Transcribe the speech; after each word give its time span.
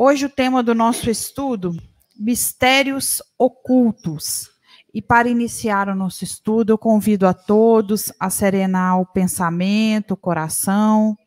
Hoje 0.00 0.26
o 0.26 0.30
tema 0.30 0.62
do 0.62 0.76
nosso 0.76 1.10
estudo, 1.10 1.76
mistérios 2.16 3.20
ocultos. 3.36 4.48
E 4.94 5.02
para 5.02 5.28
iniciar 5.28 5.88
o 5.88 5.94
nosso 5.96 6.22
estudo, 6.22 6.70
eu 6.70 6.78
convido 6.78 7.26
a 7.26 7.34
todos 7.34 8.12
a 8.16 8.30
serenar 8.30 9.00
o 9.00 9.06
pensamento, 9.06 10.12
o 10.12 10.16
coração, 10.16 11.18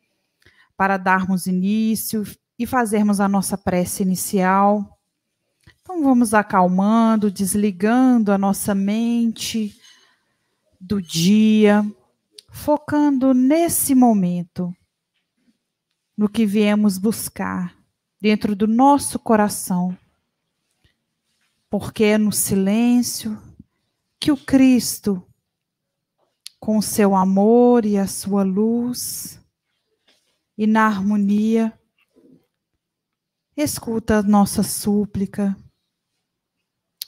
para 0.78 0.96
darmos 0.96 1.48
início 1.48 2.24
e 2.58 2.66
fazermos 2.66 3.20
a 3.20 3.28
nossa 3.28 3.58
prece 3.58 4.04
inicial. 4.04 4.98
Então 5.82 6.02
vamos 6.02 6.34
acalmando, 6.34 7.30
desligando 7.30 8.32
a 8.32 8.38
nossa 8.38 8.74
mente 8.74 9.76
do 10.80 11.02
dia, 11.02 11.86
focando 12.50 13.34
nesse 13.34 13.94
momento, 13.94 14.74
no 16.18 16.30
que 16.30 16.46
viemos 16.46 16.98
buscar 16.98 17.81
dentro 18.22 18.56
do 18.56 18.68
nosso 18.68 19.18
coração. 19.18 19.98
Porque 21.70 22.04
é 22.04 22.18
no 22.18 22.32
silêncio 22.32 23.42
que 24.20 24.32
o 24.32 24.38
Cristo, 24.38 25.26
com 26.60 26.78
o 26.78 26.84
seu 26.84 27.16
amor 27.16 27.84
e 27.84 27.98
a 27.98 28.06
sua 28.06 28.44
luz, 28.44 29.42
e 30.56 30.68
na 30.68 30.86
harmonia, 30.86 31.74
escuta 33.58 34.20
a 34.20 34.24
nossa 34.24 34.62
súplica, 34.62 35.58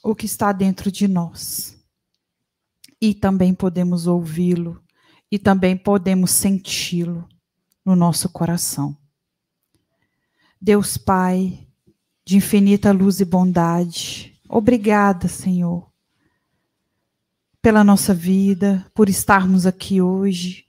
o 0.01 0.15
que 0.15 0.25
está 0.25 0.51
dentro 0.51 0.91
de 0.91 1.07
nós. 1.07 1.77
E 2.99 3.13
também 3.13 3.53
podemos 3.53 4.07
ouvi-lo, 4.07 4.83
e 5.29 5.37
também 5.37 5.77
podemos 5.77 6.31
senti-lo 6.31 7.27
no 7.85 7.95
nosso 7.95 8.29
coração. 8.29 8.97
Deus 10.65 10.97
Pai, 10.97 11.67
de 12.23 12.37
infinita 12.37 12.93
luz 12.93 13.19
e 13.19 13.25
bondade, 13.25 14.39
obrigada, 14.47 15.27
Senhor, 15.27 15.91
pela 17.61 17.83
nossa 17.83 18.13
vida, 18.13 18.89
por 18.93 19.09
estarmos 19.09 19.65
aqui 19.65 20.01
hoje, 20.01 20.65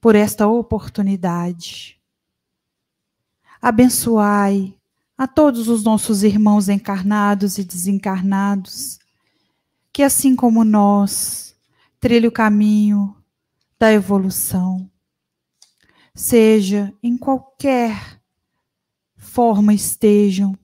por 0.00 0.14
esta 0.14 0.46
oportunidade. 0.46 2.00
Abençoai 3.60 4.72
a 5.18 5.26
todos 5.26 5.66
os 5.66 5.82
nossos 5.82 6.22
irmãos 6.22 6.68
encarnados 6.68 7.58
e 7.58 7.64
desencarnados, 7.64 9.00
que 9.92 10.04
assim 10.04 10.36
como 10.36 10.62
nós, 10.62 11.56
trilhe 11.98 12.28
o 12.28 12.32
caminho 12.32 13.16
da 13.76 13.92
evolução, 13.92 14.88
seja 16.14 16.94
em 17.02 17.18
qualquer 17.18 18.15
forma 19.36 19.74
estejam, 19.74 20.58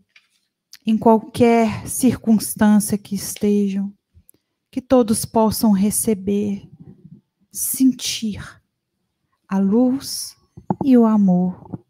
em 0.87 0.97
qualquer 0.97 1.87
circunstância 1.87 2.97
que 2.97 3.15
estejam, 3.15 3.93
que 4.71 4.81
todos 4.81 5.27
possam 5.27 5.73
receber, 5.73 6.67
sentir 7.51 8.43
a 9.47 9.59
luz 9.59 10.35
e 10.83 10.97
o 10.97 11.05
amor, 11.05 11.85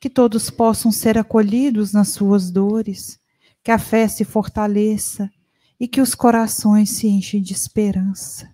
que 0.00 0.10
todos 0.10 0.50
possam 0.50 0.90
ser 0.90 1.16
acolhidos 1.16 1.92
nas 1.92 2.08
suas 2.08 2.50
dores, 2.50 3.20
que 3.62 3.70
a 3.70 3.78
fé 3.78 4.08
se 4.08 4.24
fortaleça 4.24 5.30
e 5.78 5.86
que 5.86 6.00
os 6.00 6.12
corações 6.12 6.90
se 6.90 7.06
enchem 7.06 7.40
de 7.40 7.52
esperança. 7.52 8.52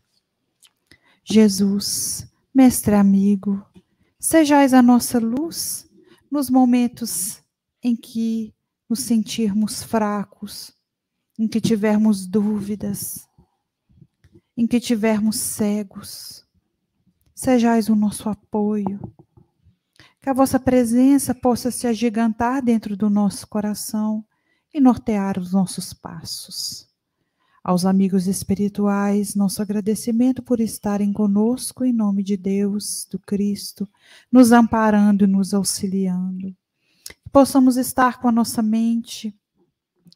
Jesus, 1.25 2.31
mestre 2.55 2.95
amigo, 2.95 3.65
sejais 4.19 4.75
a 4.75 4.83
nossa 4.83 5.19
luz 5.19 5.89
nos 6.31 6.51
momentos 6.51 7.42
em 7.83 7.97
que 7.97 8.55
nos 8.89 9.01
sentirmos 9.01 9.83
fracos, 9.83 10.73
em 11.39 11.49
que 11.49 11.61
tivermos 11.61 12.27
dúvidas, 12.27 13.27
em 14.57 14.67
que 14.67 14.79
tivermos 14.79 15.37
cegos. 15.37 16.47
Sejais 17.35 17.89
o 17.89 17.97
nosso 17.97 18.29
apoio. 18.29 19.01
Que 20.21 20.29
a 20.29 20.33
vossa 20.33 20.61
presença 20.61 21.35
possa 21.35 21.71
se 21.71 21.87
agigantar 21.87 22.63
dentro 22.63 22.97
do 22.97 23.11
nosso 23.11 23.49
coração 23.49 24.25
e 24.73 24.81
nortear 24.81 25.39
os 25.39 25.53
nossos 25.53 25.93
passos. 25.93 26.87
Aos 27.65 27.85
amigos 27.85 28.27
espirituais, 28.27 29.35
nosso 29.35 29.63
agradecimento 29.63 30.43
por 30.43 30.61
estarem 30.61 31.13
conosco 31.13 31.85
em 31.85 31.93
nome 31.93 32.23
de 32.23 32.37
Deus, 32.37 33.07
do 33.11 33.19
Cristo, 33.19 33.89
nos 34.31 34.53
amparando 34.53 35.25
e 35.25 35.29
nos 35.29 35.55
auxiliando 35.55 36.55
possamos 37.33 37.79
estar 37.79 38.21
com 38.21 38.29
a 38.29 38.33
nossa 38.33 38.63
mente 38.63 39.35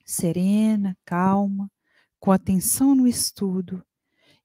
serena, 0.04 0.96
calma, 1.04 1.70
com 2.20 2.30
atenção 2.30 2.94
no 2.94 3.08
estudo 3.08 3.82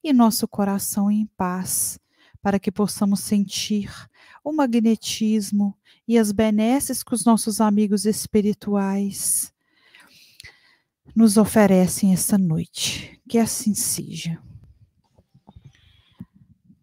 e 0.04 0.12
nosso 0.14 0.48
coração 0.48 1.12
em 1.12 1.28
paz, 1.38 2.00
para 2.42 2.60
que 2.60 2.72
possamos 2.72 3.20
sentir 3.20 3.92
o 4.44 4.52
magnetismo 4.52 5.78
e 6.08 6.18
as 6.18 6.32
benesses 6.32 7.04
que 7.04 7.14
os 7.14 7.24
nossos 7.24 7.62
amigos 7.62 8.06
espirituais 8.06 9.54
nos 11.16 11.38
oferecem 11.38 12.14
esta 12.14 12.38
noite. 12.38 13.22
Que 13.30 13.38
assim 13.38 13.76
seja. 13.76 14.42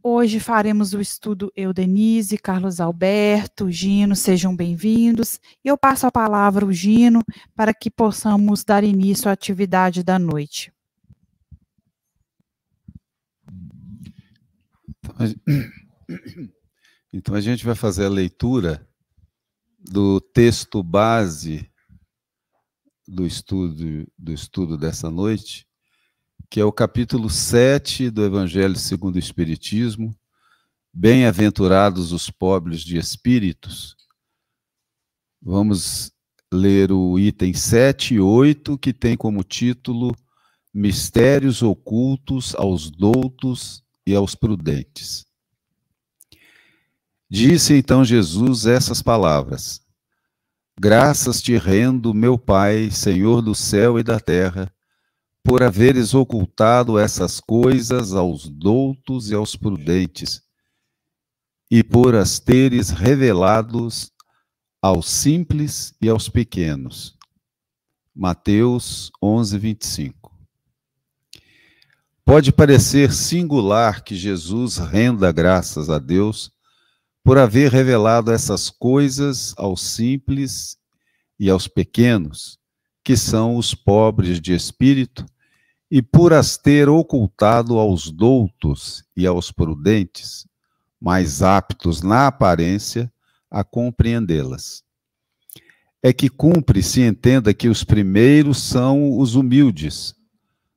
Hoje 0.02 0.38
faremos 0.38 0.94
o 0.94 1.00
estudo 1.00 1.52
Eu, 1.56 1.72
Denise, 1.72 2.38
Carlos 2.38 2.80
Alberto, 2.80 3.68
Gino, 3.68 4.14
sejam 4.14 4.54
bem-vindos. 4.54 5.40
E 5.64 5.68
eu 5.68 5.76
passo 5.76 6.06
a 6.06 6.12
palavra 6.12 6.64
ao 6.64 6.72
Gino 6.72 7.20
para 7.54 7.74
que 7.74 7.90
possamos 7.90 8.62
dar 8.62 8.84
início 8.84 9.28
à 9.28 9.32
atividade 9.32 10.04
da 10.04 10.18
noite. 10.18 10.72
Então 17.12 17.34
a 17.34 17.40
gente 17.40 17.64
vai 17.64 17.74
fazer 17.74 18.04
a 18.06 18.10
leitura 18.10 18.86
do 19.78 20.20
texto 20.20 20.80
base 20.82 21.68
do 23.06 23.26
estudo, 23.26 24.06
do 24.16 24.32
estudo 24.32 24.76
dessa 24.76 25.10
noite, 25.10 25.67
que 26.50 26.60
é 26.60 26.64
o 26.64 26.72
capítulo 26.72 27.28
7 27.28 28.08
do 28.08 28.24
Evangelho 28.24 28.76
segundo 28.76 29.16
o 29.16 29.18
Espiritismo. 29.18 30.16
Bem-aventurados 30.92 32.10
os 32.10 32.30
pobres 32.30 32.80
de 32.80 32.96
espíritos. 32.96 33.94
Vamos 35.42 36.10
ler 36.52 36.90
o 36.90 37.18
item 37.18 37.52
7 37.52 38.14
e 38.14 38.20
8, 38.20 38.78
que 38.78 38.94
tem 38.94 39.14
como 39.14 39.44
título 39.44 40.16
Mistérios 40.72 41.62
ocultos 41.62 42.54
aos 42.54 42.90
doutos 42.90 43.82
e 44.06 44.14
aos 44.14 44.34
prudentes. 44.34 45.26
Disse 47.30 47.74
então 47.74 48.02
Jesus 48.02 48.64
essas 48.64 49.02
palavras: 49.02 49.82
Graças 50.80 51.42
te 51.42 51.58
rendo, 51.58 52.14
meu 52.14 52.38
Pai, 52.38 52.90
Senhor 52.90 53.42
do 53.42 53.54
céu 53.54 53.98
e 53.98 54.02
da 54.02 54.18
terra 54.18 54.72
por 55.42 55.62
haveres 55.62 56.14
ocultado 56.14 56.98
essas 56.98 57.40
coisas 57.40 58.12
aos 58.12 58.48
doutos 58.48 59.30
e 59.30 59.34
aos 59.34 59.56
prudentes, 59.56 60.42
e 61.70 61.82
por 61.82 62.14
as 62.14 62.38
teres 62.38 62.90
revelados 62.90 64.10
aos 64.80 65.08
simples 65.08 65.94
e 66.00 66.08
aos 66.08 66.28
pequenos. 66.28 67.16
Mateus 68.14 69.10
11, 69.22 69.58
25. 69.58 70.28
Pode 72.24 72.52
parecer 72.52 73.12
singular 73.12 74.02
que 74.02 74.14
Jesus 74.14 74.76
renda 74.76 75.32
graças 75.32 75.88
a 75.88 75.98
Deus 75.98 76.52
por 77.24 77.38
haver 77.38 77.70
revelado 77.72 78.32
essas 78.32 78.68
coisas 78.70 79.54
aos 79.56 79.82
simples 79.82 80.76
e 81.38 81.48
aos 81.48 81.68
pequenos, 81.68 82.57
que 83.08 83.16
são 83.16 83.56
os 83.56 83.74
pobres 83.74 84.38
de 84.38 84.52
espírito 84.52 85.24
e 85.90 86.02
por 86.02 86.34
as 86.34 86.58
ter 86.58 86.90
ocultado 86.90 87.78
aos 87.78 88.10
doutos 88.10 89.02
e 89.16 89.26
aos 89.26 89.50
prudentes, 89.50 90.46
mais 91.00 91.40
aptos 91.40 92.02
na 92.02 92.26
aparência 92.26 93.10
a 93.50 93.64
compreendê-las. 93.64 94.84
É 96.02 96.12
que 96.12 96.28
cumpre 96.28 96.82
se 96.82 97.00
entenda 97.00 97.54
que 97.54 97.70
os 97.70 97.82
primeiros 97.82 98.58
são 98.58 99.18
os 99.18 99.34
humildes, 99.34 100.14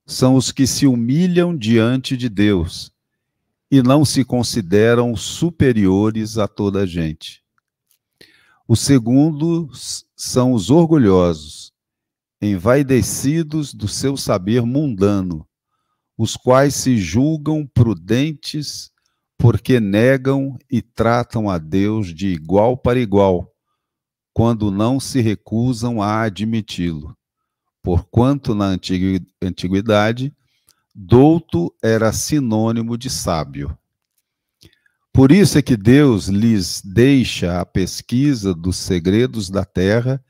são 0.05 0.35
os 0.35 0.53
que 0.53 0.65
se 0.65 0.87
humilham 0.87 1.53
diante 1.53 2.15
de 2.15 2.29
Deus 2.29 2.93
e 3.69 3.83
não 3.83 4.05
se 4.05 4.23
consideram 4.23 5.17
superiores 5.17 6.37
a 6.37 6.47
toda 6.47 6.83
a 6.83 6.85
gente. 6.85 7.43
Os 8.65 8.79
segundos 8.79 10.05
são 10.15 10.53
os 10.53 10.69
orgulhosos, 10.69 11.70
envaidecidos 12.41 13.73
do 13.73 13.87
seu 13.87 14.17
saber 14.17 14.63
mundano, 14.63 15.47
os 16.17 16.35
quais 16.35 16.75
se 16.75 16.97
julgam 16.97 17.67
prudentes 17.67 18.91
porque 19.37 19.79
negam 19.79 20.57
e 20.69 20.81
tratam 20.81 21.49
a 21.49 21.57
Deus 21.57 22.13
de 22.13 22.27
igual 22.27 22.77
para 22.77 22.99
igual, 22.99 23.51
quando 24.33 24.71
não 24.71 24.99
se 24.99 25.19
recusam 25.19 26.01
a 26.01 26.21
admiti-lo. 26.21 27.17
Porquanto 27.83 28.53
na 28.53 28.77
antiguidade, 29.41 30.33
douto 30.93 31.73
era 31.81 32.13
sinônimo 32.13 32.97
de 32.97 33.09
sábio. 33.09 33.75
Por 35.11 35.31
isso 35.31 35.57
é 35.57 35.61
que 35.61 35.75
Deus 35.75 36.27
lhes 36.27 36.81
deixa 36.85 37.59
a 37.59 37.65
pesquisa 37.65 38.53
dos 38.53 38.77
segredos 38.77 39.49
da 39.49 39.65
terra 39.65 40.23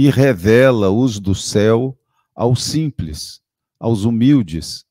e 0.00 0.10
revela-os 0.10 1.18
do 1.18 1.34
céu 1.34 1.98
aos 2.32 2.62
simples, 2.62 3.42
aos 3.80 4.04
humildes, 4.04 4.84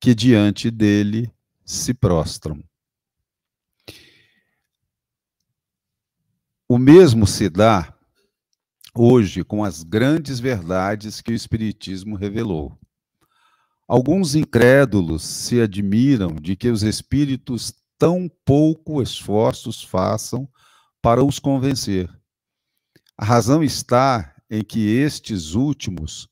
que 0.00 0.14
diante 0.14 0.70
dele 0.70 1.30
se 1.62 1.92
prostram. 1.92 2.64
O 6.66 6.78
mesmo 6.78 7.26
se 7.26 7.50
dá 7.50 7.94
hoje 8.94 9.44
com 9.44 9.62
as 9.62 9.82
grandes 9.82 10.40
verdades 10.40 11.20
que 11.20 11.32
o 11.32 11.36
Espiritismo 11.36 12.16
revelou. 12.16 12.78
Alguns 13.86 14.34
incrédulos 14.34 15.22
se 15.22 15.60
admiram 15.60 16.34
de 16.34 16.56
que 16.56 16.70
os 16.70 16.82
espíritos 16.82 17.74
tão 17.98 18.26
pouco 18.42 19.02
esforços 19.02 19.84
façam 19.84 20.48
para 21.02 21.22
os 21.22 21.38
convencer. 21.38 22.08
A 23.18 23.24
razão 23.26 23.62
está 23.62 24.32
em 24.50 24.62
que 24.62 24.88
estes 24.88 25.54
últimos 25.54 26.28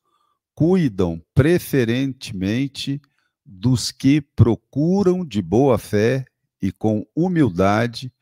cuidam 0.55 1.21
preferentemente 1.35 3.01
dos 3.45 3.91
que 3.91 4.21
procuram 4.21 5.25
de 5.25 5.43
boa 5.43 5.79
fé 5.79 6.25
e 6.63 6.73
com 6.73 7.07
humildade 7.15 8.13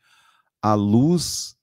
a 0.61 0.73
luz 0.73 1.55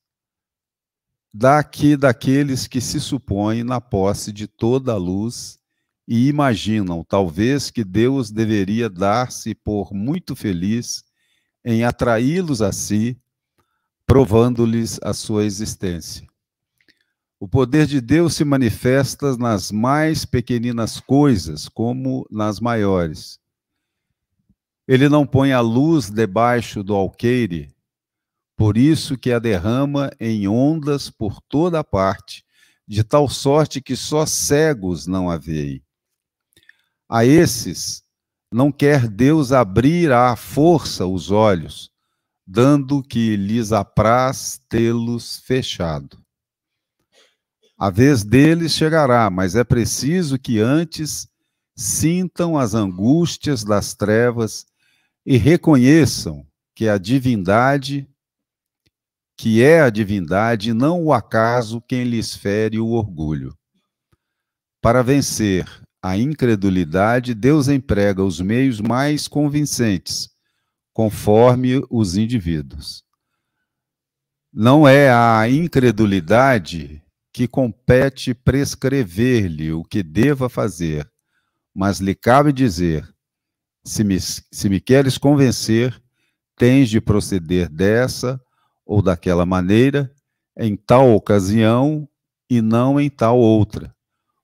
daqui 1.32 1.96
daqueles 1.96 2.66
que 2.66 2.80
se 2.80 3.00
supõem 3.00 3.62
na 3.62 3.80
posse 3.80 4.32
de 4.32 4.46
toda 4.46 4.92
a 4.92 4.96
luz 4.96 5.58
e 6.06 6.26
imaginam, 6.28 7.04
talvez, 7.04 7.70
que 7.70 7.84
Deus 7.84 8.30
deveria 8.32 8.90
dar-se 8.90 9.54
por 9.54 9.92
muito 9.94 10.34
feliz 10.34 11.04
em 11.64 11.84
atraí-los 11.84 12.62
a 12.62 12.72
si, 12.72 13.16
provando-lhes 14.06 14.98
a 15.02 15.14
sua 15.14 15.44
existência. 15.44 16.29
O 17.42 17.48
poder 17.48 17.86
de 17.86 18.02
Deus 18.02 18.34
se 18.34 18.44
manifesta 18.44 19.34
nas 19.38 19.72
mais 19.72 20.26
pequeninas 20.26 21.00
coisas, 21.00 21.70
como 21.70 22.26
nas 22.30 22.60
maiores. 22.60 23.40
Ele 24.86 25.08
não 25.08 25.26
põe 25.26 25.50
a 25.50 25.60
luz 25.60 26.10
debaixo 26.10 26.82
do 26.82 26.94
alqueire, 26.94 27.74
por 28.58 28.76
isso 28.76 29.16
que 29.16 29.32
a 29.32 29.38
derrama 29.38 30.10
em 30.20 30.46
ondas 30.46 31.08
por 31.08 31.40
toda 31.40 31.82
parte, 31.82 32.44
de 32.86 33.02
tal 33.02 33.26
sorte 33.26 33.80
que 33.80 33.96
só 33.96 34.26
cegos 34.26 35.06
não 35.06 35.30
a 35.30 35.38
veem. 35.38 35.82
A 37.08 37.24
esses 37.24 38.02
não 38.52 38.70
quer 38.70 39.08
Deus 39.08 39.50
abrir 39.50 40.12
à 40.12 40.36
força 40.36 41.06
os 41.06 41.30
olhos, 41.30 41.90
dando 42.46 43.02
que 43.02 43.34
lhes 43.34 43.72
apraz 43.72 44.60
tê-los 44.68 45.38
fechado. 45.38 46.22
A 47.80 47.88
vez 47.88 48.22
deles 48.22 48.72
chegará, 48.72 49.30
mas 49.30 49.56
é 49.56 49.64
preciso 49.64 50.38
que 50.38 50.60
antes 50.60 51.26
sintam 51.74 52.58
as 52.58 52.74
angústias 52.74 53.64
das 53.64 53.94
trevas 53.94 54.66
e 55.24 55.38
reconheçam 55.38 56.46
que 56.74 56.90
a 56.90 56.98
divindade 56.98 58.06
que 59.34 59.62
é 59.62 59.80
a 59.80 59.88
divindade, 59.88 60.74
não 60.74 61.02
o 61.02 61.14
acaso 61.14 61.80
quem 61.80 62.04
lhes 62.04 62.34
fere 62.34 62.78
o 62.78 62.88
orgulho. 62.88 63.56
Para 64.82 65.02
vencer 65.02 65.66
a 66.02 66.14
incredulidade, 66.14 67.32
Deus 67.32 67.66
emprega 67.66 68.22
os 68.22 68.38
meios 68.38 68.82
mais 68.82 69.26
convincentes, 69.26 70.28
conforme 70.92 71.82
os 71.88 72.18
indivíduos. 72.18 73.02
Não 74.52 74.86
é 74.86 75.10
a 75.10 75.48
incredulidade 75.48 77.02
que 77.32 77.46
compete 77.46 78.34
prescrever-lhe 78.34 79.72
o 79.72 79.84
que 79.84 80.02
deva 80.02 80.48
fazer, 80.48 81.10
mas 81.74 82.00
lhe 82.00 82.14
cabe 82.14 82.52
dizer: 82.52 83.08
se 83.84 84.04
me, 84.04 84.18
se 84.20 84.68
me 84.68 84.80
queres 84.80 85.16
convencer, 85.16 86.00
tens 86.56 86.90
de 86.90 87.00
proceder 87.00 87.68
dessa 87.68 88.40
ou 88.84 89.00
daquela 89.00 89.46
maneira, 89.46 90.12
em 90.58 90.76
tal 90.76 91.14
ocasião 91.14 92.08
e 92.50 92.60
não 92.60 93.00
em 93.00 93.08
tal 93.08 93.38
outra, 93.38 93.94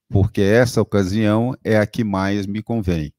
porque 0.09 0.41
essa 0.41 0.81
ocasião 0.81 1.55
é 1.63 1.77
a 1.77 1.85
que 1.85 2.03
mais 2.03 2.47
me 2.47 2.63
convém. 2.63 3.13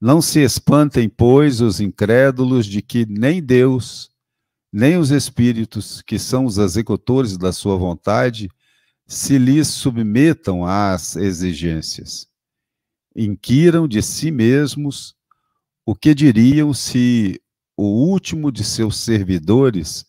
Não 0.00 0.22
se 0.22 0.38
espantem, 0.38 1.08
pois, 1.08 1.60
os 1.60 1.80
incrédulos 1.80 2.66
de 2.66 2.80
que 2.80 3.04
nem 3.04 3.42
Deus, 3.42 4.08
nem 4.72 4.96
os 4.96 5.10
espíritos, 5.10 6.02
que 6.02 6.18
são 6.18 6.44
os 6.44 6.58
executores 6.58 7.36
da 7.36 7.52
sua 7.52 7.76
vontade, 7.76 8.48
se 9.06 9.38
lhes 9.38 9.68
submetam 9.68 10.64
às 10.64 11.16
exigências. 11.16 12.28
Inquiram 13.16 13.88
de 13.88 14.02
si 14.02 14.30
mesmos 14.30 15.14
o 15.86 15.94
que 15.94 16.14
diriam 16.14 16.74
se 16.74 17.40
o 17.76 17.84
último 17.84 18.52
de 18.52 18.62
seus 18.62 18.98
servidores 18.98 20.04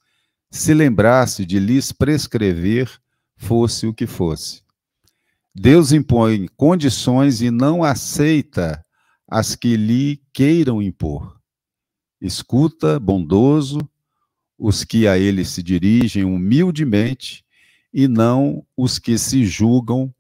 se 0.52 0.74
lembrasse 0.74 1.46
de 1.46 1.60
lhes 1.60 1.92
prescrever, 1.92 2.92
fosse 3.38 3.88
o 3.88 3.94
que 3.94 4.06
fosse. 4.06 4.62
Deus 5.56 5.92
impõe 5.92 6.48
condições 6.58 7.42
e 7.42 7.50
não 7.50 7.84
aceita 7.84 8.84
as 9.28 9.56
que 9.56 9.78
lhe 9.78 10.22
queiram 10.34 10.82
impor. 10.82 11.40
Escuta, 12.22 13.00
bondoso, 13.00 13.89
os 14.60 14.84
que 14.84 15.08
a 15.08 15.18
ele 15.18 15.46
se 15.46 15.64
dirigem 15.64 16.26
humildemente 16.26 17.46
e 17.94 18.08
não 18.08 18.66
os 18.76 19.00
que 19.00 19.18
se 19.18 19.46
julgam 19.46 20.14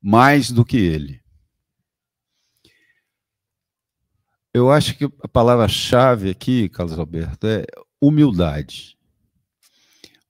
mais 0.00 0.52
do 0.52 0.64
que 0.64 0.76
ele. 0.76 1.20
Eu 4.54 4.70
acho 4.70 4.96
que 4.96 5.04
a 5.04 5.28
palavra-chave 5.28 6.30
aqui, 6.30 6.68
Carlos 6.68 6.98
Alberto, 6.98 7.46
é 7.46 7.66
humildade. 8.00 8.96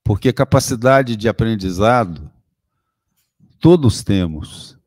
Porque 0.03 0.33
capacidade 0.33 1.15
de 1.15 1.29
aprendizado 1.29 2.29
todos 3.59 4.03
temos, 4.03 4.77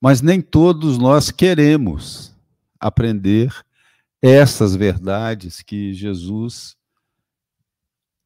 mas 0.00 0.20
nem 0.20 0.40
todos 0.40 0.98
nós 0.98 1.30
queremos 1.30 2.34
aprender 2.80 3.54
essas 4.20 4.74
verdades 4.74 5.62
que 5.62 5.94
Jesus 5.94 6.76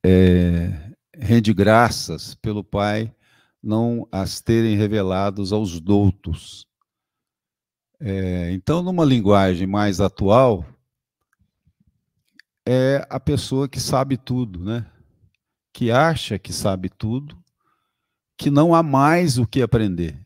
é, 0.09 0.93
rende 1.13 1.53
graças 1.53 2.37
pelo 2.37 2.63
Pai 2.63 3.13
não 3.61 4.07
as 4.13 4.41
terem 4.41 4.77
revelados 4.77 5.53
aos 5.53 5.81
doutos. 5.81 6.65
É, 7.99 8.53
então, 8.53 8.85
numa 8.85 9.05
linguagem 9.05 9.67
mais 9.67 10.01
atual, 10.01 10.65
é 12.65 13.05
a 13.11 13.19
pessoa 13.19 13.69
que 13.69 13.81
sabe 13.81 14.17
tudo, 14.17 14.65
né? 14.65 14.87
Que 15.73 15.91
acha 15.91 16.39
que 16.39 16.53
sabe 16.53 16.89
tudo, 16.89 17.37
que 18.37 18.49
não 18.49 18.77
há 18.77 18.85
mais 18.85 19.39
o 19.39 19.47
que 19.47 19.61
aprender. 19.61 20.25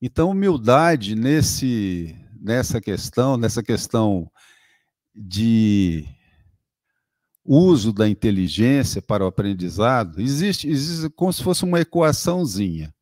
Então, 0.00 0.30
humildade 0.30 1.14
nesse, 1.14 2.16
nessa 2.40 2.80
questão, 2.80 3.36
nessa 3.36 3.62
questão 3.62 4.30
de 5.14 6.15
uso 7.46 7.92
da 7.92 8.08
inteligência 8.08 9.00
para 9.00 9.24
o 9.24 9.26
aprendizado, 9.26 10.20
existe, 10.20 10.68
existe 10.68 11.08
como 11.10 11.32
se 11.32 11.42
fosse 11.42 11.64
uma 11.64 11.80
equaçãozinha. 11.80 12.94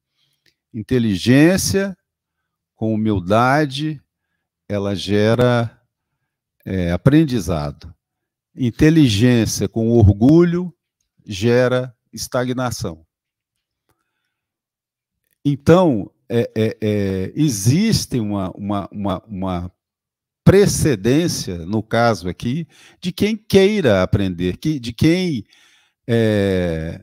Inteligência 0.72 1.96
com 2.74 2.94
humildade, 2.94 4.02
ela 4.68 4.94
gera 4.94 5.80
é, 6.64 6.92
aprendizado. 6.92 7.94
Inteligência 8.56 9.68
com 9.68 9.90
orgulho 9.90 10.74
gera 11.24 11.94
estagnação. 12.12 13.04
Então, 15.44 16.10
é, 16.28 16.50
é, 16.54 16.78
é, 16.80 17.32
existe 17.36 18.18
uma, 18.18 18.50
uma, 18.52 18.88
uma, 18.90 19.22
uma, 19.26 19.72
precedência, 20.44 21.58
no 21.66 21.82
caso 21.82 22.28
aqui, 22.28 22.68
de 23.00 23.10
quem 23.10 23.36
queira 23.36 24.02
aprender, 24.02 24.58
de 24.58 24.92
quem 24.92 25.44
é, 26.06 27.02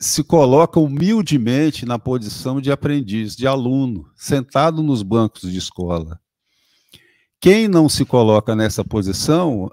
se 0.00 0.24
coloca 0.24 0.80
humildemente 0.80 1.84
na 1.84 1.98
posição 1.98 2.60
de 2.60 2.72
aprendiz, 2.72 3.36
de 3.36 3.46
aluno, 3.46 4.10
sentado 4.16 4.82
nos 4.82 5.02
bancos 5.02 5.50
de 5.52 5.58
escola. 5.58 6.18
Quem 7.40 7.68
não 7.68 7.88
se 7.88 8.04
coloca 8.04 8.56
nessa 8.56 8.82
posição 8.82 9.70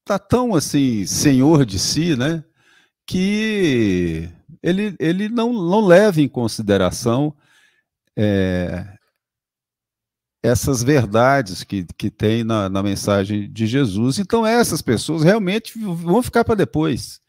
está 0.00 0.18
tão 0.18 0.54
assim 0.54 1.06
senhor 1.06 1.64
de 1.64 1.78
si, 1.78 2.14
né? 2.14 2.44
que 3.06 4.28
ele, 4.62 4.94
ele 4.98 5.28
não, 5.28 5.52
não 5.52 5.84
leva 5.84 6.20
em 6.20 6.28
consideração 6.28 7.34
é, 8.16 8.96
essas 10.42 10.82
verdades 10.82 11.62
que, 11.62 11.86
que 11.96 12.10
tem 12.10 12.42
na, 12.42 12.68
na 12.68 12.82
mensagem 12.82 13.50
de 13.50 13.66
Jesus. 13.66 14.18
Então, 14.18 14.44
essas 14.44 14.82
pessoas 14.82 15.22
realmente 15.22 15.78
vão 15.78 16.22
ficar 16.22 16.44
para 16.44 16.56
depois. 16.56 17.20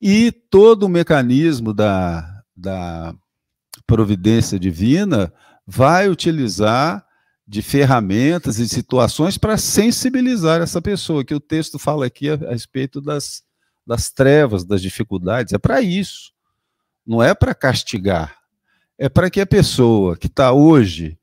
E 0.00 0.30
todo 0.30 0.84
o 0.84 0.88
mecanismo 0.88 1.74
da, 1.74 2.42
da 2.56 3.14
providência 3.86 4.58
divina 4.58 5.32
vai 5.66 6.08
utilizar 6.08 7.04
de 7.46 7.62
ferramentas 7.62 8.60
e 8.60 8.68
situações 8.68 9.36
para 9.36 9.58
sensibilizar 9.58 10.62
essa 10.62 10.80
pessoa, 10.80 11.24
que 11.24 11.34
o 11.34 11.40
texto 11.40 11.80
fala 11.80 12.06
aqui 12.06 12.30
a, 12.30 12.34
a 12.34 12.52
respeito 12.52 13.00
das, 13.00 13.42
das 13.84 14.08
trevas, 14.08 14.64
das 14.64 14.80
dificuldades. 14.80 15.52
É 15.52 15.58
para 15.58 15.82
isso. 15.82 16.32
Não 17.04 17.20
é 17.20 17.34
para 17.34 17.54
castigar. 17.54 18.36
É 18.96 19.08
para 19.08 19.28
que 19.28 19.40
a 19.40 19.46
pessoa 19.46 20.16
que 20.16 20.28
está 20.28 20.52
hoje, 20.52 21.18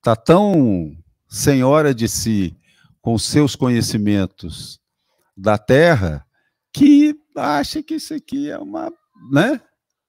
está 0.00 0.16
tão 0.16 0.96
senhora 1.28 1.94
de 1.94 2.08
si, 2.08 2.56
com 3.02 3.18
seus 3.18 3.54
conhecimentos 3.54 4.80
da 5.36 5.58
terra, 5.58 6.26
que 6.72 7.14
acha 7.36 7.82
que 7.82 7.94
isso 7.94 8.14
aqui 8.14 8.50
é 8.50 8.58
uma, 8.58 8.92
né? 9.30 9.60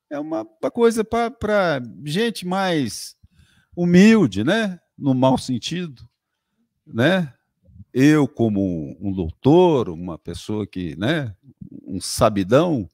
É 0.10 0.20
uma, 0.20 0.46
coisa 0.74 1.04
para 1.04 1.82
gente 2.04 2.46
mais 2.46 3.16
humilde, 3.76 4.44
né? 4.44 4.80
No 4.98 5.14
mau 5.14 5.38
sentido, 5.38 6.02
né? 6.86 7.34
Eu 7.94 8.28
como 8.28 8.98
um 9.00 9.12
doutor, 9.12 9.90
uma 9.90 10.18
pessoa 10.18 10.66
que, 10.66 10.96
né? 10.98 11.36
Um 11.86 12.00
sabidão. 12.00 12.90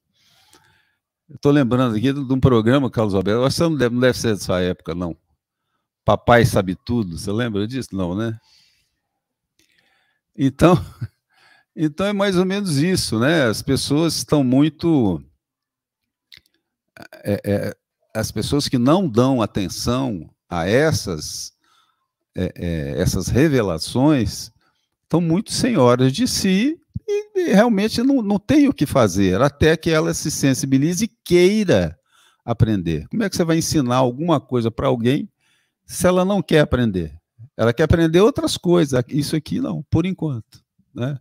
Estou 1.30 1.52
lembrando 1.52 1.96
aqui 1.96 2.12
de 2.14 2.34
um 2.34 2.40
programa, 2.40 2.90
Carlos 2.90 3.14
Alberto. 3.14 3.44
Acho 3.44 3.58
que 3.58 3.64
não 3.64 3.76
deve, 3.76 3.94
não 3.96 4.02
deve 4.02 4.18
ser 4.18 4.34
dessa 4.34 4.60
época, 4.60 4.96
não. 4.96 5.16
Papai 6.08 6.46
sabe 6.46 6.74
tudo. 6.74 7.18
Você 7.18 7.30
lembra 7.34 7.68
disso? 7.68 7.90
Não, 7.92 8.16
né? 8.16 8.40
Então, 10.38 10.74
então 11.76 12.08
é 12.08 12.14
mais 12.14 12.38
ou 12.38 12.46
menos 12.46 12.78
isso, 12.78 13.20
né? 13.20 13.44
As 13.44 13.62
pessoas 13.62 14.16
estão 14.16 14.42
muito. 14.42 15.22
É, 17.26 17.42
é, 17.44 17.78
as 18.16 18.32
pessoas 18.32 18.70
que 18.70 18.78
não 18.78 19.06
dão 19.10 19.42
atenção 19.42 20.34
a 20.50 20.66
essas, 20.66 21.52
é, 22.34 22.54
é 22.56 23.02
essas 23.02 23.28
revelações 23.28 24.50
estão 25.04 25.20
muito 25.20 25.52
senhoras 25.52 26.14
de 26.14 26.26
si 26.26 26.80
e, 27.06 27.52
realmente 27.52 28.02
não, 28.02 28.22
não 28.22 28.40
tem 28.40 28.70
o 28.70 28.74
que 28.74 28.86
fazer, 28.86 29.42
até 29.42 29.76
que 29.76 29.90
ela 29.90 30.14
se 30.14 30.32
sensibilize 30.32 31.04
e 31.04 31.12
queira 31.26 32.00
aprender. 32.46 33.10
Como 33.10 33.24
é 33.24 33.30
que 33.30 33.36
você 33.36 33.44
vai 33.44 33.58
ensinar 33.58 33.98
alguma 33.98 34.40
coisa 34.40 34.72
para 34.72 34.88
alguém 34.88 35.30
se 35.88 36.06
ela 36.06 36.26
não 36.26 36.42
quer 36.42 36.60
aprender? 36.60 37.18
Ela 37.56 37.74
quer 37.74 37.84
aprender 37.84 38.22
outras 38.22 38.58
coisas, 38.58 39.04
isso 39.08 39.36
aqui 39.36 39.60
não, 39.60 39.84
por 39.90 40.06
enquanto. 40.06 40.62
Né? 40.94 41.18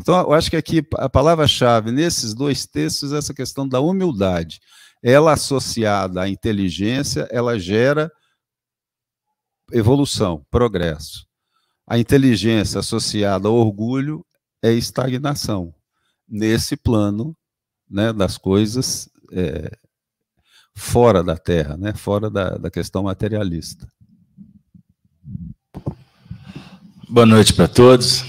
Então, 0.00 0.18
eu 0.20 0.32
acho 0.32 0.48
que 0.50 0.56
aqui 0.56 0.86
a 0.94 1.08
palavra-chave 1.08 1.90
nesses 1.90 2.32
dois 2.32 2.66
textos 2.66 3.12
é 3.12 3.18
essa 3.18 3.34
questão 3.34 3.68
da 3.68 3.80
humildade. 3.80 4.60
Ela 5.02 5.32
associada 5.32 6.22
à 6.22 6.28
inteligência, 6.28 7.28
ela 7.30 7.58
gera 7.58 8.10
evolução, 9.72 10.46
progresso. 10.50 11.26
A 11.86 11.98
inteligência 11.98 12.80
associada 12.80 13.48
ao 13.48 13.54
orgulho 13.54 14.24
é 14.62 14.72
estagnação. 14.72 15.74
Nesse 16.28 16.76
plano 16.76 17.36
né, 17.88 18.12
das 18.12 18.36
coisas 18.38 19.08
é, 19.32 19.70
fora 20.76 21.24
da 21.24 21.38
Terra, 21.38 21.74
né, 21.76 21.94
fora 21.94 22.28
da, 22.28 22.50
da 22.50 22.70
questão 22.70 23.04
materialista. 23.04 23.90
Boa 27.08 27.24
noite 27.24 27.54
para 27.54 27.66
todos. 27.66 28.22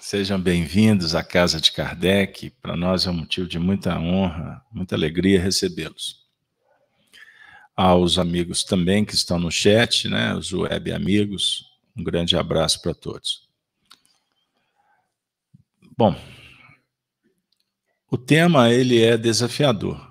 Sejam 0.00 0.40
bem-vindos 0.40 1.14
à 1.14 1.22
casa 1.22 1.60
de 1.60 1.70
Kardec. 1.70 2.50
Para 2.60 2.76
nós 2.76 3.06
é 3.06 3.10
um 3.10 3.14
motivo 3.14 3.48
de 3.48 3.58
muita 3.58 3.96
honra, 3.98 4.60
muita 4.72 4.96
alegria 4.96 5.40
recebê-los. 5.40 6.24
Aos 7.76 8.18
amigos 8.18 8.64
também 8.64 9.04
que 9.04 9.14
estão 9.14 9.38
no 9.38 9.50
chat, 9.50 10.08
né, 10.08 10.34
os 10.34 10.52
web 10.52 10.92
amigos, 10.92 11.64
um 11.96 12.02
grande 12.02 12.36
abraço 12.36 12.82
para 12.82 12.94
todos. 12.94 13.48
Bom, 15.96 16.16
o 18.10 18.18
tema 18.18 18.70
ele 18.70 19.02
é 19.02 19.16
desafiador, 19.16 20.04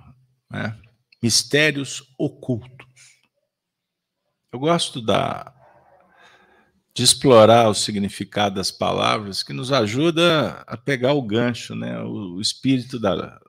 né? 0.50 0.78
Mistérios 1.24 2.12
ocultos. 2.18 2.86
Eu 4.52 4.58
gosto 4.58 5.00
da 5.00 5.54
de 6.92 7.02
explorar 7.02 7.70
o 7.70 7.74
significado 7.74 8.56
das 8.56 8.70
palavras, 8.70 9.42
que 9.42 9.54
nos 9.54 9.72
ajuda 9.72 10.62
a 10.66 10.76
pegar 10.76 11.14
o 11.14 11.22
gancho, 11.22 11.74
né? 11.74 11.98
o, 12.02 12.34
o 12.34 12.40
espírito 12.42 13.00
da 13.00 13.40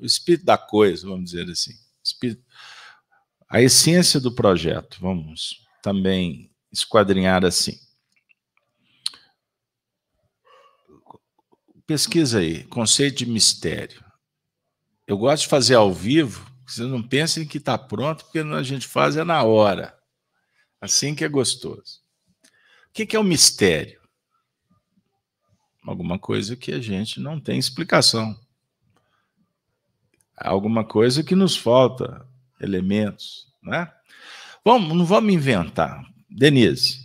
o 0.00 0.04
espírito 0.04 0.44
da 0.44 0.58
coisa, 0.58 1.06
vamos 1.06 1.30
dizer 1.30 1.48
assim, 1.48 1.74
espírito, 2.02 2.44
a 3.48 3.62
essência 3.62 4.18
do 4.18 4.34
projeto, 4.34 4.98
vamos 5.00 5.64
também 5.80 6.50
esquadrinhar 6.72 7.44
assim. 7.44 7.78
Pesquisa 11.86 12.40
aí, 12.40 12.64
conceito 12.64 13.18
de 13.18 13.26
mistério. 13.26 14.04
Eu 15.06 15.16
gosto 15.16 15.44
de 15.44 15.48
fazer 15.48 15.76
ao 15.76 15.94
vivo, 15.94 16.51
vocês 16.74 16.88
não 16.88 17.02
pensem 17.02 17.46
que 17.46 17.58
está 17.58 17.76
pronto, 17.76 18.24
porque 18.24 18.38
a 18.38 18.62
gente 18.62 18.86
faz 18.86 19.16
é 19.16 19.24
na 19.24 19.42
hora. 19.42 19.96
Assim 20.80 21.14
que 21.14 21.24
é 21.24 21.28
gostoso. 21.28 22.02
O 22.88 22.92
que 22.92 23.14
é 23.14 23.18
o 23.18 23.24
mistério? 23.24 24.00
Alguma 25.84 26.18
coisa 26.18 26.56
que 26.56 26.72
a 26.72 26.80
gente 26.80 27.20
não 27.20 27.40
tem 27.40 27.58
explicação. 27.58 28.38
Alguma 30.36 30.84
coisa 30.84 31.22
que 31.22 31.34
nos 31.34 31.56
falta 31.56 32.26
elementos, 32.60 33.52
né? 33.62 33.92
Vamos, 34.64 34.96
não 34.96 35.04
vamos 35.04 35.32
inventar. 35.32 36.04
Denise. 36.28 37.00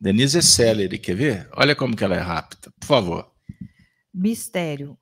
Denise 0.00 0.38
é 0.38 0.42
célere, 0.42 0.98
quer 0.98 1.14
ver? 1.14 1.48
Olha 1.52 1.74
como 1.74 1.96
que 1.96 2.04
ela 2.04 2.16
é 2.16 2.20
rápida, 2.20 2.72
por 2.78 2.86
favor. 2.86 3.32
Mistério. 4.12 4.98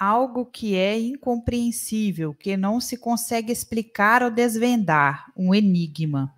Algo 0.00 0.46
que 0.46 0.74
é 0.74 0.98
incompreensível, 0.98 2.32
que 2.32 2.56
não 2.56 2.80
se 2.80 2.96
consegue 2.96 3.52
explicar 3.52 4.22
ou 4.22 4.30
desvendar, 4.30 5.30
um 5.36 5.54
enigma 5.54 6.34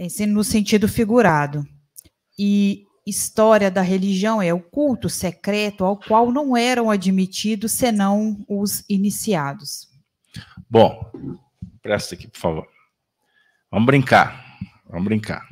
esse 0.00 0.24
no 0.24 0.42
sentido 0.42 0.88
figurado. 0.88 1.66
E 2.38 2.86
história 3.06 3.70
da 3.70 3.82
religião 3.82 4.40
é 4.40 4.52
o 4.52 4.60
culto 4.60 5.10
secreto 5.10 5.84
ao 5.84 5.98
qual 5.98 6.32
não 6.32 6.56
eram 6.56 6.90
admitidos 6.90 7.72
senão 7.72 8.42
os 8.48 8.82
iniciados. 8.88 9.88
Bom, 10.70 11.12
presta 11.82 12.14
aqui, 12.14 12.26
por 12.28 12.38
favor. 12.38 12.66
Vamos 13.70 13.86
brincar. 13.86 14.58
Vamos 14.88 15.04
brincar. 15.04 15.46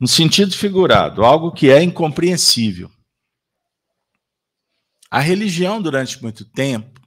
No 0.00 0.08
sentido 0.08 0.56
figurado, 0.56 1.24
algo 1.24 1.52
que 1.52 1.70
é 1.70 1.82
incompreensível. 1.82 2.90
A 5.10 5.20
religião, 5.20 5.80
durante 5.80 6.20
muito 6.22 6.44
tempo, 6.44 7.00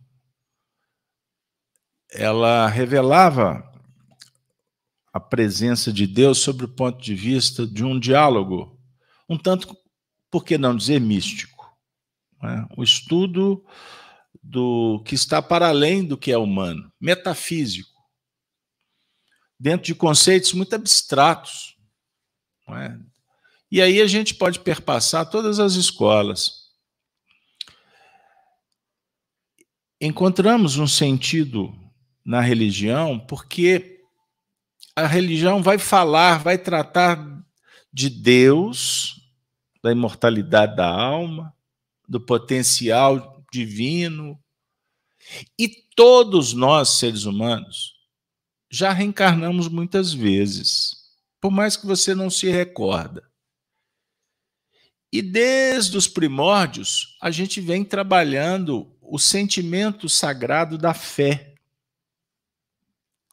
ela 2.12 2.68
revelava 2.68 3.64
a 5.12 5.20
presença 5.20 5.92
de 5.92 6.08
Deus 6.08 6.40
sobre 6.40 6.66
o 6.66 6.70
ponto 6.70 7.02
de 7.02 7.14
vista 7.14 7.68
de 7.68 7.84
um 7.84 8.00
diálogo, 8.00 8.80
um 9.28 9.38
tanto, 9.38 9.76
por 10.30 10.44
que 10.44 10.58
não 10.58 10.76
dizer 10.76 11.00
místico? 11.00 11.78
Né? 12.42 12.68
O 12.78 12.84
estudo 12.84 13.64
do 14.42 15.04
que 15.06 15.16
está 15.16 15.42
para 15.42 15.68
além 15.68 16.06
do 16.06 16.18
que 16.18 16.32
é 16.32 16.38
humano, 16.38 16.92
metafísico, 17.00 18.00
dentro 19.60 19.88
de 19.88 19.96
conceitos 19.96 20.54
muito 20.54 20.74
abstratos. 20.74 21.76
É? 22.70 22.98
E 23.72 23.82
aí 23.82 24.02
a 24.02 24.08
gente 24.08 24.34
pode 24.36 24.60
perpassar 24.60 25.30
todas 25.30 25.60
as 25.60 25.74
escolas. 25.74 26.59
Encontramos 30.02 30.78
um 30.78 30.88
sentido 30.88 31.76
na 32.24 32.40
religião 32.40 33.20
porque 33.20 34.02
a 34.96 35.06
religião 35.06 35.62
vai 35.62 35.78
falar, 35.78 36.40
vai 36.40 36.58
tratar 36.58 37.44
de 37.92 38.10
Deus, 38.10 39.20
da 39.84 39.92
imortalidade 39.92 40.76
da 40.76 40.88
alma, 40.88 41.54
do 42.08 42.20
potencial 42.20 43.44
divino. 43.52 44.40
E 45.58 45.68
todos 45.96 46.54
nós, 46.54 46.90
seres 46.90 47.26
humanos, 47.26 47.94
já 48.72 48.94
reencarnamos 48.94 49.68
muitas 49.68 50.14
vezes, 50.14 50.96
por 51.42 51.52
mais 51.52 51.76
que 51.76 51.86
você 51.86 52.16
não 52.16 52.30
se 52.30 52.50
recorda. 52.50 53.30
E 55.12 55.22
desde 55.22 55.98
os 55.98 56.08
primórdios, 56.08 57.18
a 57.22 57.32
gente 57.32 57.60
vem 57.60 57.84
trabalhando 57.84 58.96
o 59.10 59.18
sentimento 59.18 60.08
sagrado 60.08 60.78
da 60.78 60.94
fé. 60.94 61.56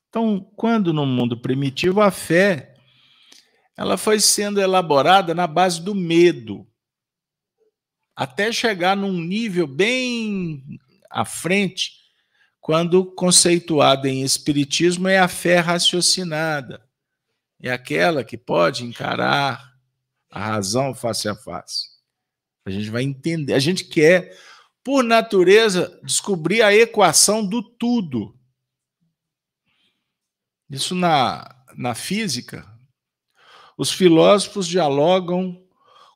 Então, 0.08 0.40
quando 0.56 0.92
no 0.92 1.04
mundo 1.04 1.38
primitivo 1.38 2.00
a 2.00 2.10
fé 2.10 2.74
ela 3.76 3.98
foi 3.98 4.18
sendo 4.18 4.58
elaborada 4.58 5.34
na 5.34 5.46
base 5.46 5.82
do 5.82 5.94
medo, 5.94 6.66
até 8.14 8.50
chegar 8.50 8.96
num 8.96 9.20
nível 9.20 9.66
bem 9.66 10.64
à 11.10 11.26
frente, 11.26 11.92
quando 12.58 13.04
conceituada 13.04 14.08
em 14.08 14.22
espiritismo 14.22 15.08
é 15.08 15.18
a 15.18 15.28
fé 15.28 15.58
raciocinada. 15.58 16.82
É 17.60 17.70
aquela 17.70 18.24
que 18.24 18.38
pode 18.38 18.82
encarar 18.82 19.74
a 20.30 20.40
razão 20.40 20.94
face 20.94 21.28
a 21.28 21.34
face. 21.34 21.84
A 22.64 22.70
gente 22.70 22.88
vai 22.88 23.02
entender, 23.02 23.52
a 23.52 23.58
gente 23.58 23.84
quer 23.84 24.34
por 24.86 25.02
natureza 25.02 25.98
descobrir 26.04 26.62
a 26.62 26.72
equação 26.72 27.44
do 27.44 27.60
tudo. 27.60 28.38
Isso 30.70 30.94
na, 30.94 31.56
na 31.76 31.92
física, 31.92 32.64
os 33.76 33.90
filósofos 33.90 34.64
dialogam 34.64 35.60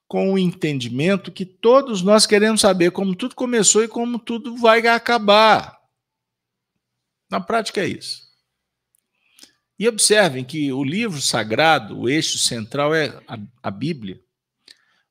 com 0.06 0.32
o 0.32 0.38
entendimento 0.38 1.32
que 1.32 1.44
todos 1.44 2.00
nós 2.00 2.26
queremos 2.26 2.60
saber 2.60 2.92
como 2.92 3.16
tudo 3.16 3.34
começou 3.34 3.82
e 3.82 3.88
como 3.88 4.20
tudo 4.20 4.56
vai 4.56 4.86
acabar. 4.86 5.76
Na 7.28 7.40
prática 7.40 7.80
é 7.80 7.88
isso. 7.88 8.22
E 9.80 9.88
observem 9.88 10.44
que 10.44 10.72
o 10.72 10.84
livro 10.84 11.20
sagrado, 11.20 11.98
o 11.98 12.08
eixo 12.08 12.38
central 12.38 12.94
é 12.94 13.20
a, 13.26 13.36
a 13.64 13.70
Bíblia. 13.72 14.22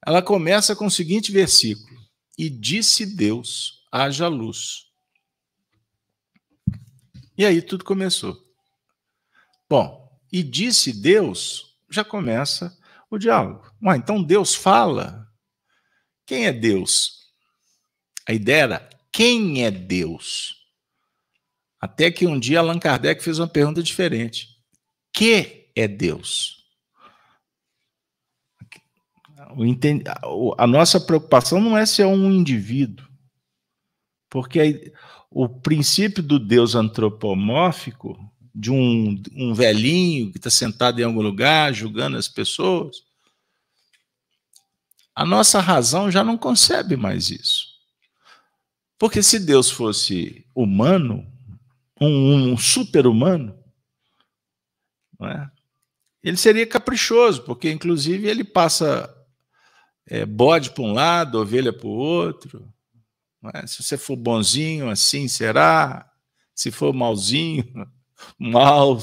Ela 0.08 0.22
começa 0.22 0.78
com 0.78 0.86
o 0.86 0.92
seguinte 0.92 1.30
versículo: 1.30 1.88
E 2.39 2.50
disse 2.50 3.05
Deus: 3.05 3.86
haja 3.91 4.29
luz. 4.29 4.86
E 7.38 7.46
aí 7.46 7.62
tudo 7.62 7.84
começou. 7.84 8.41
Bom, 9.69 10.10
e 10.31 10.41
disse 10.41 10.93
Deus, 10.93 11.77
já 11.89 12.01
começa 12.01 12.79
o 13.12 13.17
diálogo. 13.17 13.69
Ué, 13.84 13.98
então 13.98 14.24
Deus 14.24 14.55
fala. 14.55 15.27
Quem 16.25 16.46
é 16.46 16.53
Deus? 16.53 17.34
A 18.25 18.31
ideia 18.31 18.63
era 18.63 18.89
quem 19.12 19.65
é 19.65 19.69
Deus? 19.69 20.65
Até 21.77 22.10
que 22.10 22.25
um 22.25 22.39
dia 22.39 22.60
Allan 22.60 22.79
Kardec 22.79 23.22
fez 23.22 23.38
uma 23.38 23.50
pergunta 23.50 23.84
diferente: 23.84 24.48
que 25.12 25.72
é 25.75 25.89
Deus? 25.89 26.59
A 30.58 30.68
nossa 30.68 31.00
preocupação 31.00 31.60
não 31.60 31.77
é 31.77 31.86
ser 31.86 32.06
um 32.06 32.32
indivíduo, 32.32 33.08
porque 34.29 34.94
o 35.29 35.50
princípio 35.50 36.22
do 36.22 36.38
Deus 36.38 36.75
antropomórfico 36.75 38.18
de 38.53 38.72
um, 38.72 39.22
um 39.36 39.53
velhinho 39.53 40.32
que 40.32 40.38
está 40.38 40.50
sentado 40.50 41.00
em 41.00 41.03
algum 41.03 41.22
lugar 41.22 41.74
julgando 41.74 42.18
as 42.18 42.27
pessoas, 42.27 42.98
a 45.15 45.25
nossa 45.25 45.60
razão 45.60 46.12
já 46.12 46.24
não 46.24 46.38
concebe 46.38 46.96
mais 46.96 47.29
isso. 47.29 47.68
Porque 48.98 49.24
se 49.24 49.39
Deus 49.39 49.70
fosse 49.72 50.46
humano, 50.53 51.25
um, 52.00 52.51
um 52.51 52.58
super-humano, 52.58 53.58
é? 55.22 55.50
ele 56.24 56.38
seria 56.38 56.68
caprichoso, 56.68 57.44
porque 57.44 57.72
inclusive 57.72 58.27
ele 58.27 58.44
passa 58.44 59.13
é, 60.10 60.25
bode 60.25 60.72
para 60.72 60.84
um 60.84 60.92
lado, 60.92 61.39
ovelha 61.39 61.72
para 61.72 61.88
o 61.88 61.92
outro. 61.92 62.68
É? 63.54 63.68
Se 63.68 63.84
você 63.84 63.96
for 63.96 64.16
bonzinho, 64.16 64.89
assim 64.89 65.28
será. 65.28 66.12
Se 66.56 66.72
for 66.72 66.94
malzinho, 66.94 67.63
mal. 68.38 69.00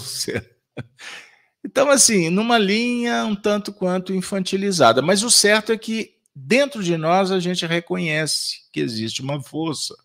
Então, 1.64 1.88
assim, 1.88 2.28
numa 2.28 2.58
linha 2.58 3.24
um 3.24 3.36
tanto 3.36 3.72
quanto 3.72 4.12
infantilizada. 4.12 5.00
Mas 5.00 5.22
o 5.22 5.30
certo 5.30 5.72
é 5.72 5.78
que 5.78 6.16
dentro 6.34 6.82
de 6.82 6.96
nós 6.96 7.30
a 7.30 7.38
gente 7.38 7.64
reconhece 7.64 8.68
que 8.72 8.80
existe 8.80 9.22
uma 9.22 9.40
força, 9.40 9.96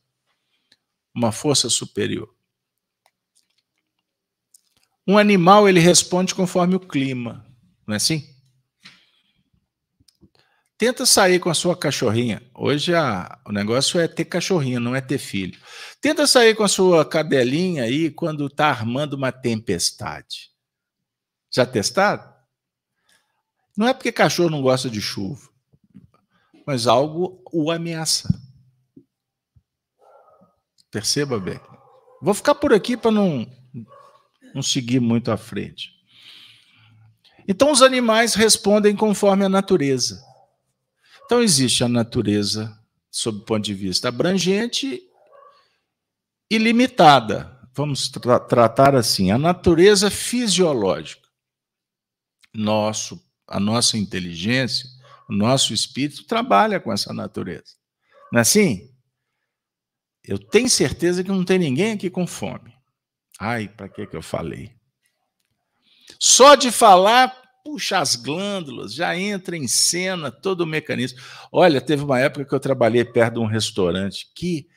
uma 1.14 1.32
força 1.32 1.68
superior. 1.68 2.34
Um 5.06 5.18
animal 5.18 5.68
ele 5.68 5.80
responde 5.80 6.34
conforme 6.36 6.76
o 6.76 6.80
clima, 6.80 7.44
não 7.86 7.96
é 7.96 7.98
assim? 7.98 8.31
Tenta 10.82 11.06
sair 11.06 11.38
com 11.38 11.48
a 11.48 11.54
sua 11.54 11.78
cachorrinha. 11.78 12.42
Hoje 12.56 12.96
a, 12.96 13.40
o 13.46 13.52
negócio 13.52 14.00
é 14.00 14.08
ter 14.08 14.26
cachorrinho, 14.26 14.80
não 14.80 14.96
é 14.96 15.00
ter 15.00 15.20
filho. 15.20 15.62
Tenta 16.02 16.26
sair 16.26 16.56
com 16.56 16.64
a 16.64 16.68
sua 16.68 17.06
cadelinha 17.06 17.84
aí 17.84 18.10
quando 18.10 18.48
está 18.48 18.70
armando 18.70 19.14
uma 19.14 19.32
tempestade. 19.32 20.50
Já 21.54 21.68
testado? 21.68 22.34
Não 23.78 23.88
é 23.88 23.94
porque 23.94 24.12
cachorro 24.12 24.50
não 24.50 24.64
gosta 24.64 24.90
de 24.90 25.00
chuva, 25.00 25.48
mas 26.66 26.88
algo 26.88 27.44
o 27.54 27.70
ameaça. 27.70 28.28
Perceba 30.90 31.40
bem. 31.40 31.60
Vou 32.20 32.34
ficar 32.34 32.56
por 32.56 32.74
aqui 32.74 32.98
para 32.98 33.12
não, 33.12 33.48
não 34.52 34.64
seguir 34.64 35.00
muito 35.00 35.32
à 35.32 35.38
frente. 35.38 35.92
Então, 37.48 37.72
os 37.72 37.84
animais 37.84 38.34
respondem 38.34 38.96
conforme 38.96 39.46
a 39.46 39.50
natureza. 39.50 40.31
Então, 41.32 41.42
existe 41.42 41.82
a 41.82 41.88
natureza, 41.88 42.78
sob 43.10 43.38
o 43.38 43.46
ponto 43.46 43.64
de 43.64 43.74
vista 43.74 44.10
abrangente 44.10 45.02
e 46.50 46.58
limitada. 46.58 47.58
Vamos 47.74 48.10
tra 48.10 48.38
tratar 48.38 48.96
assim: 48.96 49.32
a 49.32 49.38
natureza 49.38 50.12
fisiológica. 50.12 51.26
Nosso, 52.54 53.18
a 53.48 53.62
nossa 53.62 53.98
inteligência, 53.98 54.90
o 55.30 55.34
nosso 55.34 55.74
espírito 55.74 56.26
trabalha 56.26 56.82
com 56.82 56.92
essa 56.92 57.14
natureza. 57.14 57.78
Não 58.30 58.40
é 58.40 58.42
assim? 58.42 58.94
Eu 60.26 60.38
tenho 60.38 60.70
certeza 60.70 61.24
que 61.24 61.32
não 61.32 61.46
tem 61.46 61.58
ninguém 61.58 61.94
aqui 61.94 62.10
com 62.10 62.28
fome. 62.28 62.76
Ai, 63.40 63.70
para 63.70 63.88
que, 63.88 64.06
que 64.06 64.18
eu 64.18 64.22
falei? 64.22 64.76
Só 66.20 66.56
de 66.56 66.74
falar 66.74 67.41
puxa 67.64 68.00
as 68.00 68.16
glândulas, 68.16 68.94
já 68.94 69.18
entra 69.18 69.56
em 69.56 69.68
cena 69.68 70.32
todo 70.32 70.62
o 70.62 70.68
mecanismo. 70.68 71.20
Olha, 71.52 71.82
teve 71.82 72.04
uma 72.04 72.20
época 72.20 72.46
que 72.46 72.56
eu 72.56 72.60
trabalhei 72.60 73.06
perto 73.06 73.36
de 73.36 73.40
um 73.40 73.46
restaurante 73.46 74.28
que 74.36 74.68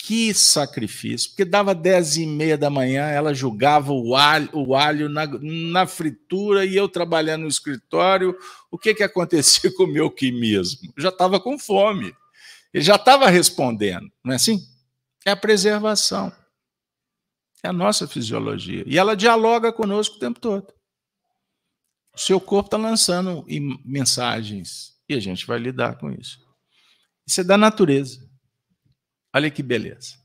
que 0.00 0.32
sacrifício, 0.32 1.30
porque 1.30 1.44
dava 1.44 1.74
dez 1.74 2.16
e 2.16 2.24
meia 2.24 2.56
da 2.56 2.70
manhã, 2.70 3.06
ela 3.08 3.34
julgava 3.34 3.92
o 3.92 4.14
alho, 4.14 4.48
o 4.54 4.74
alho 4.74 5.08
na, 5.08 5.26
na 5.26 5.86
fritura 5.86 6.64
e 6.64 6.76
eu 6.76 6.88
trabalhando 6.88 7.42
no 7.42 7.48
escritório, 7.48 8.38
o 8.70 8.78
que, 8.78 8.94
que 8.94 9.02
acontecia 9.02 9.70
com 9.74 9.82
o 9.82 9.92
meu 9.92 10.08
quimismo? 10.08 10.92
Já 10.96 11.08
estava 11.08 11.40
com 11.40 11.58
fome, 11.58 12.14
ele 12.72 12.84
já 12.84 12.94
estava 12.94 13.28
respondendo, 13.28 14.08
não 14.24 14.32
é 14.32 14.36
assim? 14.36 14.60
É 15.26 15.32
a 15.32 15.36
preservação, 15.36 16.32
é 17.62 17.68
a 17.68 17.72
nossa 17.72 18.06
fisiologia, 18.06 18.84
e 18.86 18.96
ela 18.96 19.16
dialoga 19.16 19.72
conosco 19.72 20.16
o 20.16 20.20
tempo 20.20 20.38
todo. 20.38 20.77
O 22.18 22.20
seu 22.20 22.40
corpo 22.40 22.66
está 22.66 22.76
lançando 22.76 23.46
mensagens 23.84 24.98
e 25.08 25.14
a 25.14 25.20
gente 25.20 25.46
vai 25.46 25.56
lidar 25.56 25.98
com 25.98 26.10
isso. 26.10 26.44
Isso 27.24 27.42
é 27.42 27.44
da 27.44 27.56
natureza. 27.56 28.28
Olha 29.32 29.48
que 29.48 29.62
beleza. 29.62 30.16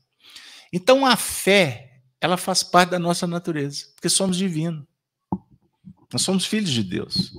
Então 0.72 1.06
a 1.06 1.14
fé, 1.14 2.02
ela 2.20 2.36
faz 2.36 2.64
parte 2.64 2.90
da 2.90 2.98
nossa 2.98 3.28
natureza, 3.28 3.86
porque 3.94 4.08
somos 4.08 4.36
divinos. 4.36 4.84
Nós 6.12 6.22
somos 6.22 6.44
filhos 6.44 6.70
de 6.70 6.82
Deus. 6.82 7.32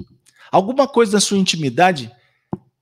Alguma 0.50 0.88
coisa 0.88 1.12
da 1.12 1.20
sua 1.20 1.38
intimidade 1.38 2.10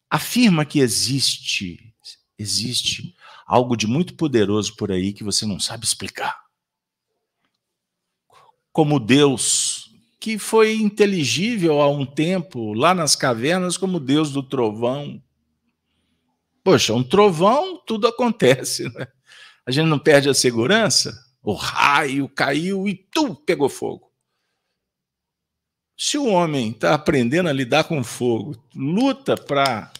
afirma 0.07 0.65
que 0.65 0.77
existe, 0.77 1.91
existe 2.37 3.15
algo 3.47 3.75
de 3.75 3.87
muito 3.87 4.13
poderoso 4.13 4.75
por 4.75 4.91
aí 4.91 5.11
que 5.11 5.23
você 5.23 5.43
não 5.43 5.59
sabe 5.59 5.85
explicar. 5.85 6.39
Como 8.71 8.99
Deus 8.99 9.72
que 10.23 10.39
foi 10.39 10.75
inteligível 10.75 11.81
há 11.81 11.89
um 11.89 12.05
tempo 12.05 12.73
lá 12.73 12.95
nas 12.95 13.13
cavernas 13.13 13.75
como 13.75 13.99
Deus 13.99 14.31
do 14.31 14.41
trovão. 14.41 15.21
Poxa, 16.63 16.93
um 16.93 17.03
trovão, 17.03 17.83
tudo 17.85 18.07
acontece, 18.07 18.87
né? 18.93 19.05
A 19.65 19.71
gente 19.71 19.89
não 19.89 19.99
perde 19.99 20.29
a 20.29 20.33
segurança? 20.33 21.13
O 21.41 21.51
raio 21.51 22.29
caiu 22.29 22.87
e 22.87 22.95
tu 22.95 23.35
pegou 23.35 23.67
fogo. 23.67 24.13
Se 25.97 26.17
o 26.17 26.27
homem 26.27 26.69
está 26.69 26.93
aprendendo 26.93 27.49
a 27.49 27.53
lidar 27.53 27.83
com 27.83 28.01
fogo, 28.01 28.55
luta 28.73 29.35
para. 29.35 29.91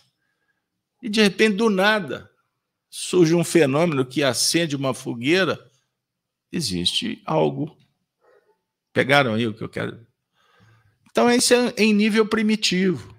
E 1.02 1.10
de 1.10 1.22
repente, 1.22 1.58
do 1.58 1.70
nada, 1.70 2.32
surge 2.90 3.36
um 3.36 3.44
fenômeno 3.44 4.06
que 4.06 4.24
acende 4.24 4.74
uma 4.74 4.94
fogueira, 4.94 5.60
existe 6.50 7.22
algo. 7.26 7.78
Pegaram 8.94 9.34
aí 9.34 9.46
o 9.46 9.54
que 9.54 9.62
eu 9.62 9.68
quero 9.68 10.12
então, 11.13 11.30
esse 11.30 11.54
é 11.54 11.76
em 11.78 11.93
nível 11.93 12.28
primitivo. 12.28 13.15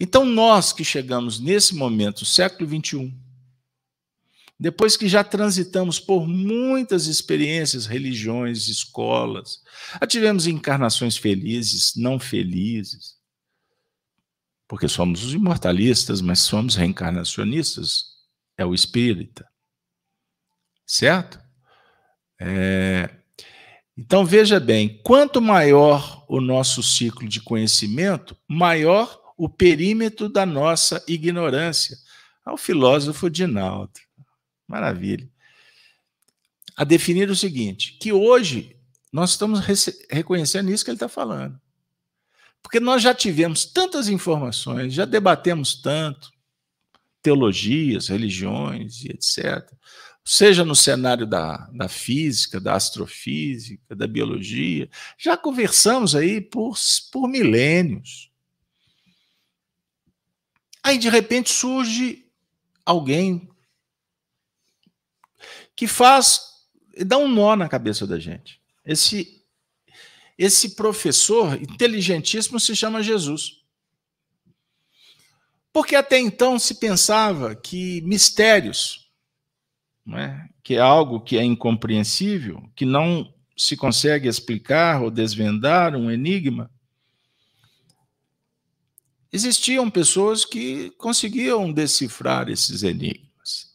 Então, 0.00 0.24
nós 0.24 0.72
que 0.72 0.82
chegamos 0.82 1.38
nesse 1.38 1.72
momento, 1.72 2.24
século 2.24 2.68
21, 2.68 3.16
depois 4.58 4.96
que 4.96 5.08
já 5.08 5.22
transitamos 5.22 6.00
por 6.00 6.26
muitas 6.26 7.06
experiências, 7.06 7.86
religiões, 7.86 8.66
escolas, 8.66 9.62
já 10.00 10.04
tivemos 10.04 10.48
encarnações 10.48 11.16
felizes, 11.16 11.94
não 11.94 12.18
felizes, 12.18 13.16
porque 14.66 14.88
somos 14.88 15.22
os 15.22 15.32
imortalistas, 15.32 16.20
mas 16.20 16.40
somos 16.40 16.74
reencarnacionistas, 16.74 18.02
é 18.56 18.66
o 18.66 18.74
espírita, 18.74 19.48
certo? 20.84 21.40
É... 22.40 23.17
Então 23.98 24.24
veja 24.24 24.60
bem, 24.60 25.00
quanto 25.02 25.42
maior 25.42 26.24
o 26.28 26.40
nosso 26.40 26.84
ciclo 26.84 27.28
de 27.28 27.40
conhecimento, 27.40 28.36
maior 28.46 29.20
o 29.36 29.48
perímetro 29.48 30.28
da 30.28 30.46
nossa 30.46 31.02
ignorância. 31.08 31.98
Ao 32.44 32.56
filósofo 32.56 33.28
Dinaldo. 33.28 33.98
Maravilha. 34.68 35.28
A 36.76 36.84
definir 36.84 37.28
o 37.28 37.34
seguinte: 37.34 37.98
que 38.00 38.12
hoje 38.12 38.76
nós 39.12 39.30
estamos 39.30 39.60
reconhecendo 40.08 40.70
isso 40.70 40.84
que 40.84 40.92
ele 40.92 40.96
está 40.96 41.08
falando. 41.08 41.60
Porque 42.62 42.78
nós 42.78 43.02
já 43.02 43.12
tivemos 43.12 43.64
tantas 43.64 44.08
informações, 44.08 44.94
já 44.94 45.04
debatemos 45.04 45.74
tanto, 45.82 46.30
teologias, 47.20 48.08
religiões 48.08 49.02
e 49.02 49.08
etc. 49.08 49.68
Seja 50.30 50.62
no 50.62 50.76
cenário 50.76 51.26
da, 51.26 51.56
da 51.72 51.88
física, 51.88 52.60
da 52.60 52.74
astrofísica, 52.74 53.96
da 53.96 54.06
biologia, 54.06 54.90
já 55.16 55.38
conversamos 55.38 56.14
aí 56.14 56.38
por, 56.38 56.76
por 57.10 57.26
milênios. 57.26 58.30
Aí, 60.82 60.98
de 60.98 61.08
repente, 61.08 61.48
surge 61.48 62.30
alguém 62.84 63.48
que 65.74 65.86
faz, 65.86 66.42
dá 67.06 67.16
um 67.16 67.26
nó 67.26 67.56
na 67.56 67.66
cabeça 67.66 68.06
da 68.06 68.18
gente. 68.18 68.60
Esse, 68.84 69.42
esse 70.36 70.76
professor 70.76 71.54
inteligentíssimo 71.54 72.60
se 72.60 72.76
chama 72.76 73.02
Jesus. 73.02 73.62
Porque 75.72 75.96
até 75.96 76.18
então 76.18 76.58
se 76.58 76.74
pensava 76.74 77.56
que 77.56 78.02
mistérios, 78.02 79.07
é? 80.16 80.48
que 80.62 80.74
é 80.74 80.80
algo 80.80 81.20
que 81.20 81.36
é 81.36 81.42
incompreensível, 81.42 82.62
que 82.76 82.84
não 82.84 83.32
se 83.56 83.76
consegue 83.76 84.28
explicar 84.28 85.02
ou 85.02 85.10
desvendar 85.10 85.96
um 85.96 86.10
enigma, 86.10 86.70
existiam 89.32 89.90
pessoas 89.90 90.44
que 90.44 90.90
conseguiam 90.92 91.72
decifrar 91.72 92.48
esses 92.48 92.82
enigmas. 92.82 93.74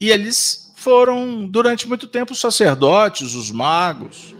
E 0.00 0.10
eles 0.10 0.72
foram, 0.76 1.48
durante 1.48 1.88
muito 1.88 2.06
tempo, 2.06 2.32
os 2.32 2.40
sacerdotes, 2.40 3.34
os 3.34 3.50
magos, 3.50 4.34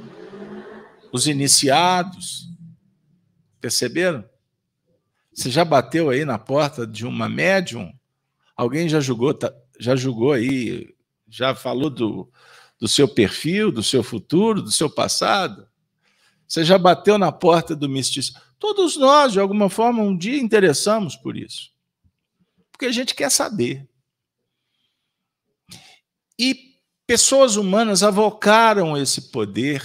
os 1.13 1.27
iniciados. 1.27 2.49
Perceberam? 3.61 4.25
Você 5.33 5.51
já 5.51 5.65
bateu 5.65 6.11
aí 6.11 6.25
na 6.25 6.39
porta 6.39 6.87
de 6.87 7.07
uma 7.07 7.29
médium? 7.29 7.93
Alguém 8.57 8.89
já 8.89 9.01
julgou, 9.01 9.33
tá, 9.33 9.53
já 9.79 9.95
julgou 9.97 10.33
aí, 10.33 10.95
já 11.29 11.55
falou 11.55 11.91
do, 11.91 12.31
do 12.79 12.89
seu 12.89 13.09
perfil, 13.09 13.71
do 13.71 13.83
seu 13.83 14.03
futuro, 14.03 14.63
do 14.63 14.73
seu 14.73 14.91
passado? 14.91 15.69
Você 16.47 16.65
já 16.65 16.79
bateu 16.79 17.19
na 17.19 17.31
porta 17.31 17.77
do 17.77 17.89
misticismo? 17.89 18.41
Todos 18.59 18.97
nós, 18.97 19.33
de 19.33 19.41
alguma 19.41 19.69
forma, 19.69 20.03
um 20.03 20.17
dia 20.17 20.41
interessamos 20.41 21.15
por 21.15 21.37
isso. 21.37 21.71
Porque 22.73 22.87
a 22.87 22.93
gente 22.93 23.15
quer 23.15 23.31
saber. 23.31 23.89
E 26.39 26.75
pessoas 27.07 27.57
humanas 27.57 28.03
avocaram 28.03 28.97
esse 28.97 29.31
poder 29.31 29.83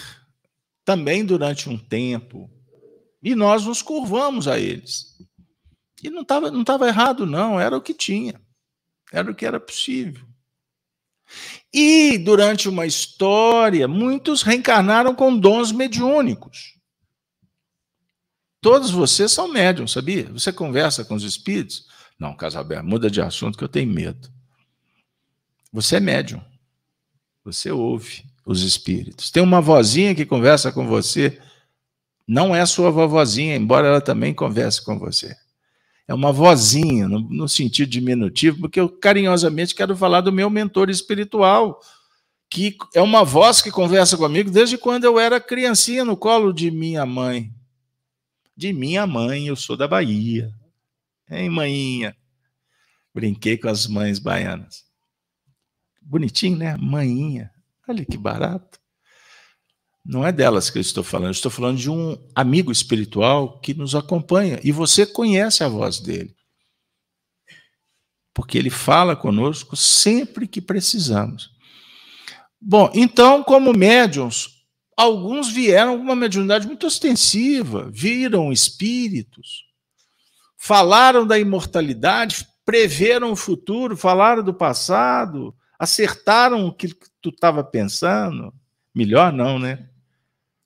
também 0.85 1.25
durante 1.25 1.69
um 1.69 1.77
tempo. 1.77 2.49
E 3.21 3.35
nós 3.35 3.65
nos 3.65 3.81
curvamos 3.81 4.47
a 4.47 4.59
eles. 4.59 5.17
E 6.01 6.09
não 6.09 6.21
estava 6.21 6.51
não 6.51 6.63
tava 6.63 6.87
errado, 6.87 7.25
não, 7.25 7.59
era 7.59 7.77
o 7.77 7.81
que 7.81 7.93
tinha. 7.93 8.41
Era 9.13 9.29
o 9.29 9.35
que 9.35 9.45
era 9.45 9.59
possível. 9.59 10.25
E 11.71 12.17
durante 12.17 12.67
uma 12.67 12.87
história, 12.87 13.87
muitos 13.87 14.41
reencarnaram 14.41 15.13
com 15.13 15.37
dons 15.37 15.71
mediúnicos. 15.71 16.73
Todos 18.59 18.89
vocês 18.89 19.31
são 19.31 19.47
médiums, 19.47 19.91
sabia? 19.91 20.31
Você 20.31 20.51
conversa 20.51 21.05
com 21.05 21.13
os 21.13 21.23
espíritos? 21.23 21.87
Não, 22.17 22.35
Casalberto, 22.35 22.85
muda 22.85 23.09
de 23.09 23.21
assunto 23.21 23.57
que 23.57 23.63
eu 23.63 23.69
tenho 23.69 23.91
medo. 23.91 24.31
Você 25.71 25.97
é 25.97 25.99
médium. 25.99 26.41
Você 27.43 27.71
ouve 27.71 28.23
os 28.43 28.63
espíritos. 28.63 29.29
Tem 29.29 29.43
uma 29.43 29.61
vozinha 29.61 30.15
que 30.15 30.25
conversa 30.25 30.71
com 30.71 30.87
você. 30.87 31.39
Não 32.27 32.55
é 32.55 32.65
sua 32.65 32.89
vovozinha, 32.89 33.55
embora 33.55 33.87
ela 33.87 34.01
também 34.01 34.33
converse 34.33 34.83
com 34.83 34.97
você. 34.97 35.35
É 36.07 36.13
uma 36.13 36.31
vozinha, 36.31 37.07
no, 37.07 37.19
no 37.19 37.47
sentido 37.47 37.89
diminutivo, 37.89 38.59
porque 38.59 38.79
eu 38.79 38.89
carinhosamente 38.89 39.73
quero 39.73 39.95
falar 39.95 40.21
do 40.21 40.31
meu 40.31 40.49
mentor 40.49 40.89
espiritual, 40.89 41.79
que 42.49 42.77
é 42.93 43.01
uma 43.01 43.23
voz 43.23 43.61
que 43.61 43.71
conversa 43.71 44.17
comigo 44.17 44.51
desde 44.51 44.77
quando 44.77 45.05
eu 45.05 45.19
era 45.19 45.39
criancinha 45.39 46.03
no 46.03 46.17
colo 46.17 46.51
de 46.51 46.69
minha 46.69 47.05
mãe. 47.05 47.51
De 48.55 48.71
minha 48.73 49.07
mãe, 49.07 49.47
eu 49.47 49.55
sou 49.55 49.77
da 49.77 49.87
Bahia. 49.87 50.53
Hein, 51.29 51.49
mãinha? 51.49 52.15
Brinquei 53.13 53.57
com 53.57 53.69
as 53.69 53.87
mães 53.87 54.19
baianas. 54.19 54.83
Bonitinho, 56.01 56.57
né? 56.57 56.75
Maninha. 56.77 57.49
Olha 57.87 58.05
que 58.05 58.17
barato. 58.17 58.82
Não 60.05 60.25
é 60.25 60.31
delas 60.31 60.69
que 60.69 60.77
eu 60.77 60.81
estou 60.81 61.03
falando, 61.03 61.27
eu 61.27 61.31
estou 61.31 61.51
falando 61.51 61.77
de 61.77 61.89
um 61.89 62.17
amigo 62.35 62.71
espiritual 62.71 63.59
que 63.59 63.73
nos 63.73 63.95
acompanha 63.95 64.59
e 64.61 64.71
você 64.71 65.05
conhece 65.05 65.63
a 65.63 65.69
voz 65.69 65.99
dele. 65.99 66.35
Porque 68.33 68.57
ele 68.57 68.69
fala 68.69 69.15
conosco 69.15 69.77
sempre 69.77 70.45
que 70.47 70.59
precisamos. 70.59 71.51
Bom, 72.59 72.91
então, 72.93 73.43
como 73.43 73.71
médiums, 73.71 74.65
alguns 74.97 75.49
vieram 75.49 75.97
com 75.97 76.03
uma 76.03 76.15
mediunidade 76.15 76.67
muito 76.67 76.87
ostensiva, 76.87 77.89
viram 77.89 78.51
espíritos, 78.51 79.65
falaram 80.57 81.25
da 81.25 81.39
imortalidade, 81.39 82.45
preveram 82.65 83.31
o 83.31 83.35
futuro, 83.37 83.95
falaram 83.95 84.43
do 84.43 84.53
passado, 84.53 85.55
acertaram 85.77 86.65
o 86.65 86.73
que 86.73 86.89
tu 87.21 87.29
estava 87.29 87.63
pensando? 87.63 88.53
Melhor 88.93 89.31
não, 89.31 89.59
né? 89.59 89.89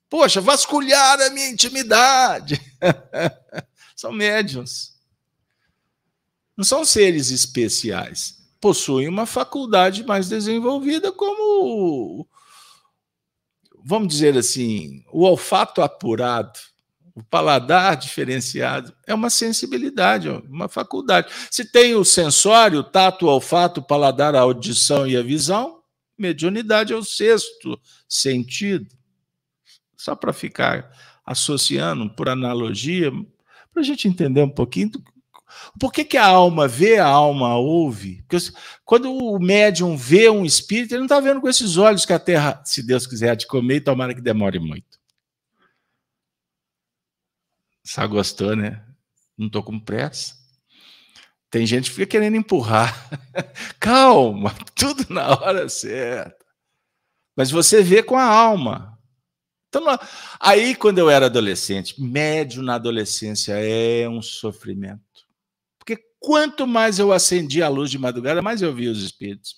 Poxa, 0.08 0.40
vasculhar 0.40 1.20
a 1.20 1.30
minha 1.30 1.48
intimidade. 1.48 2.60
são 3.94 4.12
médiums. 4.12 4.94
Não 6.56 6.64
são 6.64 6.84
seres 6.84 7.30
especiais. 7.30 8.38
Possuem 8.60 9.08
uma 9.08 9.26
faculdade 9.26 10.04
mais 10.04 10.28
desenvolvida, 10.28 11.12
como, 11.12 12.26
vamos 13.84 14.08
dizer 14.08 14.36
assim, 14.36 15.04
o 15.12 15.22
olfato 15.22 15.80
apurado 15.80 16.58
o 17.18 17.24
paladar 17.24 17.96
diferenciado 17.96 18.94
é 19.04 19.12
uma 19.12 19.28
sensibilidade, 19.28 20.28
uma 20.28 20.68
faculdade. 20.68 21.32
Se 21.50 21.64
tem 21.64 21.96
o 21.96 22.04
sensório, 22.04 22.78
o 22.78 22.84
tato, 22.84 23.26
o 23.26 23.28
olfato, 23.28 23.80
o 23.80 23.82
paladar, 23.82 24.36
a 24.36 24.40
audição 24.40 25.04
e 25.04 25.16
a 25.16 25.22
visão, 25.22 25.80
mediunidade 26.16 26.92
é 26.92 26.96
o 26.96 27.02
sexto 27.02 27.76
sentido. 28.08 28.86
Só 29.98 30.16
para 30.16 30.32
ficar 30.32 30.90
associando 31.26 32.08
por 32.08 32.30
analogia, 32.30 33.12
para 33.70 33.82
a 33.82 33.84
gente 33.84 34.08
entender 34.08 34.40
um 34.40 34.48
pouquinho 34.48 34.92
por 35.78 35.92
que, 35.92 36.04
que 36.04 36.16
a 36.16 36.26
alma 36.26 36.68
vê, 36.68 36.98
a 36.98 37.06
alma 37.06 37.56
ouve? 37.56 38.22
Porque 38.28 38.52
quando 38.84 39.12
o 39.12 39.38
médium 39.38 39.96
vê 39.96 40.28
um 40.28 40.44
espírito, 40.44 40.92
ele 40.92 41.00
não 41.00 41.06
está 41.06 41.20
vendo 41.20 41.40
com 41.40 41.48
esses 41.48 41.76
olhos 41.76 42.04
que 42.04 42.12
a 42.12 42.18
terra, 42.18 42.62
se 42.64 42.82
Deus 42.82 43.06
quiser, 43.06 43.36
de 43.36 43.46
comer, 43.46 43.80
tomara 43.80 44.14
que 44.14 44.20
demore 44.20 44.58
muito. 44.58 44.98
Só 47.82 48.06
gostou, 48.06 48.54
né? 48.54 48.84
Não 49.36 49.48
tô 49.48 49.62
com 49.62 49.80
pressa. 49.80 50.36
Tem 51.50 51.66
gente 51.66 51.88
que 51.88 51.96
fica 51.96 52.06
querendo 52.06 52.36
empurrar. 52.36 53.08
Calma, 53.80 54.54
tudo 54.74 55.06
na 55.08 55.28
hora 55.30 55.68
certa. 55.68 56.44
Mas 57.34 57.50
você 57.50 57.82
vê 57.82 58.02
com 58.02 58.18
a 58.18 58.24
alma. 58.24 58.97
Então, 59.68 59.84
aí, 60.40 60.74
quando 60.74 60.98
eu 60.98 61.10
era 61.10 61.26
adolescente, 61.26 62.00
médio 62.00 62.62
na 62.62 62.76
adolescência 62.76 63.52
é 63.52 64.08
um 64.08 64.22
sofrimento. 64.22 65.02
Porque 65.78 65.96
quanto 66.18 66.66
mais 66.66 66.98
eu 66.98 67.12
acendia 67.12 67.66
a 67.66 67.68
luz 67.68 67.90
de 67.90 67.98
madrugada, 67.98 68.40
mais 68.40 68.62
eu 68.62 68.74
via 68.74 68.90
os 68.90 69.02
espíritos. 69.02 69.56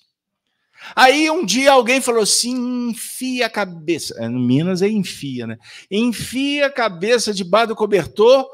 Aí 0.95 1.29
um 1.29 1.45
dia 1.45 1.71
alguém 1.71 2.01
falou 2.01 2.23
assim: 2.23 2.89
enfia 2.89 3.45
a 3.45 3.49
cabeça. 3.49 4.15
É, 4.17 4.27
no 4.27 4.39
Minas 4.39 4.81
é 4.81 4.89
enfia, 4.89 5.47
né? 5.47 5.57
Enfia 5.89 6.65
a 6.65 6.71
cabeça 6.71 7.33
debaixo 7.33 7.69
do 7.69 7.75
cobertor, 7.75 8.49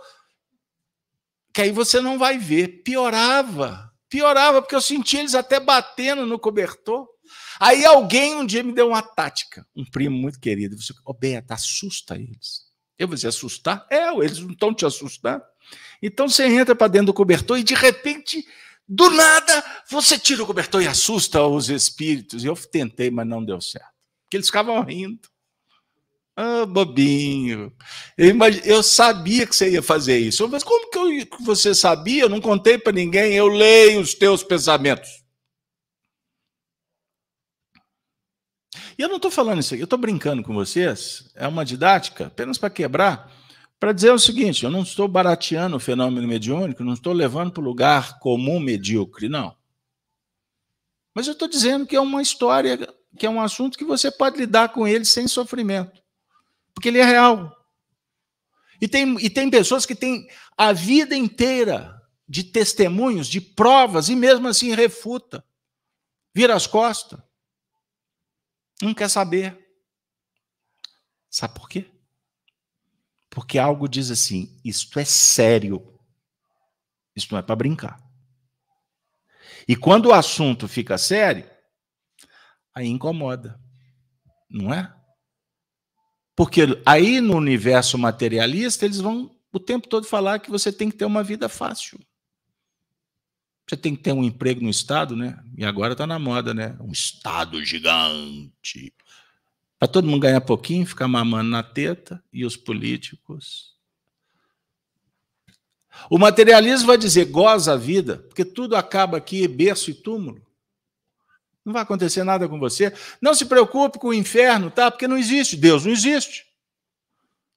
que 1.54 1.62
aí 1.62 1.72
você 1.72 2.02
não 2.02 2.20
vai 2.20 2.38
ver. 2.38 2.84
Piorava, 2.84 3.92
piorava, 4.10 4.62
porque 4.62 4.76
eu 4.76 4.82
sentia 4.82 5.22
eles 5.22 5.36
até 5.36 5.60
batendo 5.60 6.26
no 6.26 6.38
cobertor. 6.38 7.08
Aí 7.60 7.86
alguém 7.86 8.36
um 8.36 8.46
dia 8.46 8.64
me 8.64 8.74
deu 8.74 8.90
uma 8.90 9.02
tática, 9.02 9.66
um 9.76 9.86
primo 9.86 10.18
muito 10.18 10.40
querido. 10.40 10.80
Você, 10.82 10.94
oh, 11.06 11.14
Beata, 11.14 11.54
assusta 11.54 12.16
eles. 12.16 12.68
Eu 12.98 13.08
vou 13.08 13.16
dizer, 13.16 13.28
assustar? 13.28 13.86
É, 13.90 14.10
eles 14.10 14.40
não 14.40 14.52
estão 14.52 14.74
te 14.74 14.86
assustando. 14.86 15.44
Então 16.02 16.28
você 16.28 16.46
entra 16.48 16.76
para 16.76 16.88
dentro 16.88 17.08
do 17.08 17.14
cobertor 17.14 17.60
e 17.60 17.64
de 17.64 17.76
repente, 17.76 18.46
do 18.88 19.10
nada, 19.10 19.64
você 19.90 20.18
tira 20.18 20.44
o 20.44 20.48
cobertor 20.48 20.82
e 20.82 20.88
assusta 20.88 21.44
os 21.44 21.70
espíritos. 21.70 22.44
Eu 22.44 22.56
tentei, 22.56 23.12
mas 23.12 23.28
não 23.28 23.44
deu 23.44 23.62
certo. 23.62 23.88
Porque 24.24 24.38
eles 24.38 24.48
ficavam 24.48 24.82
rindo. 24.84 25.28
Ah, 26.36 26.66
bobinho. 26.68 27.74
Eu, 28.16 28.30
imag... 28.30 28.62
eu 28.64 28.84
sabia 28.84 29.48
que 29.48 29.56
você 29.56 29.72
ia 29.72 29.82
fazer 29.82 30.20
isso. 30.20 30.48
Mas 30.48 30.64
como 30.64 30.90
que, 30.92 30.98
eu... 30.98 31.28
você 31.42 31.74
sabia? 31.74 32.24
Eu 32.24 32.30
não 32.30 32.40
contei 32.40 32.78
para 32.78 32.94
ninguém. 32.94 33.34
Eu 33.34 33.48
leio 33.48 34.00
os 34.00 34.14
teus 34.14 34.44
pensamentos. 34.44 35.10
E 38.98 39.02
eu 39.02 39.08
não 39.08 39.18
estou 39.18 39.30
falando 39.30 39.60
isso 39.60 39.74
aqui, 39.74 39.84
eu 39.84 39.86
estou 39.86 40.00
brincando 40.00 40.42
com 40.42 40.54
vocês. 40.54 41.30
É 41.36 41.48
uma 41.48 41.64
didática 41.64 42.28
apenas 42.28 42.58
para 42.58 42.70
quebrar, 42.70 43.32
para 43.80 43.94
dizer 43.94 44.12
o 44.12 44.20
seguinte: 44.20 44.64
eu 44.64 44.72
não 44.72 44.82
estou 44.82 45.08
barateando 45.08 45.78
o 45.78 45.80
fenômeno 45.80 46.28
mediúnico, 46.28 46.84
não 46.84 46.94
estou 46.94 47.14
levando 47.14 47.52
para 47.52 47.62
o 47.62 47.66
lugar 47.66 48.20
comum 48.20 48.60
medíocre, 48.60 49.30
não. 49.30 49.56
Mas 51.14 51.28
eu 51.28 51.34
estou 51.34 51.48
dizendo 51.48 51.86
que 51.86 51.96
é 51.96 52.02
uma 52.02 52.22
história, 52.22 52.92
que 53.18 53.26
é 53.26 53.30
um 53.30 53.42
assunto 53.42 53.78
que 53.78 53.86
você 53.86 54.10
pode 54.10 54.38
lidar 54.38 54.70
com 54.70 54.88
ele 54.88 55.06
sem 55.06 55.28
sofrimento, 55.28 56.02
porque 56.74 56.90
ele 56.90 57.00
é 57.00 57.06
real. 57.06 57.56
E 58.80 58.88
tem, 58.88 59.16
e 59.20 59.30
tem 59.30 59.50
pessoas 59.50 59.86
que 59.86 59.96
têm 59.96 60.28
a 60.56 60.72
vida 60.72 61.16
inteira 61.16 62.00
de 62.28 62.44
testemunhos, 62.44 63.28
de 63.28 63.42
provas, 63.42 64.10
e 64.10 64.16
mesmo 64.16 64.48
assim 64.48 64.74
refuta, 64.76 65.44
vira 66.34 66.56
as 66.56 66.68
costas. 66.68 67.20
Não 68.82 68.94
quer 68.94 69.10
saber. 69.10 69.58
Sabe 71.30 71.54
por 71.56 71.68
quê? 71.68 71.92
Porque 73.30 73.58
algo 73.58 73.88
diz 73.88 74.12
assim: 74.12 74.60
isto 74.64 75.00
é 75.00 75.06
sério. 75.06 76.00
Isto 77.16 77.32
não 77.32 77.40
é 77.40 77.44
para 77.44 77.56
brincar. 77.56 78.00
E 79.68 79.76
quando 79.76 80.08
o 80.08 80.14
assunto 80.14 80.68
fica 80.68 80.98
sério, 80.98 81.50
aí 82.74 82.88
incomoda. 82.88 83.60
Não 84.50 84.74
é? 84.74 84.94
Porque 86.36 86.62
aí 86.86 87.20
no 87.20 87.36
universo 87.36 87.98
materialista, 87.98 88.86
eles 88.86 89.00
vão 89.00 89.36
o 89.52 89.60
tempo 89.60 89.88
todo 89.88 90.06
falar 90.06 90.40
que 90.40 90.52
você 90.52 90.72
tem 90.72 90.90
que 90.90 90.98
ter 90.98 91.06
uma 91.06 91.24
vida 91.24 91.50
fácil. 91.50 92.00
Você 93.68 93.76
tem 93.76 93.96
que 93.96 94.04
ter 94.04 94.14
um 94.14 94.24
emprego 94.24 94.62
no 94.62 94.70
Estado, 94.70 95.16
né? 95.16 95.38
E 95.58 95.66
agora 95.66 95.92
está 95.92 96.08
na 96.08 96.18
moda, 96.18 96.54
né? 96.54 96.78
Um 96.80 96.92
Estado 96.92 97.64
gigante. 97.64 98.94
Para 99.78 99.90
todo 99.90 100.08
mundo 100.08 100.22
ganhar 100.22 100.40
pouquinho, 100.42 100.86
ficar 100.86 101.08
mamando 101.08 101.50
na 101.50 101.62
teta, 101.62 102.24
e 102.32 102.46
os 102.46 102.56
políticos. 102.56 103.76
O 106.10 106.18
materialismo 106.18 106.88
vai 106.88 106.98
dizer: 106.98 107.26
goza 107.26 107.74
a 107.74 107.78
vida, 107.78 108.20
porque 108.28 108.46
tudo 108.46 108.76
acaba 108.76 109.18
aqui, 109.18 109.46
berço 109.48 109.92
e 109.92 109.94
túmulo. 109.94 110.42
Não 111.66 111.74
vai 111.74 111.82
acontecer 111.82 112.24
nada 112.24 112.48
com 112.48 112.58
você. 112.58 112.94
Não 113.22 113.34
se 113.34 113.46
preocupe 113.46 114.00
com 114.00 114.08
o 114.08 114.14
inferno, 114.14 114.72
tá? 114.72 114.90
Porque 114.90 115.08
não 115.08 115.18
existe. 115.18 115.58
Deus 115.58 115.84
não 115.84 115.92
existe. 115.92 116.46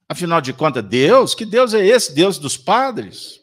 Afinal 0.08 0.40
de 0.40 0.52
contas, 0.52 0.82
Deus, 0.82 1.36
que 1.36 1.46
Deus 1.46 1.72
é 1.72 1.86
esse? 1.86 2.12
Deus 2.12 2.36
dos 2.36 2.56
padres? 2.56 3.39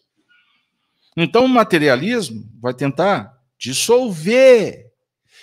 Então, 1.19 1.45
o 1.45 1.49
materialismo 1.49 2.47
vai 2.61 2.75
tentar 2.75 3.35
dissolver 3.57 4.93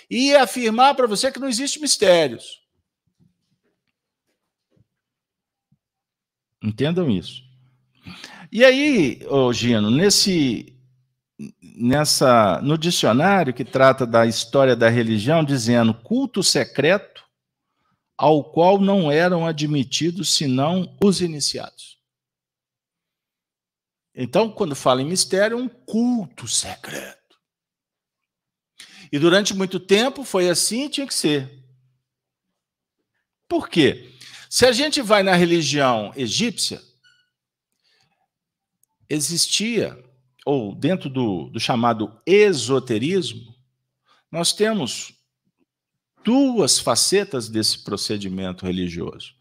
e 0.09 0.33
afirmar 0.33 0.95
para 0.95 1.05
você 1.05 1.29
que 1.29 1.39
não 1.39 1.49
existe 1.49 1.81
mistérios. 1.81 2.61
Entendam 6.63 7.11
isso. 7.11 7.43
E 8.49 8.63
aí, 8.63 9.19
oh, 9.29 9.51
Gino, 9.51 9.91
nesse, 9.91 10.73
nessa, 11.61 12.61
no 12.61 12.77
dicionário 12.77 13.53
que 13.53 13.65
trata 13.65 14.07
da 14.07 14.25
história 14.25 14.77
da 14.77 14.87
religião, 14.87 15.43
dizendo 15.43 15.93
culto 15.93 16.41
secreto 16.41 17.21
ao 18.17 18.45
qual 18.45 18.79
não 18.79 19.11
eram 19.11 19.45
admitidos 19.45 20.33
senão 20.33 20.95
os 21.03 21.19
iniciados. 21.19 21.94
Então, 24.15 24.49
quando 24.49 24.75
fala 24.75 25.01
em 25.01 25.05
mistério, 25.05 25.59
é 25.59 25.61
um 25.61 25.67
culto 25.67 26.47
secreto. 26.47 27.37
E 29.11 29.19
durante 29.19 29.53
muito 29.53 29.79
tempo 29.79 30.23
foi 30.23 30.49
assim 30.49 30.85
e 30.85 30.89
tinha 30.89 31.07
que 31.07 31.13
ser. 31.13 31.63
Por 33.47 33.69
quê? 33.69 34.13
Se 34.49 34.65
a 34.65 34.71
gente 34.71 35.01
vai 35.01 35.21
na 35.21 35.35
religião 35.35 36.13
egípcia, 36.15 36.81
existia, 39.09 40.01
ou 40.45 40.73
dentro 40.73 41.09
do, 41.09 41.49
do 41.49 41.59
chamado 41.59 42.17
esoterismo, 42.25 43.53
nós 44.31 44.53
temos 44.53 45.13
duas 46.23 46.79
facetas 46.79 47.49
desse 47.49 47.83
procedimento 47.83 48.65
religioso 48.65 49.34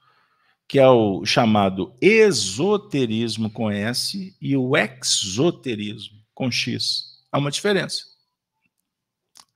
que 0.74 0.80
é 0.80 0.88
o 0.88 1.24
chamado 1.24 1.94
esoterismo 2.00 3.48
com 3.48 3.70
S 3.70 4.36
e 4.40 4.56
o 4.56 4.76
exoterismo 4.76 6.18
com 6.34 6.50
X. 6.50 7.22
Há 7.30 7.38
uma 7.38 7.52
diferença. 7.52 8.06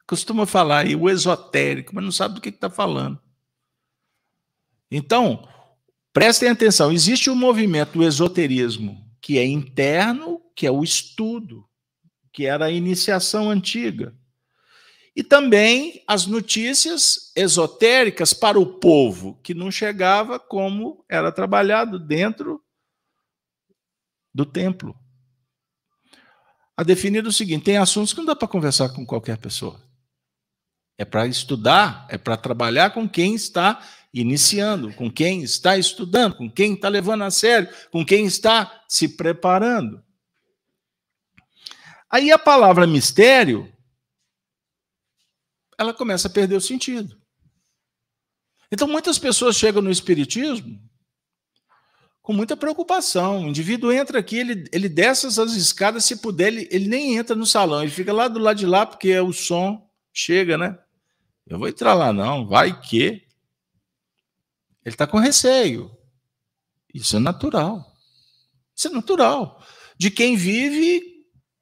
Costuma 0.06 0.46
falar 0.46 0.86
aí 0.86 0.94
o 0.94 1.10
esotérico, 1.10 1.92
mas 1.92 2.04
não 2.04 2.12
sabe 2.12 2.36
do 2.36 2.40
que 2.40 2.50
está 2.50 2.70
falando. 2.70 3.18
Então, 4.88 5.48
prestem 6.12 6.50
atenção: 6.50 6.92
existe 6.92 7.28
o 7.28 7.32
um 7.32 7.36
movimento 7.36 7.94
do 7.94 8.04
esoterismo 8.04 9.04
que 9.20 9.38
é 9.38 9.44
interno, 9.44 10.40
que 10.54 10.68
é 10.68 10.70
o 10.70 10.84
estudo, 10.84 11.68
que 12.32 12.46
era 12.46 12.66
a 12.66 12.70
iniciação 12.70 13.50
antiga. 13.50 14.14
E 15.18 15.24
também 15.24 16.00
as 16.06 16.26
notícias 16.26 17.32
esotéricas 17.34 18.32
para 18.32 18.56
o 18.56 18.78
povo, 18.78 19.36
que 19.42 19.52
não 19.52 19.68
chegava 19.68 20.38
como 20.38 21.04
era 21.08 21.32
trabalhado 21.32 21.98
dentro 21.98 22.62
do 24.32 24.46
templo. 24.46 24.96
A 26.76 26.84
definir 26.84 27.26
o 27.26 27.32
seguinte: 27.32 27.64
tem 27.64 27.78
assuntos 27.78 28.12
que 28.12 28.20
não 28.20 28.26
dá 28.26 28.36
para 28.36 28.46
conversar 28.46 28.90
com 28.90 29.04
qualquer 29.04 29.38
pessoa. 29.38 29.82
É 30.96 31.04
para 31.04 31.26
estudar, 31.26 32.06
é 32.08 32.16
para 32.16 32.36
trabalhar 32.36 32.90
com 32.90 33.08
quem 33.08 33.34
está 33.34 33.84
iniciando, 34.14 34.94
com 34.94 35.10
quem 35.10 35.42
está 35.42 35.76
estudando, 35.76 36.36
com 36.36 36.48
quem 36.48 36.74
está 36.74 36.88
levando 36.88 37.24
a 37.24 37.30
sério, 37.32 37.68
com 37.90 38.06
quem 38.06 38.24
está 38.24 38.84
se 38.88 39.08
preparando. 39.08 40.00
Aí 42.08 42.30
a 42.30 42.38
palavra 42.38 42.86
mistério 42.86 43.68
ela 45.78 45.94
começa 45.94 46.28
a 46.28 46.30
perder 46.30 46.56
o 46.56 46.60
sentido. 46.60 47.16
Então, 48.70 48.86
muitas 48.88 49.18
pessoas 49.18 49.56
chegam 49.56 49.80
no 49.80 49.90
Espiritismo 49.90 50.78
com 52.20 52.34
muita 52.34 52.56
preocupação. 52.56 53.44
O 53.44 53.48
indivíduo 53.48 53.90
entra 53.90 54.18
aqui, 54.18 54.36
ele, 54.36 54.64
ele 54.70 54.88
desce 54.88 55.26
as 55.26 55.38
escadas, 55.38 56.04
se 56.04 56.16
puder, 56.16 56.48
ele, 56.48 56.68
ele 56.70 56.86
nem 56.86 57.16
entra 57.16 57.34
no 57.34 57.46
salão, 57.46 57.82
ele 57.82 57.90
fica 57.90 58.12
lá 58.12 58.28
do 58.28 58.38
lado 58.38 58.58
de 58.58 58.66
lá, 58.66 58.84
porque 58.84 59.18
o 59.18 59.32
som 59.32 59.88
chega, 60.12 60.58
né? 60.58 60.78
Eu 61.46 61.58
vou 61.58 61.68
entrar 61.68 61.94
lá, 61.94 62.12
não, 62.12 62.46
vai 62.46 62.78
que. 62.78 63.26
Ele 64.84 64.94
está 64.94 65.06
com 65.06 65.18
receio. 65.18 65.90
Isso 66.92 67.16
é 67.16 67.18
natural. 67.18 67.94
Isso 68.76 68.88
é 68.88 68.90
natural. 68.90 69.64
De 69.96 70.10
quem 70.10 70.36
vive 70.36 71.17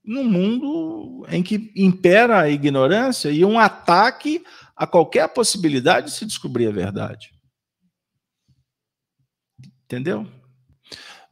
num 0.06 0.24
mundo 0.24 1.26
em 1.28 1.42
que 1.42 1.72
impera 1.74 2.42
a 2.42 2.48
ignorância 2.48 3.28
e 3.30 3.44
um 3.44 3.58
ataque 3.58 4.44
a 4.76 4.86
qualquer 4.86 5.28
possibilidade 5.28 6.06
de 6.06 6.12
se 6.12 6.24
descobrir 6.24 6.68
a 6.68 6.72
verdade. 6.72 7.34
Entendeu? 9.84 10.30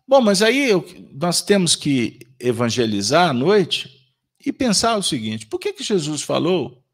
Bom, 0.06 0.20
mas 0.20 0.42
aí 0.42 0.70
nós 1.12 1.40
temos 1.40 1.76
que 1.76 2.18
evangelizar 2.38 3.30
à 3.30 3.32
noite 3.32 4.12
e 4.44 4.52
pensar 4.52 4.96
o 4.96 5.02
seguinte: 5.02 5.46
por 5.46 5.58
que, 5.58 5.72
que 5.72 5.84
Jesus 5.84 6.22
falou 6.22 6.84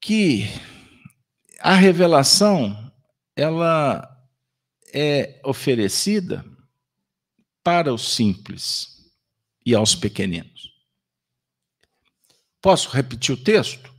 que 0.00 0.46
a 1.60 1.74
revelação 1.74 2.92
ela 3.34 4.08
é 4.94 5.40
oferecida 5.44 6.44
para 7.62 7.92
os 7.92 8.14
simples? 8.14 8.97
E 9.68 9.74
aos 9.74 9.94
pequeninos. 9.94 10.72
Posso 12.58 12.88
repetir 12.88 13.34
o 13.34 13.44
texto? 13.44 13.92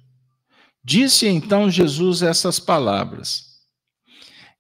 Disse 0.83 1.27
então 1.27 1.69
Jesus 1.69 2.23
essas 2.23 2.59
palavras: 2.59 3.59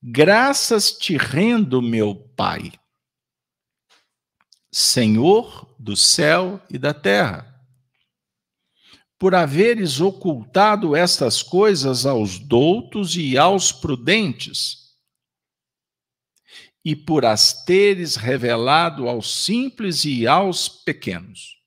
Graças 0.03 0.91
te 0.91 1.17
rendo, 1.17 1.81
meu 1.81 2.13
Pai. 2.13 2.71
Senhor 4.71 5.75
do 5.79 5.97
céu 5.97 6.61
e 6.69 6.77
da 6.77 6.93
terra. 6.93 7.59
Por 9.17 9.33
haveres 9.33 9.99
ocultado 9.99 10.95
estas 10.95 11.41
coisas 11.41 12.05
aos 12.05 12.37
doutos 12.37 13.15
e 13.15 13.35
aos 13.35 13.71
prudentes, 13.71 14.88
e 16.83 16.95
por 16.95 17.25
as 17.25 17.63
teres 17.65 18.15
revelado 18.15 19.07
aos 19.07 19.43
simples 19.43 20.05
e 20.05 20.25
aos 20.25 20.67
pequenos. 20.69 21.57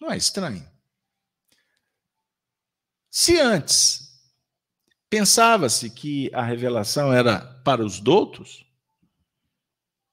Não 0.00 0.10
é 0.10 0.16
estranho? 0.16 0.68
Se 3.10 3.38
antes 3.38 4.12
pensava-se 5.08 5.88
que 5.88 6.28
a 6.34 6.42
revelação 6.42 7.12
era 7.12 7.40
para 7.64 7.84
os 7.84 8.00
doutos, 8.00 8.66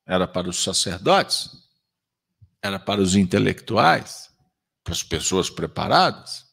era 0.06 0.28
para 0.28 0.48
os 0.48 0.64
sacerdotes, 0.64 1.50
era 2.62 2.80
para 2.80 3.02
os 3.02 3.16
intelectuais, 3.16 4.30
para 4.84 4.94
as 4.94 5.02
pessoas 5.02 5.50
preparadas. 5.50 6.46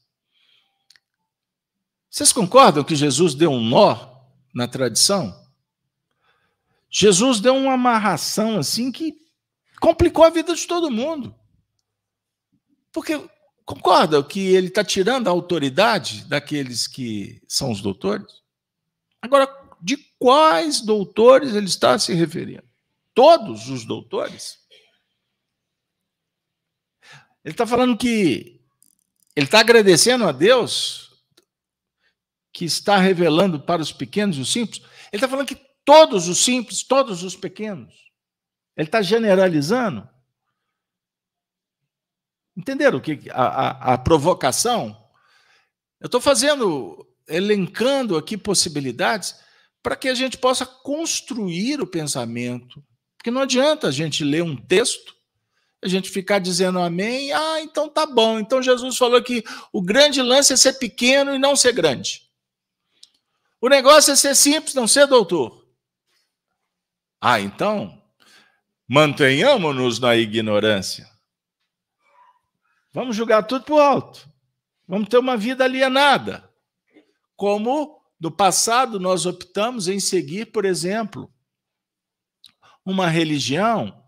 Vocês 2.10 2.32
concordam 2.32 2.82
que 2.82 2.96
Jesus 2.96 3.34
deu 3.34 3.52
um 3.52 3.62
nó 3.62 4.24
na 4.54 4.66
tradição? 4.66 5.47
Jesus 6.90 7.40
deu 7.40 7.54
uma 7.54 7.74
amarração 7.74 8.58
assim 8.58 8.90
que 8.90 9.14
complicou 9.80 10.24
a 10.24 10.30
vida 10.30 10.54
de 10.54 10.66
todo 10.66 10.90
mundo. 10.90 11.34
Porque 12.92 13.28
concorda 13.64 14.22
que 14.24 14.40
ele 14.40 14.68
está 14.68 14.82
tirando 14.82 15.28
a 15.28 15.30
autoridade 15.30 16.24
daqueles 16.24 16.86
que 16.86 17.42
são 17.46 17.70
os 17.70 17.80
doutores? 17.80 18.42
Agora, 19.20 19.46
de 19.80 19.96
quais 20.18 20.80
doutores 20.80 21.54
ele 21.54 21.66
está 21.66 21.98
se 21.98 22.14
referindo? 22.14 22.64
Todos 23.14 23.68
os 23.68 23.84
doutores? 23.84 24.58
Ele 27.44 27.52
está 27.54 27.66
falando 27.66 27.96
que 27.96 28.60
ele 29.36 29.46
está 29.46 29.60
agradecendo 29.60 30.26
a 30.26 30.32
Deus 30.32 31.08
que 32.52 32.64
está 32.64 32.96
revelando 32.96 33.60
para 33.60 33.80
os 33.80 33.92
pequenos 33.92 34.36
e 34.36 34.40
os 34.40 34.50
simples. 34.50 34.82
Ele 35.12 35.18
está 35.18 35.28
falando 35.28 35.46
que 35.46 35.67
todos 35.88 36.28
os 36.28 36.44
simples, 36.44 36.82
todos 36.82 37.22
os 37.22 37.34
pequenos. 37.34 37.94
Ele 38.76 38.88
está 38.88 39.00
generalizando. 39.00 40.06
Entenderam 42.54 43.00
que 43.00 43.18
a, 43.30 43.44
a, 43.44 43.94
a 43.94 43.98
provocação? 43.98 44.94
Eu 45.98 46.04
estou 46.04 46.20
fazendo, 46.20 47.08
elencando 47.26 48.18
aqui 48.18 48.36
possibilidades 48.36 49.34
para 49.82 49.96
que 49.96 50.10
a 50.10 50.14
gente 50.14 50.36
possa 50.36 50.66
construir 50.66 51.80
o 51.80 51.86
pensamento. 51.86 52.84
Porque 53.16 53.30
não 53.30 53.40
adianta 53.40 53.88
a 53.88 53.90
gente 53.90 54.22
ler 54.22 54.42
um 54.42 54.54
texto, 54.54 55.16
a 55.82 55.88
gente 55.88 56.10
ficar 56.10 56.38
dizendo 56.38 56.80
amém, 56.80 57.32
ah, 57.32 57.62
então 57.62 57.88
tá 57.88 58.04
bom. 58.04 58.38
Então 58.38 58.62
Jesus 58.62 58.98
falou 58.98 59.22
que 59.22 59.42
o 59.72 59.80
grande 59.80 60.20
lance 60.20 60.52
é 60.52 60.56
ser 60.56 60.74
pequeno 60.74 61.34
e 61.34 61.38
não 61.38 61.56
ser 61.56 61.72
grande. 61.72 62.28
O 63.58 63.70
negócio 63.70 64.12
é 64.12 64.16
ser 64.16 64.36
simples, 64.36 64.74
não 64.74 64.86
ser 64.86 65.06
doutor. 65.06 65.57
Ah, 67.20 67.40
então 67.40 68.00
mantenhamos-nos 68.88 69.98
na 69.98 70.16
ignorância. 70.16 71.08
Vamos 72.92 73.14
jogar 73.14 73.42
tudo 73.42 73.74
o 73.74 73.78
alto. 73.78 74.28
Vamos 74.86 75.08
ter 75.08 75.18
uma 75.18 75.36
vida 75.36 75.64
alienada. 75.64 76.48
Como 77.36 78.00
no 78.18 78.30
passado 78.30 78.98
nós 78.98 79.26
optamos 79.26 79.88
em 79.88 80.00
seguir, 80.00 80.46
por 80.46 80.64
exemplo, 80.64 81.32
uma 82.84 83.06
religião 83.06 84.02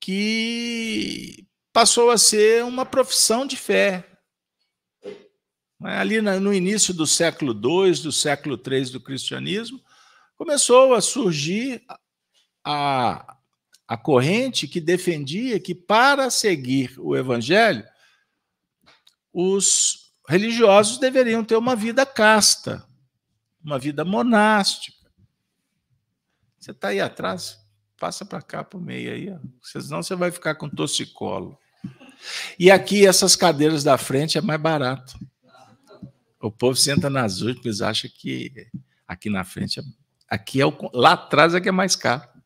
que 0.00 1.46
passou 1.72 2.10
a 2.10 2.16
ser 2.16 2.64
uma 2.64 2.86
profissão 2.86 3.46
de 3.46 3.56
fé. 3.56 4.04
Ali 5.80 6.20
no 6.20 6.52
início 6.52 6.92
do 6.94 7.06
século 7.06 7.52
II, 7.52 8.02
do 8.02 8.10
século 8.10 8.60
III 8.60 8.90
do 8.90 9.00
cristianismo, 9.00 9.80
começou 10.36 10.94
a 10.94 11.00
surgir 11.00 11.84
a, 12.70 13.38
a 13.86 13.96
corrente 13.96 14.68
que 14.68 14.78
defendia 14.78 15.58
que 15.58 15.74
para 15.74 16.28
seguir 16.28 16.94
o 16.98 17.16
evangelho 17.16 17.82
os 19.32 20.12
religiosos 20.28 20.98
deveriam 20.98 21.42
ter 21.42 21.56
uma 21.56 21.74
vida 21.74 22.04
casta, 22.04 22.86
uma 23.64 23.78
vida 23.78 24.04
monástica. 24.04 25.10
Você 26.58 26.72
está 26.72 26.88
aí 26.88 27.00
atrás, 27.00 27.58
passa 27.98 28.26
para 28.26 28.42
cá 28.42 28.62
para 28.62 28.78
o 28.78 28.82
meio 28.82 29.12
aí, 29.12 29.34
senão 29.62 30.02
você 30.02 30.14
vai 30.14 30.30
ficar 30.30 30.54
com 30.56 30.68
tossicolo. 30.68 31.58
E 32.58 32.70
aqui, 32.70 33.06
essas 33.06 33.34
cadeiras 33.34 33.82
da 33.82 33.96
frente 33.96 34.36
é 34.36 34.42
mais 34.42 34.60
barato. 34.60 35.18
O 36.38 36.50
povo 36.50 36.76
senta 36.76 37.08
nas 37.08 37.40
últimas, 37.40 37.80
acha 37.80 38.08
que 38.08 38.68
aqui 39.06 39.30
na 39.30 39.44
frente, 39.44 39.80
é, 39.80 39.82
aqui 40.28 40.60
é 40.60 40.66
o, 40.66 40.76
lá 40.92 41.12
atrás 41.12 41.54
é 41.54 41.60
que 41.60 41.68
é 41.70 41.72
mais 41.72 41.96
caro. 41.96 42.37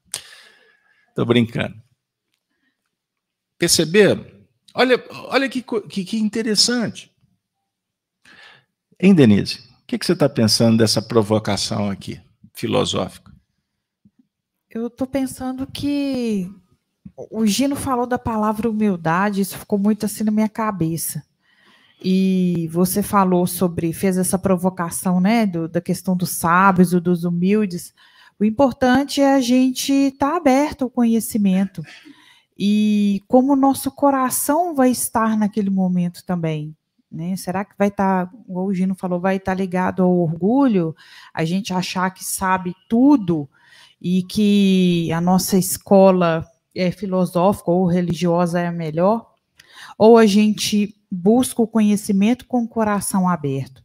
Estou 1.12 1.26
brincando. 1.26 1.74
Perceberam? 3.58 4.24
Olha, 4.74 5.04
olha 5.28 5.48
que, 5.48 5.62
que, 5.62 6.04
que 6.04 6.16
interessante. 6.16 7.12
Hein, 8.98 9.14
Denise? 9.14 9.58
O 9.82 9.86
que, 9.86 9.98
que 9.98 10.06
você 10.06 10.14
está 10.14 10.26
pensando 10.26 10.78
dessa 10.78 11.02
provocação 11.02 11.90
aqui, 11.90 12.18
filosófica? 12.54 13.30
Eu 14.70 14.86
estou 14.86 15.06
pensando 15.06 15.66
que 15.66 16.50
o 17.14 17.44
Gino 17.44 17.76
falou 17.76 18.06
da 18.06 18.18
palavra 18.18 18.70
humildade, 18.70 19.42
isso 19.42 19.58
ficou 19.58 19.78
muito 19.78 20.06
assim 20.06 20.24
na 20.24 20.32
minha 20.32 20.48
cabeça. 20.48 21.22
E 22.02 22.68
você 22.72 23.02
falou 23.02 23.46
sobre, 23.46 23.92
fez 23.92 24.16
essa 24.16 24.38
provocação, 24.38 25.20
né, 25.20 25.44
do, 25.44 25.68
da 25.68 25.80
questão 25.80 26.16
dos 26.16 26.30
sábios, 26.30 26.90
dos 26.90 27.24
humildes. 27.24 27.92
O 28.42 28.44
importante 28.44 29.20
é 29.20 29.34
a 29.34 29.40
gente 29.40 29.92
estar 29.92 30.32
tá 30.32 30.36
aberto 30.36 30.82
ao 30.82 30.90
conhecimento 30.90 31.80
e 32.58 33.22
como 33.28 33.52
o 33.52 33.56
nosso 33.56 33.88
coração 33.88 34.74
vai 34.74 34.90
estar 34.90 35.36
naquele 35.36 35.70
momento 35.70 36.24
também. 36.26 36.74
Né? 37.08 37.36
Será 37.36 37.64
que 37.64 37.78
vai 37.78 37.86
estar, 37.86 38.26
tá, 38.26 38.32
o 38.48 38.74
Gino 38.74 38.96
falou, 38.96 39.20
vai 39.20 39.36
estar 39.36 39.52
tá 39.52 39.56
ligado 39.56 40.02
ao 40.02 40.18
orgulho, 40.18 40.92
a 41.32 41.44
gente 41.44 41.72
achar 41.72 42.10
que 42.10 42.24
sabe 42.24 42.74
tudo 42.88 43.48
e 44.00 44.24
que 44.24 45.12
a 45.12 45.20
nossa 45.20 45.56
escola 45.56 46.44
é 46.74 46.90
filosófica 46.90 47.70
ou 47.70 47.86
religiosa 47.86 48.58
é 48.58 48.66
a 48.66 48.72
melhor? 48.72 49.34
Ou 49.96 50.18
a 50.18 50.26
gente 50.26 50.96
busca 51.08 51.62
o 51.62 51.68
conhecimento 51.68 52.44
com 52.46 52.64
o 52.64 52.68
coração 52.68 53.28
aberto? 53.28 53.84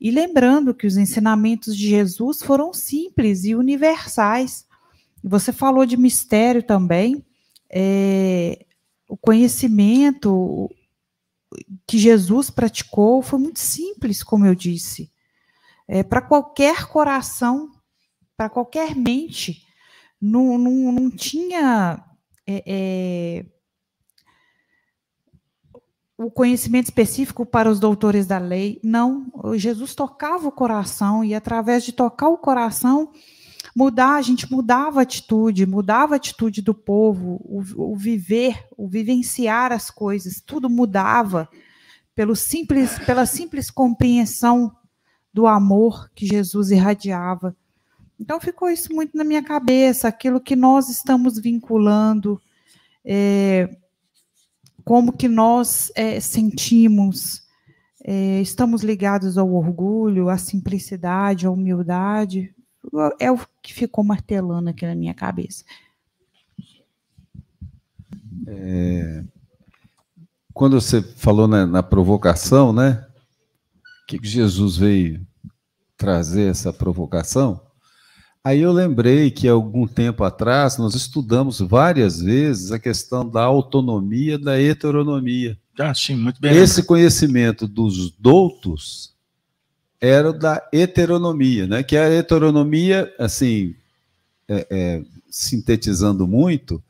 E 0.00 0.10
lembrando 0.10 0.74
que 0.74 0.86
os 0.86 0.96
ensinamentos 0.96 1.76
de 1.76 1.88
Jesus 1.88 2.42
foram 2.42 2.72
simples 2.72 3.44
e 3.44 3.54
universais. 3.54 4.66
Você 5.22 5.52
falou 5.52 5.84
de 5.84 5.96
mistério 5.96 6.62
também 6.62 7.24
é, 7.70 8.66
o 9.08 9.16
conhecimento 9.16 10.68
que 11.86 11.98
Jesus 11.98 12.50
praticou 12.50 13.22
foi 13.22 13.38
muito 13.38 13.60
simples, 13.60 14.22
como 14.22 14.46
eu 14.46 14.54
disse. 14.54 15.10
É, 15.86 16.02
para 16.02 16.20
qualquer 16.20 16.86
coração, 16.86 17.70
para 18.36 18.48
qualquer 18.48 18.94
mente, 18.94 19.66
não, 20.20 20.58
não, 20.58 20.92
não 20.92 21.10
tinha 21.10 22.04
é, 22.46 22.62
é, 22.66 23.46
o 26.22 26.30
conhecimento 26.30 26.84
específico 26.84 27.46
para 27.46 27.70
os 27.70 27.80
doutores 27.80 28.26
da 28.26 28.36
lei. 28.36 28.78
Não, 28.84 29.32
Jesus 29.54 29.94
tocava 29.94 30.48
o 30.48 30.52
coração 30.52 31.24
e, 31.24 31.34
através 31.34 31.82
de 31.82 31.92
tocar 31.92 32.28
o 32.28 32.36
coração, 32.36 33.10
mudar, 33.74 34.16
a 34.16 34.22
gente 34.22 34.50
mudava 34.52 35.00
a 35.00 35.02
atitude, 35.02 35.64
mudava 35.64 36.14
a 36.14 36.16
atitude 36.16 36.60
do 36.60 36.74
povo, 36.74 37.40
o, 37.42 37.92
o 37.92 37.96
viver, 37.96 38.66
o 38.76 38.86
vivenciar 38.86 39.72
as 39.72 39.90
coisas, 39.90 40.42
tudo 40.44 40.68
mudava 40.68 41.48
pelo 42.14 42.36
simples, 42.36 42.98
pela 42.98 43.24
simples 43.24 43.70
compreensão 43.70 44.70
do 45.32 45.46
amor 45.46 46.10
que 46.14 46.26
Jesus 46.26 46.70
irradiava. 46.70 47.56
Então 48.18 48.38
ficou 48.38 48.68
isso 48.68 48.92
muito 48.92 49.16
na 49.16 49.24
minha 49.24 49.42
cabeça, 49.42 50.08
aquilo 50.08 50.38
que 50.38 50.54
nós 50.54 50.90
estamos 50.90 51.38
vinculando, 51.38 52.38
é, 53.02 53.74
como 54.84 55.12
que 55.12 55.28
nós 55.28 55.92
é, 55.94 56.20
sentimos, 56.20 57.42
é, 58.04 58.40
estamos 58.40 58.82
ligados 58.82 59.38
ao 59.38 59.52
orgulho, 59.52 60.28
à 60.28 60.38
simplicidade, 60.38 61.46
à 61.46 61.50
humildade 61.50 62.54
é 63.18 63.30
o 63.30 63.38
que 63.62 63.74
ficou 63.74 64.02
martelando 64.02 64.70
aqui 64.70 64.86
na 64.86 64.94
minha 64.94 65.14
cabeça. 65.14 65.64
É, 68.46 69.22
quando 70.52 70.80
você 70.80 71.02
falou 71.02 71.46
na, 71.46 71.66
na 71.66 71.82
provocação, 71.82 72.72
né? 72.72 73.06
Que 74.08 74.18
Jesus 74.22 74.76
veio 74.76 75.24
trazer 75.96 76.50
essa 76.50 76.72
provocação. 76.72 77.60
Aí 78.42 78.60
eu 78.60 78.72
lembrei 78.72 79.30
que 79.30 79.46
algum 79.46 79.86
tempo 79.86 80.24
atrás 80.24 80.78
nós 80.78 80.94
estudamos 80.94 81.60
várias 81.60 82.22
vezes 82.22 82.72
a 82.72 82.78
questão 82.78 83.28
da 83.28 83.42
autonomia 83.42 84.38
da 84.38 84.60
heteronomia. 84.60 85.58
Ah, 85.78 85.94
sim, 85.94 86.16
muito 86.16 86.40
bem. 86.40 86.56
Esse 86.56 86.82
conhecimento 86.82 87.68
dos 87.68 88.10
doutos 88.12 89.14
era 90.00 90.32
da 90.32 90.66
heteronomia, 90.72 91.66
né? 91.66 91.82
Que 91.82 91.96
a 91.96 92.08
heteronomia, 92.08 93.14
assim, 93.18 93.74
é, 94.48 94.66
é, 94.70 95.02
sintetizando 95.28 96.26
muito, 96.26 96.82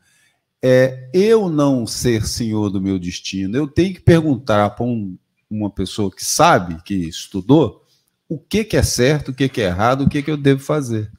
é 0.61 1.09
eu 1.13 1.49
não 1.49 1.85
ser 1.85 2.25
senhor 2.25 2.69
do 2.69 2.79
meu 2.79 2.97
destino. 2.97 3.57
Eu 3.57 3.67
tenho 3.67 3.93
que 3.93 3.99
perguntar 3.99 4.69
para 4.69 4.85
um, 4.85 5.17
uma 5.49 5.69
pessoa 5.69 6.09
que 6.09 6.23
sabe, 6.23 6.81
que 6.83 6.93
estudou, 6.93 7.85
o 8.29 8.37
que, 8.39 8.63
que 8.63 8.77
é 8.77 8.83
certo, 8.83 9.29
o 9.29 9.33
que, 9.33 9.49
que 9.49 9.59
é 9.59 9.65
errado, 9.65 10.05
o 10.05 10.09
que, 10.09 10.23
que 10.23 10.31
eu 10.31 10.37
devo 10.37 10.61
fazer. 10.61 11.11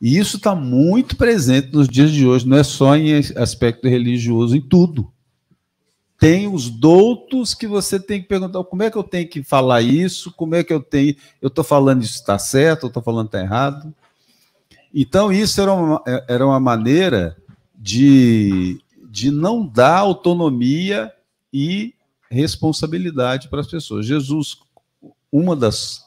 E 0.00 0.18
isso 0.18 0.36
está 0.36 0.54
muito 0.54 1.16
presente 1.16 1.72
nos 1.72 1.88
dias 1.88 2.10
de 2.10 2.26
hoje, 2.26 2.46
não 2.46 2.56
é 2.56 2.64
só 2.64 2.94
em 2.96 3.14
aspecto 3.36 3.88
religioso, 3.88 4.56
em 4.56 4.60
tudo. 4.60 5.10
Tem 6.18 6.48
os 6.48 6.70
doutos 6.70 7.54
que 7.54 7.66
você 7.66 8.00
tem 8.00 8.22
que 8.22 8.28
perguntar 8.28 8.62
como 8.64 8.82
é 8.82 8.90
que 8.90 8.96
eu 8.96 9.02
tenho 9.02 9.28
que 9.28 9.42
falar 9.42 9.82
isso, 9.82 10.32
como 10.32 10.54
é 10.54 10.64
que 10.64 10.72
eu 10.72 10.80
tenho. 10.80 11.14
Eu 11.42 11.48
estou 11.48 11.64
falando 11.64 12.02
isso 12.02 12.14
está 12.14 12.38
certo, 12.38 12.84
eu 12.84 12.88
estou 12.88 13.02
falando 13.02 13.26
está 13.26 13.40
errado. 13.40 13.94
Então, 14.94 15.30
isso 15.30 15.60
era 15.60 15.72
uma, 15.74 16.02
era 16.26 16.46
uma 16.46 16.58
maneira 16.58 17.36
de, 17.74 18.80
de 19.10 19.30
não 19.30 19.66
dar 19.66 19.98
autonomia 19.98 21.12
e 21.52 21.94
responsabilidade 22.30 23.48
para 23.48 23.60
as 23.60 23.66
pessoas. 23.66 24.06
Jesus, 24.06 24.56
uma 25.30 25.54
das 25.54 26.05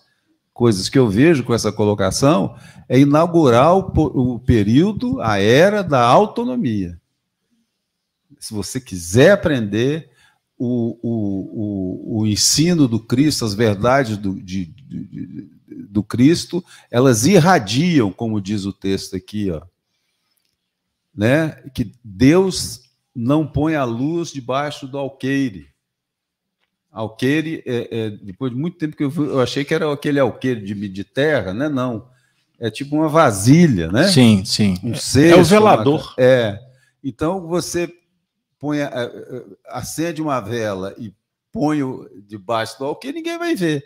coisas 0.59 0.89
que 0.89 0.99
eu 0.99 1.07
vejo 1.07 1.45
com 1.45 1.53
essa 1.53 1.71
colocação 1.71 2.53
é 2.89 2.99
inaugurar 2.99 3.77
o, 3.77 4.33
o 4.33 4.39
período, 4.39 5.21
a 5.21 5.37
era 5.39 5.81
da 5.81 6.01
autonomia. 6.01 6.99
Se 8.37 8.53
você 8.53 8.81
quiser 8.81 9.31
aprender 9.31 10.09
o, 10.57 10.99
o, 11.01 12.17
o, 12.17 12.19
o 12.19 12.27
ensino 12.27 12.89
do 12.89 12.99
Cristo, 12.99 13.45
as 13.45 13.53
verdades 13.53 14.17
do, 14.17 14.35
de, 14.35 14.65
de, 14.65 15.49
do 15.89 16.03
Cristo, 16.03 16.61
elas 16.91 17.25
irradiam, 17.25 18.11
como 18.11 18.41
diz 18.41 18.65
o 18.65 18.73
texto 18.73 19.15
aqui, 19.15 19.49
ó, 19.49 19.61
né? 21.15 21.51
que 21.73 21.93
Deus 22.03 22.81
não 23.15 23.47
põe 23.47 23.75
a 23.75 23.85
luz 23.85 24.33
debaixo 24.33 24.89
do 24.89 24.97
alqueire. 24.97 25.69
Alqueire, 26.91 27.63
é, 27.65 27.87
é, 27.91 28.09
depois 28.09 28.51
de 28.51 28.57
muito 28.57 28.77
tempo 28.77 28.95
que 28.95 29.03
eu, 29.03 29.13
eu 29.17 29.39
achei 29.39 29.63
que 29.63 29.73
era 29.73 29.91
aquele 29.91 30.19
alqueire 30.19 30.61
de, 30.61 30.89
de 30.89 31.03
terra, 31.03 31.53
né? 31.53 31.69
Não. 31.69 32.07
É 32.59 32.69
tipo 32.69 32.95
uma 32.95 33.07
vasilha, 33.07 33.91
né? 33.91 34.07
Sim, 34.07 34.43
sim. 34.43 34.77
Um 34.83 34.95
cesto, 34.95 35.37
é 35.37 35.41
o 35.41 35.45
velador. 35.45 36.01
Uma, 36.01 36.13
é. 36.17 36.59
Então 37.03 37.47
você 37.47 37.91
põe, 38.59 38.79
acende 39.67 40.21
uma 40.21 40.41
vela 40.41 40.93
e 40.97 41.13
põe 41.51 41.79
debaixo 42.27 42.77
do 42.77 42.85
alqueire, 42.85 43.17
ninguém 43.17 43.37
vai 43.37 43.55
ver. 43.55 43.85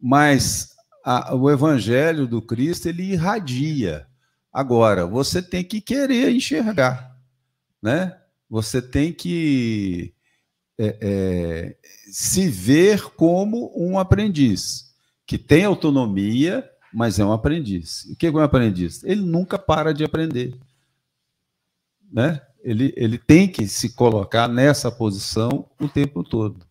Mas 0.00 0.70
a, 1.04 1.34
o 1.34 1.50
evangelho 1.50 2.26
do 2.26 2.40
Cristo 2.40 2.88
ele 2.88 3.12
irradia. 3.12 4.06
Agora, 4.52 5.06
você 5.06 5.42
tem 5.42 5.64
que 5.64 5.80
querer 5.80 6.30
enxergar, 6.30 7.16
né? 7.82 8.16
Você 8.48 8.80
tem 8.80 9.12
que 9.12 10.14
é, 10.78 10.96
é, 11.00 11.76
se 12.10 12.48
ver 12.48 13.02
como 13.16 13.72
um 13.76 13.98
aprendiz, 13.98 14.94
que 15.26 15.36
tem 15.36 15.64
autonomia, 15.64 16.68
mas 16.92 17.18
é 17.18 17.24
um 17.24 17.32
aprendiz. 17.32 18.04
O 18.04 18.16
que 18.16 18.26
é 18.26 18.30
um 18.30 18.38
aprendiz? 18.38 19.02
Ele 19.04 19.20
nunca 19.20 19.58
para 19.58 19.92
de 19.92 20.04
aprender. 20.04 20.56
Né? 22.10 22.40
Ele, 22.62 22.94
ele 22.96 23.18
tem 23.18 23.48
que 23.48 23.66
se 23.66 23.90
colocar 23.90 24.48
nessa 24.48 24.90
posição 24.90 25.68
o 25.80 25.88
tempo 25.88 26.22
todo. 26.22 26.66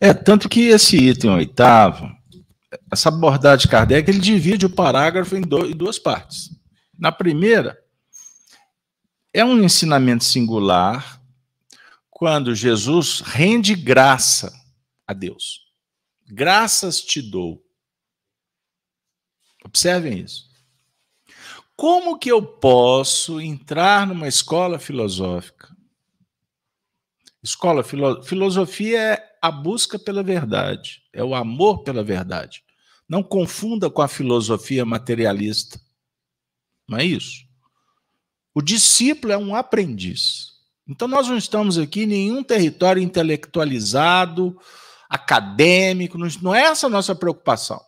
É, 0.00 0.14
tanto 0.14 0.48
que 0.48 0.68
esse 0.68 0.96
item 0.96 1.30
oitavo, 1.30 2.08
essa 2.90 3.08
abordagem 3.08 3.62
de 3.62 3.68
Kardec, 3.68 4.08
ele 4.08 4.20
divide 4.20 4.66
o 4.66 4.70
parágrafo 4.70 5.36
em, 5.36 5.40
do, 5.40 5.66
em 5.66 5.76
duas 5.76 5.98
partes. 5.98 6.50
Na 6.98 7.10
primeira, 7.10 7.78
é 9.32 9.44
um 9.44 9.62
ensinamento 9.62 10.24
singular 10.24 11.20
quando 12.14 12.54
Jesus 12.54 13.20
rende 13.20 13.74
graça 13.74 14.54
a 15.04 15.12
Deus. 15.12 15.64
Graças 16.24 17.02
te 17.02 17.20
dou. 17.20 17.60
Observem 19.64 20.20
isso. 20.20 20.48
Como 21.76 22.16
que 22.16 22.30
eu 22.30 22.40
posso 22.40 23.40
entrar 23.40 24.06
numa 24.06 24.28
escola 24.28 24.78
filosófica? 24.78 25.76
Escola 27.42 27.82
filo 27.82 28.22
filosofia 28.22 29.00
é 29.00 29.38
a 29.42 29.50
busca 29.50 29.98
pela 29.98 30.22
verdade, 30.22 31.02
é 31.12 31.22
o 31.22 31.34
amor 31.34 31.82
pela 31.82 32.04
verdade. 32.04 32.62
Não 33.08 33.24
confunda 33.24 33.90
com 33.90 34.00
a 34.00 34.08
filosofia 34.08 34.84
materialista. 34.84 35.80
Não 36.88 36.96
é 36.96 37.04
isso. 37.04 37.44
O 38.54 38.62
discípulo 38.62 39.32
é 39.32 39.36
um 39.36 39.54
aprendiz. 39.54 40.53
Então, 40.86 41.08
nós 41.08 41.28
não 41.28 41.38
estamos 41.38 41.78
aqui 41.78 42.02
em 42.02 42.06
nenhum 42.06 42.42
território 42.42 43.02
intelectualizado, 43.02 44.58
acadêmico, 45.08 46.18
não 46.18 46.54
é 46.54 46.64
essa 46.64 46.86
a 46.86 46.90
nossa 46.90 47.14
preocupação. 47.14 47.80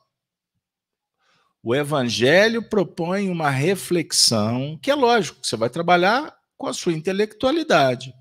O 1.62 1.74
Evangelho 1.74 2.62
propõe 2.62 3.28
uma 3.28 3.50
reflexão, 3.50 4.78
que 4.80 4.90
é 4.90 4.94
lógico, 4.94 5.40
você 5.42 5.56
vai 5.56 5.68
trabalhar 5.68 6.34
com 6.56 6.68
a 6.68 6.72
sua 6.72 6.92
intelectualidade. 6.92 8.14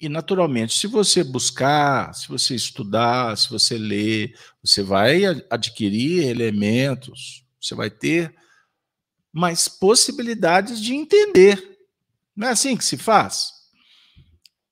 E, 0.00 0.08
naturalmente, 0.08 0.76
se 0.76 0.86
você 0.86 1.24
buscar, 1.24 2.12
se 2.14 2.28
você 2.28 2.54
estudar, 2.54 3.38
se 3.38 3.48
você 3.48 3.78
ler, 3.78 4.36
você 4.62 4.82
vai 4.82 5.22
adquirir 5.48 6.28
elementos, 6.28 7.46
você 7.60 7.74
vai 7.74 7.88
ter 7.88 8.34
mais 9.32 9.68
possibilidades 9.68 10.80
de 10.80 10.94
entender 10.94 11.73
não 12.36 12.48
é 12.48 12.50
assim 12.50 12.76
que 12.76 12.84
se 12.84 12.96
faz? 12.96 13.52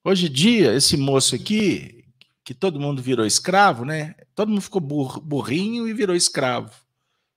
Hoje 0.03 0.27
em 0.27 0.31
dia, 0.31 0.73
esse 0.73 0.97
moço 0.97 1.35
aqui, 1.35 2.05
que 2.43 2.53
todo 2.53 2.79
mundo 2.79 3.01
virou 3.01 3.25
escravo, 3.25 3.85
né? 3.85 4.15
Todo 4.35 4.49
mundo 4.49 4.61
ficou 4.61 4.81
burrinho 4.81 5.87
e 5.87 5.93
virou 5.93 6.15
escravo. 6.15 6.73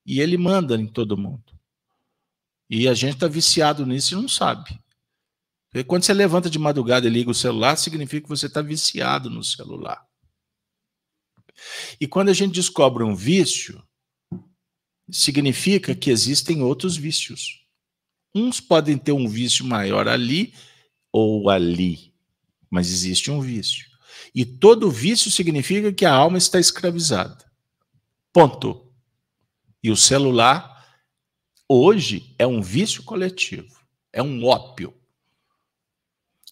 E 0.04 0.20
ele 0.20 0.36
manda 0.36 0.74
em 0.74 0.86
todo 0.86 1.16
mundo. 1.16 1.44
E 2.68 2.88
a 2.88 2.94
gente 2.94 3.14
está 3.14 3.28
viciado 3.28 3.86
nisso 3.86 4.14
e 4.14 4.16
não 4.16 4.28
sabe. 4.28 4.80
Porque 5.70 5.84
quando 5.84 6.02
você 6.04 6.12
levanta 6.12 6.50
de 6.50 6.58
madrugada 6.58 7.06
e 7.06 7.10
liga 7.10 7.30
o 7.30 7.34
celular, 7.34 7.76
significa 7.76 8.22
que 8.22 8.28
você 8.28 8.46
está 8.46 8.62
viciado 8.62 9.30
no 9.30 9.44
celular. 9.44 10.04
E 12.00 12.06
quando 12.06 12.30
a 12.30 12.32
gente 12.32 12.54
descobre 12.54 13.04
um 13.04 13.14
vício, 13.14 13.82
significa 15.10 15.94
que 15.94 16.10
existem 16.10 16.62
outros 16.62 16.96
vícios. 16.96 17.65
Uns 18.36 18.60
podem 18.60 18.98
ter 18.98 19.12
um 19.12 19.26
vício 19.26 19.64
maior 19.64 20.06
ali 20.06 20.52
ou 21.10 21.48
ali, 21.48 22.12
mas 22.68 22.90
existe 22.90 23.30
um 23.30 23.40
vício. 23.40 23.86
E 24.34 24.44
todo 24.44 24.90
vício 24.90 25.30
significa 25.30 25.90
que 25.90 26.04
a 26.04 26.12
alma 26.12 26.36
está 26.36 26.60
escravizada. 26.60 27.50
Ponto. 28.34 28.92
E 29.82 29.90
o 29.90 29.96
celular, 29.96 30.86
hoje, 31.66 32.34
é 32.38 32.46
um 32.46 32.60
vício 32.60 33.02
coletivo, 33.04 33.74
é 34.12 34.22
um 34.22 34.44
ópio. 34.44 34.92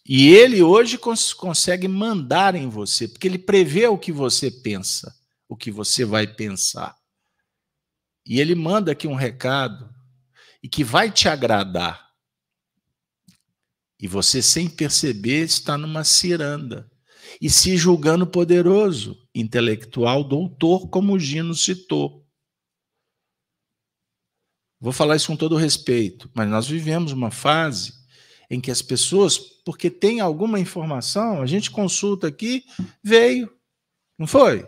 E 0.09 0.29
ele 0.29 0.63
hoje 0.63 0.97
cons 0.97 1.35
consegue 1.35 1.87
mandar 1.87 2.55
em 2.55 2.67
você, 2.67 3.07
porque 3.07 3.29
ele 3.29 3.39
prevê 3.39 3.87
o 3.89 3.99
que 3.99 4.11
você 4.11 4.51
pensa, 4.51 5.15
o 5.47 5.55
que 5.55 5.71
você 5.71 6.03
vai 6.03 6.27
pensar. 6.27 6.97
E 8.25 8.41
ele 8.41 8.55
manda 8.55 8.93
aqui 8.93 9.07
um 9.07 9.15
recado 9.15 9.94
e 10.65 10.69
que 10.69 10.83
vai 10.83 11.11
te 11.11 11.29
agradar. 11.29 12.11
E 14.01 14.09
você, 14.09 14.41
sem 14.41 14.67
perceber, 14.67 15.45
está 15.45 15.77
numa 15.77 16.05
ciranda 16.05 16.91
e 17.39 17.51
se 17.51 17.77
julgando 17.77 18.27
poderoso, 18.27 19.29
intelectual, 19.35 20.25
doutor, 20.25 20.89
como 20.89 21.13
o 21.13 21.19
Gino 21.19 21.55
citou. 21.55 22.27
Vou 24.81 24.91
falar 24.91 25.17
isso 25.17 25.27
com 25.27 25.37
todo 25.37 25.55
respeito, 25.55 26.31
mas 26.35 26.49
nós 26.49 26.67
vivemos 26.67 27.13
uma 27.13 27.31
fase 27.31 27.93
em 28.49 28.59
que 28.59 28.71
as 28.71 28.81
pessoas, 28.81 29.37
porque 29.37 29.91
tem 29.91 30.21
alguma 30.21 30.59
informação, 30.59 31.43
a 31.43 31.47
gente 31.47 31.71
consulta 31.71 32.27
aqui, 32.27 32.65
veio, 33.03 33.55
não 34.19 34.27
foi? 34.27 34.67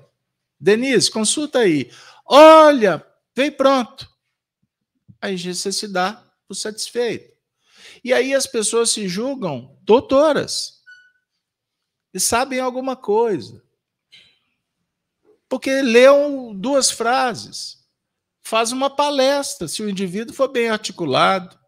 Denise, 0.60 1.10
consulta 1.10 1.60
aí. 1.60 1.90
Olha, 2.26 3.02
veio 3.34 3.52
pronto 3.52 4.15
aí 5.20 5.36
você 5.36 5.72
se 5.72 5.88
dá 5.88 6.24
por 6.46 6.54
satisfeito. 6.54 7.34
E 8.02 8.12
aí 8.12 8.34
as 8.34 8.46
pessoas 8.46 8.90
se 8.90 9.08
julgam 9.08 9.76
doutoras 9.82 10.82
e 12.12 12.20
sabem 12.20 12.60
alguma 12.60 12.96
coisa. 12.96 13.62
Porque 15.48 15.82
leu 15.82 16.52
duas 16.54 16.90
frases, 16.90 17.84
faz 18.42 18.72
uma 18.72 18.90
palestra, 18.90 19.68
se 19.68 19.82
o 19.82 19.88
indivíduo 19.88 20.34
for 20.34 20.48
bem 20.48 20.68
articulado 20.68 21.58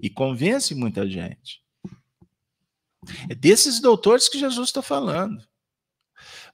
e 0.00 0.08
convence 0.08 0.74
muita 0.74 1.08
gente. 1.08 1.62
É 3.28 3.34
desses 3.34 3.80
doutores 3.80 4.28
que 4.28 4.38
Jesus 4.38 4.68
está 4.68 4.82
falando. 4.82 5.46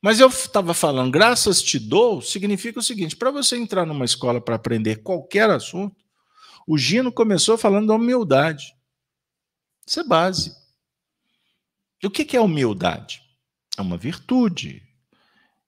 Mas 0.01 0.21
eu 0.21 0.29
estava 0.29 0.75
falando, 0.75 1.11
graças 1.11 1.63
te 1.63 1.79
dou, 1.79 2.21
significa 2.21 2.79
o 2.79 2.83
seguinte: 2.83 3.17
para 3.17 3.31
você 3.31 3.57
entrar 3.57 3.87
numa 3.87 4.05
escola 4.05 4.41
para 4.41 4.57
aprender 4.57 5.03
qualquer 5.03 5.49
assunto, 5.49 6.04
o 6.67 6.79
Gino 6.79 7.13
começou 7.13 7.59
falando 7.59 7.89
da 7.89 7.95
humildade. 7.95 8.75
Isso 9.87 10.01
é 10.01 10.05
base. 10.05 10.55
E 12.03 12.07
o 12.07 12.11
que 12.11 12.37
é 12.37 12.41
humildade? 12.41 13.23
É 13.77 13.83
uma 13.83 13.97
virtude. 13.97 14.83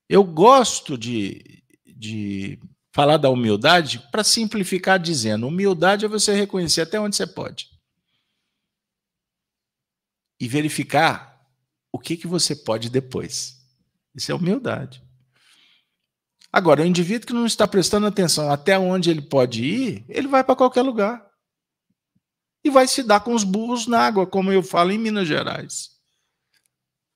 Eu 0.09 0.23
gosto 0.25 0.97
de, 0.97 1.63
de 1.85 2.59
falar 2.93 3.17
da 3.17 3.29
humildade 3.29 3.99
para 4.11 4.25
simplificar 4.25 4.99
dizendo: 4.99 5.47
humildade 5.47 6.05
é 6.05 6.09
você 6.09 6.35
reconhecer 6.35 6.83
até 6.83 7.01
onde 7.01 7.17
você 7.17 7.27
pode 7.27 7.77
e 10.39 10.47
verificar 10.47 11.37
o 11.91 11.99
que, 11.99 12.17
que 12.17 12.27
você 12.27 12.55
pode 12.55 12.91
depois. 12.91 13.59
Isso 14.15 14.31
é 14.31 14.35
humildade. 14.35 15.03
Agora, 16.53 16.83
o 16.83 16.87
indivíduo 16.87 17.27
que 17.27 17.33
não 17.33 17.47
está 17.47 17.67
prestando 17.67 18.07
atenção 18.07 18.51
até 18.51 18.79
onde 18.79 19.11
ele 19.11 19.23
pode 19.23 19.65
ir, 19.65 20.05
ele 20.09 20.29
vai 20.29 20.43
para 20.43 20.57
qualquer 20.57 20.83
lugar. 20.83 21.25
E 22.65 22.71
vai 22.71 22.87
se 22.89 23.03
dar 23.03 23.21
com 23.21 23.35
os 23.35 23.45
burros 23.45 23.87
na 23.87 24.01
água, 24.01 24.27
como 24.27 24.53
eu 24.53 24.63
falo 24.63 24.91
em 24.91 24.99
Minas 24.99 25.29
Gerais. 25.29 25.91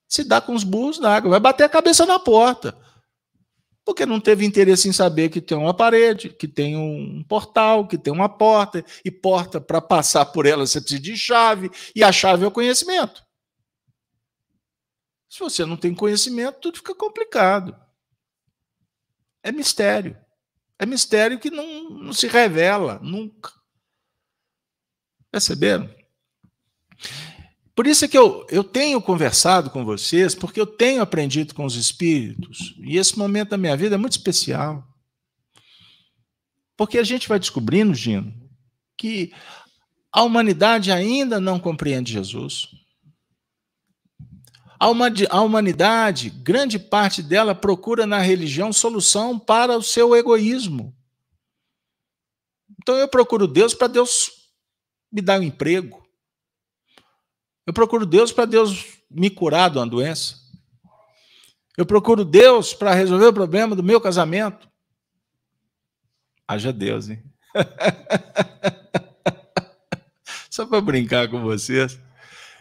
Se 0.09 0.25
dá 0.25 0.41
com 0.41 0.55
os 0.55 0.65
burros 0.65 0.99
na 0.99 1.15
água, 1.15 1.31
vai 1.31 1.41
bater 1.41 1.65
a 1.65 1.69
cabeça 1.69 2.05
na 2.05 2.19
porta. 2.19 2.77
Porque 3.85 4.05
não 4.05 4.21
teve 4.21 4.45
interesse 4.45 4.89
em 4.89 4.93
saber 4.93 5.31
que 5.31 5.41
tem 5.41 5.57
uma 5.57 5.73
parede, 5.73 6.29
que 6.29 6.47
tem 6.47 6.77
um 6.77 7.25
portal, 7.25 7.87
que 7.87 7.97
tem 7.97 8.13
uma 8.13 8.29
porta, 8.29 8.85
e 9.05 9.11
porta, 9.11 9.61
para 9.61 9.81
passar 9.81 10.27
por 10.27 10.47
ela, 10.47 10.67
você 10.67 10.81
precisa 10.81 11.01
de 11.01 11.17
chave, 11.17 11.71
e 11.95 12.05
a 12.05 12.13
chave 12.13 12.45
é 12.45 12.47
o 12.47 12.53
conhecimento. 12.53 13.25
Se 15.29 15.39
você 15.39 15.65
não 15.65 15.77
tem 15.77 15.95
conhecimento, 15.95 16.61
tudo 16.61 16.79
fica 16.79 16.95
complicado. 16.95 17.75
É 19.43 19.51
mistério. 19.53 20.17
É 20.79 20.87
mistério 20.87 21.39
que 21.39 21.51
não, 21.51 21.91
não 21.91 22.13
se 22.13 22.27
revela 22.27 22.99
nunca. 23.03 23.53
Perceberam? 25.31 25.95
Por 27.75 27.87
isso 27.87 28.05
é 28.05 28.09
que 28.09 28.19
eu, 28.19 28.47
eu 28.51 28.63
tenho 28.65 29.01
conversado 29.01 29.71
com 29.71 29.85
vocês, 29.85 30.35
porque 30.35 30.61
eu 30.61 30.67
tenho 30.67 31.01
aprendido 31.01 31.55
com 31.55 31.65
os 31.65 31.77
espíritos, 31.77 32.75
e 32.79 32.99
esse 32.99 33.19
momento 33.19 33.51
da 33.51 33.57
minha 33.57 33.77
vida 33.77 33.95
é 33.95 33.99
muito 33.99 34.13
especial. 34.13 34.87
Porque 36.77 36.99
a 36.99 37.05
gente 37.05 37.29
vai 37.29 37.39
descobrindo, 37.39 37.95
Gino, 37.95 38.35
que 38.97 39.33
a 40.13 40.23
humanidade 40.23 40.91
ainda 40.91 41.41
não 41.41 41.59
compreende 41.61 42.13
Jesus. 42.13 42.69
A 44.81 45.43
humanidade, 45.43 46.31
grande 46.31 46.79
parte 46.79 47.23
dela, 47.23 47.55
procura 47.55 48.07
na 48.07 48.19
religião 48.19 48.73
solução 48.73 49.39
para 49.39 49.77
o 49.77 49.83
seu 49.83 50.17
egoísmo. 50.17 50.97
Então 52.81 52.97
eu 52.97 53.07
procuro 53.07 53.47
Deus 53.47 53.75
para 53.75 53.89
Deus 53.89 54.49
me 55.13 55.21
dar 55.21 55.39
um 55.39 55.43
emprego. 55.43 56.03
Eu 57.67 57.75
procuro 57.75 58.07
Deus 58.07 58.33
para 58.33 58.47
Deus 58.47 58.87
me 59.11 59.29
curar 59.29 59.69
de 59.69 59.77
uma 59.77 59.87
doença. 59.87 60.37
Eu 61.77 61.85
procuro 61.85 62.25
Deus 62.25 62.73
para 62.73 62.95
resolver 62.95 63.27
o 63.27 63.35
problema 63.35 63.77
do 63.77 63.83
meu 63.83 64.01
casamento. 64.01 64.67
Haja 66.49 66.73
Deus, 66.73 67.11
hein? 67.11 67.23
Só 70.49 70.65
para 70.65 70.81
brincar 70.81 71.29
com 71.29 71.43
vocês. 71.43 72.01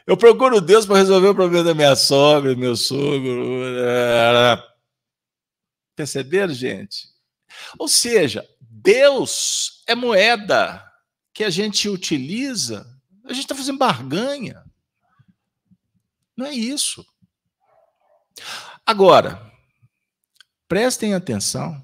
Eu 0.10 0.18
procuro 0.18 0.60
Deus 0.60 0.88
para 0.88 0.98
resolver 0.98 1.28
o 1.28 1.36
problema 1.36 1.64
da 1.64 1.76
minha 1.76 1.96
sogra, 1.96 2.56
meu 2.56 2.76
sogro. 2.76 3.64
Perceberam, 5.96 6.52
gente? 6.52 7.08
Ou 7.78 7.88
seja, 7.88 8.44
Deus 8.60 9.84
é 9.86 9.94
moeda 9.94 10.84
que 11.32 11.44
a 11.44 11.52
gente 11.52 11.88
utiliza, 11.88 12.88
a 13.24 13.34
gente 13.34 13.44
está 13.44 13.54
fazendo 13.54 13.78
barganha. 13.78 14.64
Não 16.36 16.48
é 16.48 16.54
isso. 16.54 17.06
Agora, 18.84 19.40
prestem 20.68 21.14
atenção, 21.14 21.80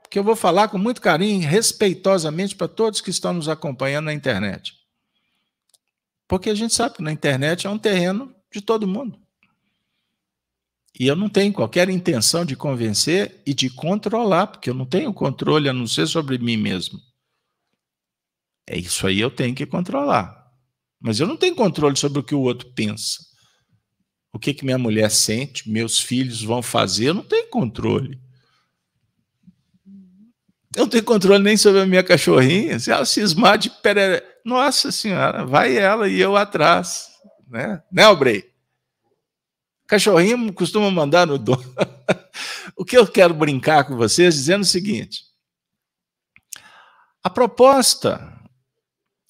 porque 0.00 0.16
eu 0.16 0.22
vou 0.22 0.36
falar 0.36 0.68
com 0.68 0.78
muito 0.78 1.00
carinho, 1.00 1.48
respeitosamente 1.48 2.54
para 2.54 2.68
todos 2.68 3.00
que 3.00 3.10
estão 3.10 3.32
nos 3.32 3.48
acompanhando 3.48 4.04
na 4.04 4.14
internet. 4.14 4.85
Porque 6.28 6.50
a 6.50 6.54
gente 6.54 6.74
sabe 6.74 6.96
que 6.96 7.02
na 7.02 7.12
internet 7.12 7.66
é 7.66 7.70
um 7.70 7.78
terreno 7.78 8.34
de 8.52 8.60
todo 8.60 8.86
mundo. 8.86 9.20
E 10.98 11.06
eu 11.06 11.14
não 11.14 11.28
tenho 11.28 11.52
qualquer 11.52 11.88
intenção 11.90 12.44
de 12.44 12.56
convencer 12.56 13.42
e 13.46 13.52
de 13.52 13.68
controlar, 13.68 14.46
porque 14.46 14.70
eu 14.70 14.74
não 14.74 14.86
tenho 14.86 15.12
controle 15.12 15.68
a 15.68 15.72
não 15.72 15.86
ser 15.86 16.06
sobre 16.06 16.38
mim 16.38 16.56
mesmo. 16.56 16.98
É 18.66 18.78
isso 18.78 19.06
aí 19.06 19.20
eu 19.20 19.30
tenho 19.30 19.54
que 19.54 19.66
controlar. 19.66 20.50
Mas 20.98 21.20
eu 21.20 21.26
não 21.26 21.36
tenho 21.36 21.54
controle 21.54 21.96
sobre 21.96 22.20
o 22.20 22.22
que 22.22 22.34
o 22.34 22.40
outro 22.40 22.72
pensa. 22.72 23.18
O 24.32 24.38
que, 24.38 24.54
que 24.54 24.64
minha 24.64 24.78
mulher 24.78 25.10
sente, 25.10 25.68
meus 25.70 26.00
filhos 26.00 26.42
vão 26.42 26.62
fazer, 26.62 27.08
eu 27.08 27.14
não 27.14 27.22
tenho 27.22 27.48
controle. 27.48 28.20
Eu 30.76 30.82
não 30.82 30.88
tenho 30.90 31.04
controle 31.04 31.42
nem 31.42 31.56
sobre 31.56 31.80
a 31.80 31.86
minha 31.86 32.04
cachorrinha. 32.04 32.78
Se 32.78 32.90
ela 32.90 33.06
cismar 33.06 33.56
de 33.56 33.70
perere... 33.70 34.22
Nossa 34.44 34.92
senhora, 34.92 35.46
vai 35.46 35.74
ela 35.74 36.06
e 36.06 36.20
eu 36.20 36.36
atrás. 36.36 37.08
Né, 37.48 37.82
né 37.90 38.02
Albrei? 38.02 38.52
Cachorrinho 39.86 40.52
costuma 40.52 40.90
mandar 40.90 41.26
no 41.26 41.38
dono. 41.38 41.64
o 42.76 42.84
que 42.84 42.98
eu 42.98 43.06
quero 43.06 43.32
brincar 43.32 43.84
com 43.84 43.96
vocês 43.96 44.34
dizendo 44.34 44.62
o 44.62 44.66
seguinte: 44.66 45.22
a 47.24 47.30
proposta, 47.30 48.38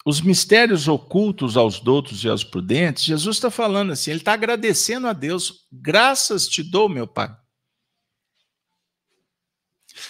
os 0.04 0.20
mistérios 0.20 0.88
ocultos 0.88 1.56
aos 1.56 1.78
doutos 1.78 2.24
e 2.24 2.28
aos 2.28 2.42
prudentes, 2.42 3.04
Jesus 3.04 3.36
está 3.36 3.52
falando 3.52 3.92
assim, 3.92 4.10
ele 4.10 4.18
está 4.18 4.32
agradecendo 4.32 5.06
a 5.06 5.12
Deus. 5.12 5.66
Graças 5.70 6.48
te 6.48 6.64
dou, 6.64 6.88
meu 6.88 7.06
Pai. 7.06 7.32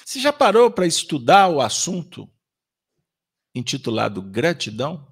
Você 0.07 0.21
já 0.21 0.33
parou 0.33 0.71
para 0.71 0.87
estudar 0.87 1.49
o 1.49 1.61
assunto 1.61 2.31
intitulado 3.53 4.23
Gratidão? 4.23 5.05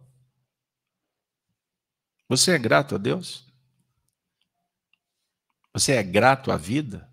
Você 2.28 2.52
é 2.52 2.58
grato 2.58 2.94
a 2.94 2.98
Deus? 2.98 3.44
Você 5.72 5.94
é 5.94 6.02
grato 6.04 6.52
à 6.52 6.56
vida? 6.56 7.12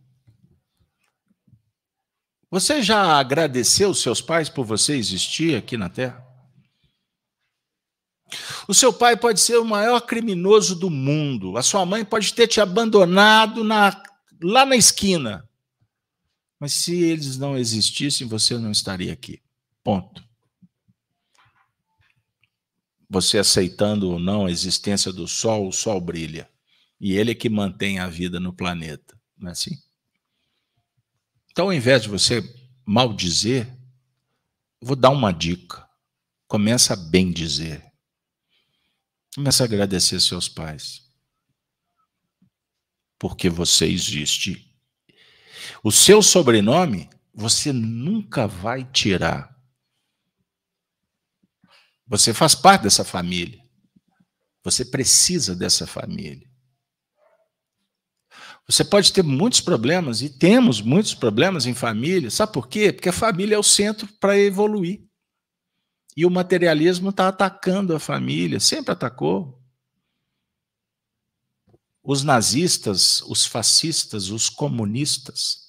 Você 2.51 2.83
já 2.83 3.17
agradeceu 3.17 3.95
seus 3.95 4.21
pais 4.21 4.47
por 4.47 4.63
você 4.63 4.95
existir 4.95 5.55
aqui 5.55 5.75
na 5.75 5.89
Terra? 5.89 6.23
O 8.67 8.75
seu 8.75 8.93
pai 8.93 9.17
pode 9.17 9.39
ser 9.39 9.57
o 9.57 9.65
maior 9.65 10.01
criminoso 10.01 10.75
do 10.75 10.91
mundo. 10.91 11.57
A 11.57 11.63
sua 11.63 11.83
mãe 11.83 12.05
pode 12.05 12.31
ter 12.35 12.47
te 12.47 12.61
abandonado 12.61 13.63
na, 13.63 14.03
lá 14.39 14.67
na 14.67 14.75
esquina. 14.75 15.49
Mas 16.61 16.73
se 16.73 16.95
eles 16.95 17.37
não 17.37 17.57
existissem, 17.57 18.25
você 18.25 18.57
não 18.57 18.71
estaria 18.71 19.11
aqui. 19.11 19.41
Ponto 19.83 20.23
você 23.11 23.37
aceitando 23.37 24.09
ou 24.09 24.17
não 24.17 24.45
a 24.45 24.51
existência 24.51 25.11
do 25.11 25.27
Sol, 25.27 25.67
o 25.67 25.71
Sol 25.73 25.99
brilha. 25.99 26.49
E 26.97 27.11
ele 27.17 27.31
é 27.31 27.35
que 27.35 27.49
mantém 27.49 27.99
a 27.99 28.07
vida 28.07 28.39
no 28.39 28.53
planeta. 28.53 29.19
Não 29.37 29.49
é 29.49 29.51
assim? 29.51 29.77
Então, 31.51 31.65
ao 31.65 31.73
invés 31.73 32.03
de 32.03 32.07
você 32.07 32.41
maldizer, 32.85 33.67
vou 34.79 34.95
dar 34.95 35.09
uma 35.09 35.33
dica. 35.33 35.85
Começa 36.47 36.93
a 36.93 36.95
bem 36.95 37.33
dizer. 37.33 37.83
Começa 39.35 39.63
a 39.63 39.65
agradecer 39.65 40.21
seus 40.21 40.47
pais. 40.47 41.01
Porque 43.19 43.49
você 43.49 43.87
existe. 43.87 44.70
O 45.83 45.91
seu 45.91 46.21
sobrenome 46.21 47.09
você 47.33 47.71
nunca 47.71 48.47
vai 48.47 48.83
tirar 48.83 49.51
você 52.11 52.33
faz 52.33 52.53
parte 52.53 52.81
dessa 52.81 53.05
família. 53.05 53.57
Você 54.65 54.83
precisa 54.83 55.55
dessa 55.55 55.87
família. 55.87 56.45
Você 58.67 58.83
pode 58.83 59.13
ter 59.13 59.23
muitos 59.23 59.61
problemas, 59.61 60.21
e 60.21 60.27
temos 60.27 60.81
muitos 60.81 61.13
problemas 61.13 61.65
em 61.65 61.73
família. 61.73 62.29
Sabe 62.29 62.51
por 62.51 62.67
quê? 62.67 62.91
Porque 62.91 63.07
a 63.07 63.13
família 63.13 63.55
é 63.55 63.57
o 63.57 63.63
centro 63.63 64.09
para 64.19 64.37
evoluir. 64.37 65.05
E 66.17 66.25
o 66.25 66.29
materialismo 66.29 67.11
está 67.11 67.29
atacando 67.29 67.95
a 67.95 67.99
família, 67.99 68.59
sempre 68.59 68.91
atacou. 68.91 69.60
Os 72.03 72.23
nazistas, 72.23 73.21
os 73.23 73.45
fascistas, 73.45 74.29
os 74.29 74.49
comunistas 74.49 75.61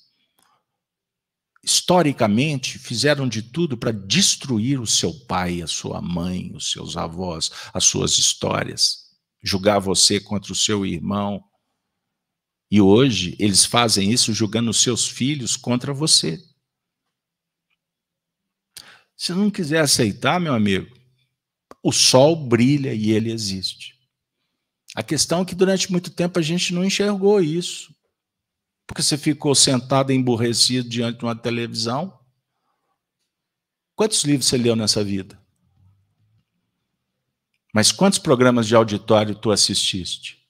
historicamente, 1.64 2.78
fizeram 2.78 3.28
de 3.28 3.40
tudo 3.40 3.76
para 3.76 3.92
destruir 3.92 4.80
o 4.80 4.86
seu 4.86 5.14
pai, 5.26 5.62
a 5.62 5.66
sua 5.66 6.00
mãe, 6.00 6.50
os 6.54 6.72
seus 6.72 6.96
avós, 6.96 7.50
as 7.72 7.84
suas 7.84 8.18
histórias, 8.18 9.10
julgar 9.42 9.78
você 9.78 10.18
contra 10.18 10.52
o 10.52 10.56
seu 10.56 10.84
irmão. 10.84 11.42
E 12.68 12.80
hoje 12.80 13.36
eles 13.38 13.64
fazem 13.64 14.10
isso 14.10 14.32
julgando 14.32 14.70
os 14.70 14.82
seus 14.82 15.06
filhos 15.06 15.56
contra 15.56 15.92
você. 15.92 16.42
Se 19.16 19.32
não 19.32 19.50
quiser 19.50 19.82
aceitar, 19.82 20.40
meu 20.40 20.54
amigo, 20.54 20.92
o 21.80 21.92
sol 21.92 22.34
brilha 22.34 22.92
e 22.92 23.12
ele 23.12 23.30
existe. 23.30 24.01
A 24.94 25.02
questão 25.02 25.42
é 25.42 25.44
que 25.44 25.54
durante 25.54 25.90
muito 25.90 26.10
tempo 26.10 26.38
a 26.38 26.42
gente 26.42 26.74
não 26.74 26.84
enxergou 26.84 27.40
isso. 27.40 27.94
Porque 28.86 29.02
você 29.02 29.16
ficou 29.16 29.54
sentado 29.54 30.12
emburrecido 30.12 30.88
diante 30.88 31.18
de 31.18 31.24
uma 31.24 31.34
televisão. 31.34 32.18
Quantos 33.94 34.24
livros 34.24 34.46
você 34.46 34.56
leu 34.56 34.76
nessa 34.76 35.02
vida? 35.02 35.40
Mas 37.72 37.90
quantos 37.90 38.18
programas 38.18 38.66
de 38.66 38.76
auditório 38.76 39.34
tu 39.34 39.50
assististe? 39.50 40.42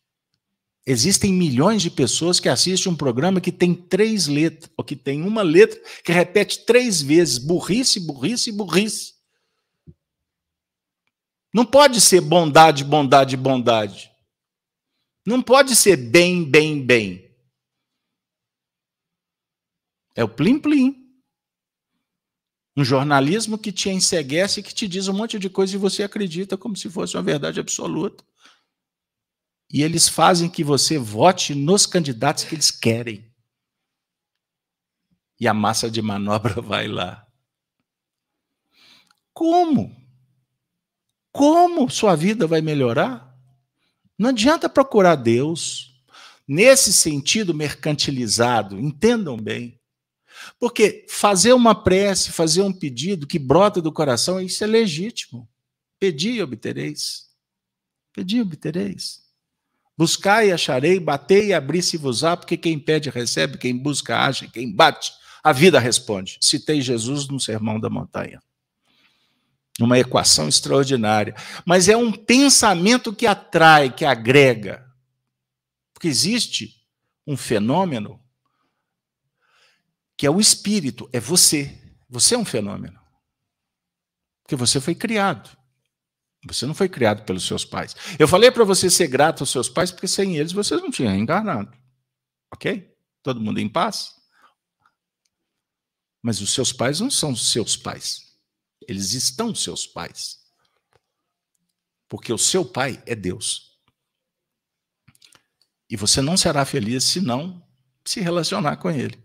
Existem 0.85 1.33
milhões 1.33 1.81
de 1.81 1.91
pessoas 1.91 2.41
que 2.41 2.49
assistem 2.49 2.91
um 2.91 2.97
programa 2.97 3.41
que 3.41 3.53
tem 3.53 3.73
três 3.73 4.27
letras, 4.27 4.69
ou 4.77 4.85
que 4.85 4.97
tem 4.97 5.23
uma 5.23 5.43
letra 5.43 5.81
que 6.05 6.11
repete 6.11 6.67
três 6.67 7.01
vezes: 7.01 7.39
burrice, 7.39 8.01
burrice, 8.01 8.51
burrice. 8.51 9.13
Não 11.55 11.65
pode 11.65 12.01
ser 12.01 12.21
bondade, 12.21 12.83
bondade, 12.83 13.37
bondade. 13.37 14.12
Não 15.25 15.43
pode 15.43 15.77
ser 15.77 15.97
bem, 15.97 16.45
bem, 16.45 16.85
bem. 16.85 17.33
É 20.15 20.25
o 20.25 20.29
plim-plim. 20.29 21.01
Um 22.77 22.85
jornalismo 22.85 23.59
que 23.59 23.71
te 23.71 23.91
enseguece 23.91 24.61
e 24.61 24.63
que 24.63 24.75
te 24.75 24.89
diz 24.89 25.07
um 25.07 25.13
monte 25.13 25.39
de 25.39 25.51
coisa 25.51 25.75
e 25.75 25.79
você 25.79 26.03
acredita 26.03 26.57
como 26.57 26.77
se 26.77 26.89
fosse 26.89 27.17
uma 27.17 27.23
verdade 27.23 27.61
absoluta. 27.61 28.25
E 29.71 29.83
eles 29.83 30.09
fazem 30.09 30.51
que 30.51 30.65
você 30.65 30.99
vote 30.99 31.55
nos 31.55 31.87
candidatos 31.87 32.45
que 32.45 32.55
eles 32.55 32.71
querem. 32.71 33.31
E 35.39 35.47
a 35.47 35.55
massa 35.55 35.91
de 35.91 36.01
manobra 36.03 36.61
vai 36.63 36.89
lá. 36.89 37.27
Como? 39.33 39.97
Como 41.31 41.91
sua 41.91 42.15
vida 42.15 42.47
vai 42.47 42.61
melhorar? 42.61 43.32
Não 44.23 44.31
adianta 44.31 44.69
procurar 44.69 45.17
Deus 45.17 46.01
nesse 46.47 46.93
sentido 46.93 47.53
mercantilizado, 47.53 48.79
entendam 48.79 49.37
bem. 49.37 49.81
Porque 50.61 51.05
fazer 51.09 51.53
uma 51.55 51.75
prece, 51.75 52.31
fazer 52.31 52.63
um 52.63 52.73
pedido 52.73 53.27
que 53.27 53.37
brota 53.37 53.83
do 53.83 53.91
coração, 53.91 54.41
isso 54.41 54.63
é 54.63 54.67
legítimo. 54.69 55.49
Pedi 55.99 56.35
e 56.35 56.43
obtereis. 56.43 57.31
Pedi 58.13 58.37
e 58.37 58.43
obtereis. 58.43 59.23
Buscai 59.99 60.51
e 60.51 60.53
acharei, 60.53 61.01
batei 61.01 61.49
e 61.49 61.53
abri-se-vos-á, 61.53 62.37
porque 62.37 62.57
quem 62.57 62.79
pede 62.79 63.11
recebe, 63.11 63.59
quem 63.59 63.77
busca 63.77 64.17
acha, 64.21 64.47
quem 64.47 64.73
bate, 64.73 65.13
a 65.43 65.53
vida 65.53 65.81
responde. 65.81 66.39
Citei 66.41 66.81
Jesus 66.81 67.27
no 67.27 67.41
Sermão 67.41 67.81
da 67.81 67.91
Montanha. 67.91 68.41
Uma 69.81 69.99
equação 69.99 70.49
extraordinária. 70.49 71.35
Mas 71.65 71.89
é 71.89 71.97
um 71.97 72.13
pensamento 72.13 73.13
que 73.13 73.27
atrai, 73.27 73.93
que 73.93 74.05
agrega. 74.05 74.87
Porque 75.93 76.09
existe 76.09 76.85
um 77.27 77.37
fenômeno 77.37 78.21
que 80.17 80.27
é 80.27 80.31
o 80.31 80.41
espírito, 80.41 81.09
é 81.13 81.19
você. 81.19 81.81
Você 82.09 82.35
é 82.35 82.39
um 82.39 82.45
fenômeno. 82.45 83.01
Porque 84.43 84.55
você 84.55 84.81
foi 84.81 84.95
criado. 84.95 85.51
Você 86.47 86.67
não 86.67 86.75
foi 86.75 86.89
criado 86.89 87.25
pelos 87.25 87.47
seus 87.47 87.65
pais. 87.65 87.95
Eu 88.19 88.27
falei 88.27 88.51
para 88.51 88.65
você 88.65 88.91
ser 88.91 89.07
grato 89.07 89.43
aos 89.43 89.51
seus 89.51 89.69
pais, 89.69 89.91
porque 89.91 90.09
sem 90.09 90.37
eles 90.37 90.53
vocês 90.53 90.81
não 90.81 90.91
tinham 90.91 91.15
encarnado. 91.15 91.77
Ok? 92.53 92.95
Todo 93.23 93.41
mundo 93.41 93.59
em 93.59 93.69
paz? 93.69 94.13
Mas 96.21 96.41
os 96.41 96.53
seus 96.53 96.73
pais 96.73 97.01
não 97.01 97.11
são 97.11 97.35
seus 97.35 97.77
pais. 97.77 98.32
Eles 98.89 99.13
estão 99.13 99.55
seus 99.55 99.87
pais. 99.87 100.41
Porque 102.09 102.33
o 102.33 102.39
seu 102.39 102.65
pai 102.65 103.03
é 103.07 103.15
Deus. 103.15 103.79
E 105.89 105.97
você 105.97 106.21
não 106.21 106.37
será 106.37 106.65
feliz 106.65 107.05
se 107.05 107.21
não 107.21 107.63
se 108.05 108.21
relacionar 108.21 108.77
com 108.77 108.91
ele. 108.91 109.23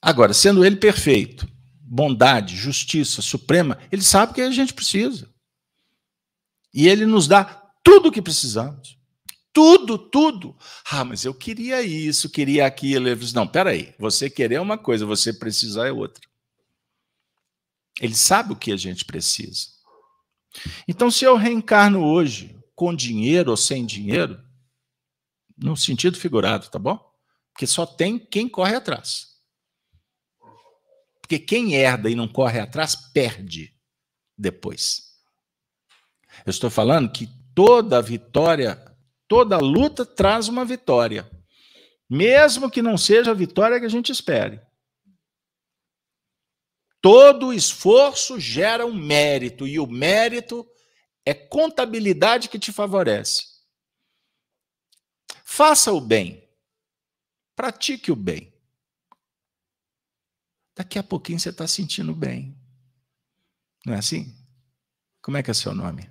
Agora, 0.00 0.32
sendo 0.32 0.64
ele 0.64 0.76
perfeito, 0.76 1.48
bondade, 1.80 2.56
justiça 2.56 3.20
suprema, 3.22 3.78
ele 3.90 4.02
sabe 4.02 4.32
o 4.32 4.34
que 4.34 4.40
a 4.42 4.50
gente 4.50 4.74
precisa. 4.74 5.28
E 6.72 6.86
ele 6.86 7.06
nos 7.06 7.26
dá 7.26 7.44
tudo 7.82 8.08
o 8.08 8.12
que 8.12 8.22
precisamos. 8.22 8.98
Tudo, 9.52 9.98
tudo. 9.98 10.54
Ah, 10.90 11.04
mas 11.04 11.24
eu 11.24 11.34
queria 11.34 11.82
isso, 11.82 12.28
queria 12.28 12.66
aquilo. 12.66 13.08
Ele 13.08 13.18
diz, 13.18 13.32
não, 13.32 13.46
peraí, 13.46 13.94
você 13.98 14.28
querer 14.28 14.56
é 14.56 14.60
uma 14.60 14.76
coisa, 14.78 15.06
você 15.06 15.32
precisar 15.32 15.88
é 15.88 15.92
outra. 15.92 16.27
Ele 18.00 18.14
sabe 18.14 18.52
o 18.52 18.56
que 18.56 18.72
a 18.72 18.76
gente 18.76 19.04
precisa. 19.04 19.66
Então, 20.86 21.10
se 21.10 21.24
eu 21.24 21.36
reencarno 21.36 22.04
hoje 22.04 22.56
com 22.74 22.94
dinheiro 22.94 23.50
ou 23.50 23.56
sem 23.56 23.84
dinheiro, 23.84 24.40
no 25.56 25.76
sentido 25.76 26.16
figurado, 26.16 26.68
tá 26.68 26.78
bom? 26.78 26.98
Porque 27.52 27.66
só 27.66 27.84
tem 27.84 28.18
quem 28.18 28.48
corre 28.48 28.76
atrás. 28.76 29.26
Porque 31.20 31.38
quem 31.38 31.74
herda 31.74 32.08
e 32.08 32.14
não 32.14 32.28
corre 32.28 32.60
atrás, 32.60 32.94
perde 33.12 33.74
depois. 34.36 35.08
Eu 36.46 36.50
estou 36.50 36.70
falando 36.70 37.10
que 37.10 37.28
toda 37.54 38.00
vitória, 38.00 38.80
toda 39.26 39.58
luta 39.58 40.06
traz 40.06 40.48
uma 40.48 40.64
vitória. 40.64 41.28
Mesmo 42.08 42.70
que 42.70 42.80
não 42.80 42.96
seja 42.96 43.32
a 43.32 43.34
vitória 43.34 43.78
que 43.80 43.86
a 43.86 43.90
gente 43.90 44.12
espere. 44.12 44.60
Todo 47.10 47.54
esforço 47.54 48.38
gera 48.38 48.84
um 48.84 48.92
mérito, 48.92 49.66
e 49.66 49.80
o 49.80 49.86
mérito 49.86 50.70
é 51.24 51.32
contabilidade 51.32 52.50
que 52.50 52.58
te 52.58 52.70
favorece. 52.70 53.46
Faça 55.42 55.90
o 55.90 56.02
bem, 56.02 56.46
pratique 57.56 58.12
o 58.12 58.14
bem. 58.14 58.52
Daqui 60.76 60.98
a 60.98 61.02
pouquinho 61.02 61.40
você 61.40 61.48
está 61.48 61.66
sentindo 61.66 62.14
bem. 62.14 62.54
Não 63.86 63.94
é 63.94 63.96
assim? 63.96 64.36
Como 65.22 65.38
é 65.38 65.42
que 65.42 65.50
é 65.50 65.54
seu 65.54 65.74
nome? 65.74 66.10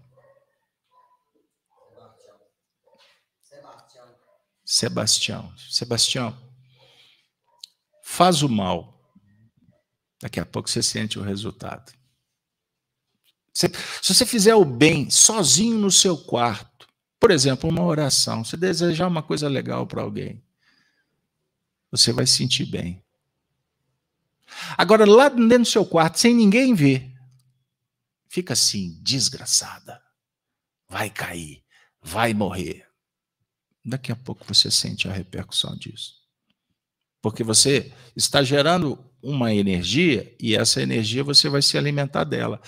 Sebastião. 3.44 4.16
Sebastião. 4.66 5.58
Sebastião. 5.58 6.52
Faz 8.02 8.42
o 8.42 8.50
mal. 8.50 8.97
Daqui 10.22 10.40
a 10.40 10.46
pouco 10.46 10.70
você 10.70 10.82
sente 10.82 11.20
o 11.20 11.24
resultado. 11.24 11.94
se 13.54 14.14
você 14.14 14.26
fizer 14.26 14.56
o 14.56 14.66
bem 14.66 15.10
sozinho 15.10 15.78
no 15.78 15.92
seu 15.92 16.18
quarto, 16.18 16.88
por 17.20 17.32
exemplo, 17.32 17.70
uma 17.70 17.84
oração, 17.84 18.44
você 18.44 18.56
desejar 18.56 19.08
uma 19.08 19.24
coisa 19.24 19.48
legal 19.48 19.86
para 19.88 20.02
alguém, 20.02 20.44
você 21.92 22.12
vai 22.12 22.28
sentir 22.28 22.66
bem. 22.66 23.04
Agora, 24.78 25.06
lá 25.06 25.30
dentro 25.30 25.60
do 25.60 25.66
seu 25.66 25.86
quarto, 25.86 26.20
sem 26.20 26.34
ninguém 26.34 26.74
ver, 26.74 27.14
fica 28.28 28.54
assim, 28.54 29.00
desgraçada. 29.02 30.02
Vai 30.90 31.10
cair, 31.10 31.64
vai 32.02 32.34
morrer. 32.34 32.88
Daqui 33.84 34.12
a 34.12 34.16
pouco 34.16 34.46
você 34.46 34.70
sente 34.70 35.08
a 35.08 35.14
repercussão 35.14 35.76
disso. 35.76 36.22
Porque 37.22 37.44
você 37.44 37.94
está 38.16 38.44
gerando 38.44 39.04
uma 39.28 39.54
energia 39.54 40.34
e 40.40 40.56
essa 40.56 40.82
energia 40.82 41.22
você 41.22 41.50
vai 41.50 41.62
se 41.62 41.78
alimentar 41.78 42.24
dela. 42.24 42.62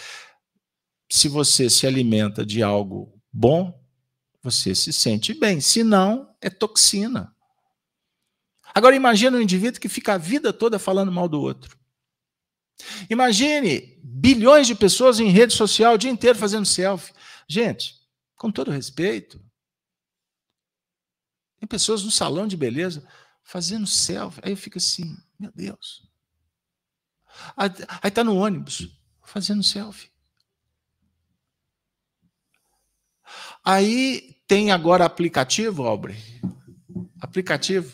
Se 1.09 1.29
você 1.29 1.69
se 1.69 1.87
alimenta 1.87 2.45
de 2.45 2.61
algo 2.61 3.17
bom, 3.31 3.81
você 4.43 4.75
se 4.75 4.91
sente 4.91 5.33
bem. 5.33 5.61
Se 5.61 5.85
não, 5.85 6.35
é 6.41 6.49
toxina. 6.49 7.33
Agora 8.75 8.93
imagine 8.93 9.37
um 9.37 9.41
indivíduo 9.41 9.79
que 9.79 9.87
fica 9.87 10.15
a 10.15 10.17
vida 10.17 10.51
toda 10.51 10.77
falando 10.77 11.13
mal 11.13 11.29
do 11.29 11.39
outro. 11.39 11.79
Imagine 13.09 13.97
bilhões 14.03 14.67
de 14.67 14.75
pessoas 14.75 15.17
em 15.21 15.29
rede 15.29 15.53
social 15.53 15.93
o 15.93 15.97
dia 15.97 16.11
inteiro 16.11 16.37
fazendo 16.37 16.65
selfie. 16.65 17.13
Gente, 17.47 17.95
com 18.35 18.51
todo 18.51 18.69
respeito, 18.69 19.41
tem 21.57 21.67
pessoas 21.67 22.03
no 22.03 22.11
salão 22.11 22.45
de 22.45 22.57
beleza 22.57 23.07
fazendo 23.43 23.87
selfie. 23.87 24.41
Aí 24.43 24.51
eu 24.51 24.57
fico 24.57 24.77
assim, 24.77 25.15
meu 25.39 25.53
Deus. 25.55 26.08
Aí 27.55 27.69
está 28.03 28.23
no 28.23 28.35
ônibus 28.35 28.89
fazendo 29.23 29.63
selfie. 29.63 30.09
Aí 33.63 34.35
tem 34.47 34.71
agora 34.71 35.05
aplicativo, 35.05 35.83
Aubrey. 35.83 36.17
Aplicativo 37.21 37.93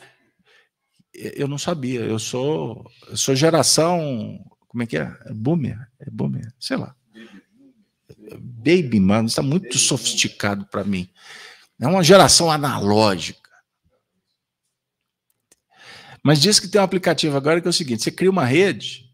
eu 1.15 1.47
não 1.47 1.57
sabia. 1.57 2.01
Eu 2.01 2.19
sou, 2.19 2.89
eu 3.07 3.17
sou 3.17 3.35
geração. 3.35 4.39
Como 4.67 4.83
é 4.83 4.85
que 4.85 4.97
é? 4.97 5.15
é 5.25 5.33
boomer? 5.33 5.77
É 5.99 6.09
boomer, 6.09 6.53
sei 6.59 6.77
lá. 6.77 6.95
Baby, 8.39 8.99
mano, 8.99 9.27
está 9.27 9.41
muito 9.41 9.77
sofisticado 9.77 10.65
para 10.65 10.83
mim. 10.83 11.09
É 11.79 11.87
uma 11.87 12.03
geração 12.03 12.51
analógica. 12.51 13.49
Mas 16.23 16.41
diz 16.41 16.59
que 16.59 16.67
tem 16.67 16.81
um 16.81 16.83
aplicativo 16.83 17.37
agora 17.37 17.61
que 17.61 17.67
é 17.67 17.69
o 17.69 17.73
seguinte: 17.73 18.03
você 18.03 18.11
cria 18.11 18.31
uma 18.31 18.45
rede, 18.45 19.04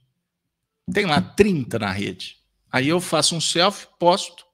tem 0.94 1.06
lá 1.06 1.22
30 1.22 1.80
na 1.80 1.92
rede. 1.92 2.38
Aí 2.72 2.88
eu 2.88 3.00
faço 3.02 3.36
um 3.36 3.42
selfie, 3.42 3.88
posto. 4.00 4.46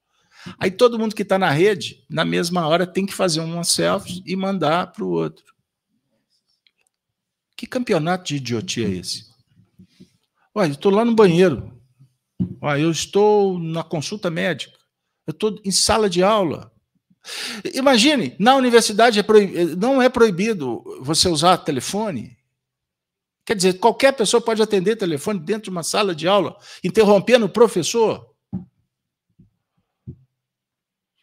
Aí 0.60 0.72
todo 0.72 0.98
mundo 0.98 1.16
que 1.16 1.24
está 1.24 1.38
na 1.38 1.52
rede, 1.52 2.04
na 2.10 2.24
mesma 2.24 2.68
hora, 2.68 2.88
tem 2.88 3.06
que 3.06 3.14
fazer 3.14 3.42
uma 3.42 3.64
selfie 3.64 4.24
e 4.26 4.36
mandar 4.36 4.92
para 4.92 5.04
o 5.04 5.10
outro. 5.10 5.46
Que 7.56 7.66
campeonato 7.66 8.26
de 8.26 8.36
idiotia 8.36 8.88
é 8.88 8.92
esse? 8.92 9.26
Olha, 10.54 10.70
eu 10.70 10.74
estou 10.74 10.92
lá 10.92 11.04
no 11.04 11.16
banheiro. 11.16 11.74
Olha, 12.62 12.82
eu 12.82 12.92
estou 12.92 13.60
na 13.60 13.84
consulta 13.84 14.30
médica. 14.30 14.78
Eu 15.26 15.32
estou 15.32 15.60
em 15.66 15.72
sala 15.72 16.10
de 16.10 16.24
aula. 16.24 16.72
Imagine, 17.74 18.36
na 18.40 18.56
universidade 18.56 19.20
é 19.20 19.26
não 19.76 20.02
é 20.02 20.08
proibido 20.08 20.84
você 21.02 21.28
usar 21.28 21.58
telefone. 21.58 22.37
Quer 23.48 23.56
dizer, 23.56 23.80
qualquer 23.80 24.12
pessoa 24.12 24.42
pode 24.42 24.62
atender 24.62 24.98
telefone 24.98 25.40
dentro 25.40 25.64
de 25.64 25.70
uma 25.70 25.82
sala 25.82 26.14
de 26.14 26.28
aula, 26.28 26.60
interrompendo 26.84 27.46
o 27.46 27.50
professor. 27.50 28.30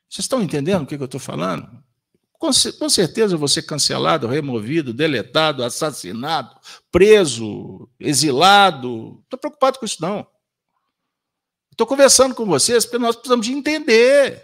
Vocês 0.09 0.25
estão 0.25 0.41
entendendo 0.41 0.85
o 0.85 0.87
que 0.87 0.95
eu 0.95 1.05
estou 1.05 1.20
falando? 1.20 1.85
Com, 2.39 2.51
certeza 2.89 3.37
você 3.37 3.61
cancelado, 3.61 4.27
removido, 4.27 4.95
deletado, 4.95 5.62
assassinado, 5.62 6.59
preso, 6.91 7.91
exilado. 8.01 9.20
Estou 9.25 9.39
preocupado 9.39 9.79
com 9.79 9.85
isso, 9.85 10.01
não. 10.01 10.27
Estou 11.72 11.87
conversando 11.87 12.35
com 12.35 12.47
vocês 12.47 12.87
porque 12.87 12.97
nós 12.97 13.16
precisamos 13.16 13.45
de 13.45 13.53
entender. 13.53 14.43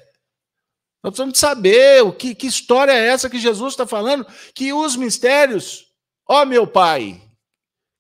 Nós 1.03 1.13
precisamos 1.13 1.33
de 1.33 1.39
saber 1.39 2.03
o 2.03 2.13
que, 2.13 2.35
que 2.35 2.47
história 2.47 2.93
é 2.93 3.07
essa 3.07 3.31
que 3.31 3.39
Jesus 3.39 3.73
está 3.73 3.87
falando, 3.87 4.27
que 4.55 4.71
os 4.71 4.97
mistérios, 4.97 5.87
ó 6.29 6.45
meu 6.45 6.67
Pai, 6.67 7.30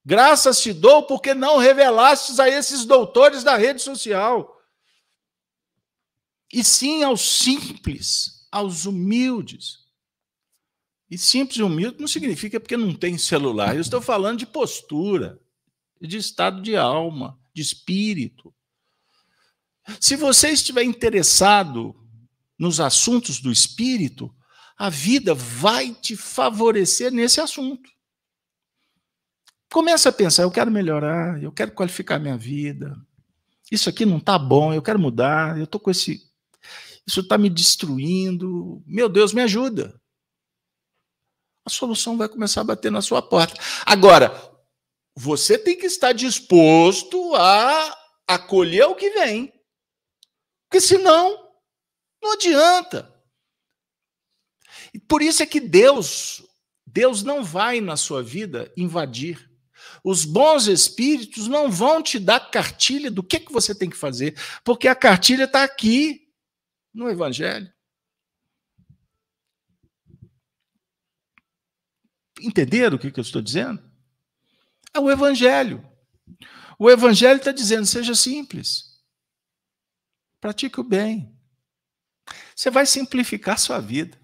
Graças 0.04 0.60
te 0.60 0.72
dou 0.72 1.02
porque 1.02 1.34
não 1.34 1.58
revelastes 1.58 2.40
a 2.40 2.48
esses 2.48 2.84
doutores 2.84 3.44
da 3.44 3.56
rede 3.56 3.82
social. 3.82 4.58
E 6.52 6.64
sim 6.64 7.02
aos 7.02 7.20
simples, 7.20 8.46
aos 8.50 8.86
humildes. 8.86 9.78
E 11.10 11.18
simples 11.18 11.58
e 11.58 11.62
humilde 11.62 12.00
não 12.00 12.08
significa 12.08 12.58
porque 12.58 12.76
não 12.76 12.94
tem 12.94 13.18
celular. 13.18 13.74
Eu 13.74 13.80
estou 13.80 14.00
falando 14.00 14.38
de 14.38 14.46
postura, 14.46 15.38
de 16.00 16.16
estado 16.16 16.62
de 16.62 16.76
alma, 16.76 17.38
de 17.52 17.62
espírito. 17.62 18.54
Se 20.00 20.16
você 20.16 20.50
estiver 20.50 20.82
interessado 20.82 21.94
nos 22.58 22.80
assuntos 22.80 23.40
do 23.40 23.50
espírito, 23.50 24.34
a 24.76 24.88
vida 24.88 25.34
vai 25.34 25.94
te 25.94 26.16
favorecer 26.16 27.12
nesse 27.12 27.40
assunto. 27.40 27.90
Começa 29.72 30.08
a 30.08 30.12
pensar, 30.12 30.42
eu 30.42 30.50
quero 30.50 30.70
melhorar, 30.70 31.40
eu 31.40 31.52
quero 31.52 31.70
qualificar 31.72 32.18
minha 32.18 32.36
vida. 32.36 32.96
Isso 33.70 33.88
aqui 33.88 34.04
não 34.04 34.18
está 34.18 34.36
bom, 34.36 34.74
eu 34.74 34.82
quero 34.82 34.98
mudar, 34.98 35.56
eu 35.56 35.64
estou 35.64 35.80
com 35.80 35.90
esse. 35.90 36.28
Isso 37.06 37.20
está 37.20 37.38
me 37.38 37.48
destruindo. 37.48 38.82
Meu 38.84 39.08
Deus, 39.08 39.32
me 39.32 39.42
ajuda. 39.42 40.00
A 41.64 41.70
solução 41.70 42.16
vai 42.16 42.28
começar 42.28 42.62
a 42.62 42.64
bater 42.64 42.90
na 42.90 43.00
sua 43.00 43.22
porta. 43.22 43.60
Agora, 43.86 44.32
você 45.14 45.56
tem 45.56 45.76
que 45.76 45.86
estar 45.86 46.12
disposto 46.12 47.34
a 47.36 47.96
acolher 48.26 48.86
o 48.86 48.96
que 48.96 49.10
vem. 49.10 49.52
Porque 50.68 50.80
senão, 50.80 51.48
não 52.20 52.32
adianta. 52.32 53.12
E 54.92 54.98
por 54.98 55.22
isso 55.22 55.42
é 55.42 55.46
que 55.46 55.60
Deus, 55.60 56.42
Deus 56.84 57.22
não 57.22 57.44
vai 57.44 57.80
na 57.80 57.96
sua 57.96 58.22
vida 58.22 58.72
invadir. 58.76 59.49
Os 60.02 60.24
bons 60.24 60.66
espíritos 60.66 61.46
não 61.46 61.70
vão 61.70 62.02
te 62.02 62.18
dar 62.18 62.50
cartilha 62.50 63.10
do 63.10 63.22
que, 63.22 63.40
que 63.40 63.52
você 63.52 63.74
tem 63.74 63.90
que 63.90 63.96
fazer, 63.96 64.38
porque 64.64 64.88
a 64.88 64.94
cartilha 64.94 65.44
está 65.44 65.62
aqui 65.62 66.28
no 66.92 67.08
Evangelho. 67.08 67.72
Entenderam 72.40 72.96
o 72.96 72.98
que, 72.98 73.10
que 73.10 73.20
eu 73.20 73.22
estou 73.22 73.42
dizendo? 73.42 73.82
É 74.94 74.98
o 74.98 75.10
Evangelho. 75.10 75.86
O 76.78 76.90
Evangelho 76.90 77.36
está 77.36 77.52
dizendo: 77.52 77.84
seja 77.84 78.14
simples, 78.14 79.00
pratique 80.40 80.80
o 80.80 80.84
bem. 80.84 81.36
Você 82.56 82.70
vai 82.70 82.86
simplificar 82.86 83.54
a 83.54 83.58
sua 83.58 83.80
vida. 83.80 84.18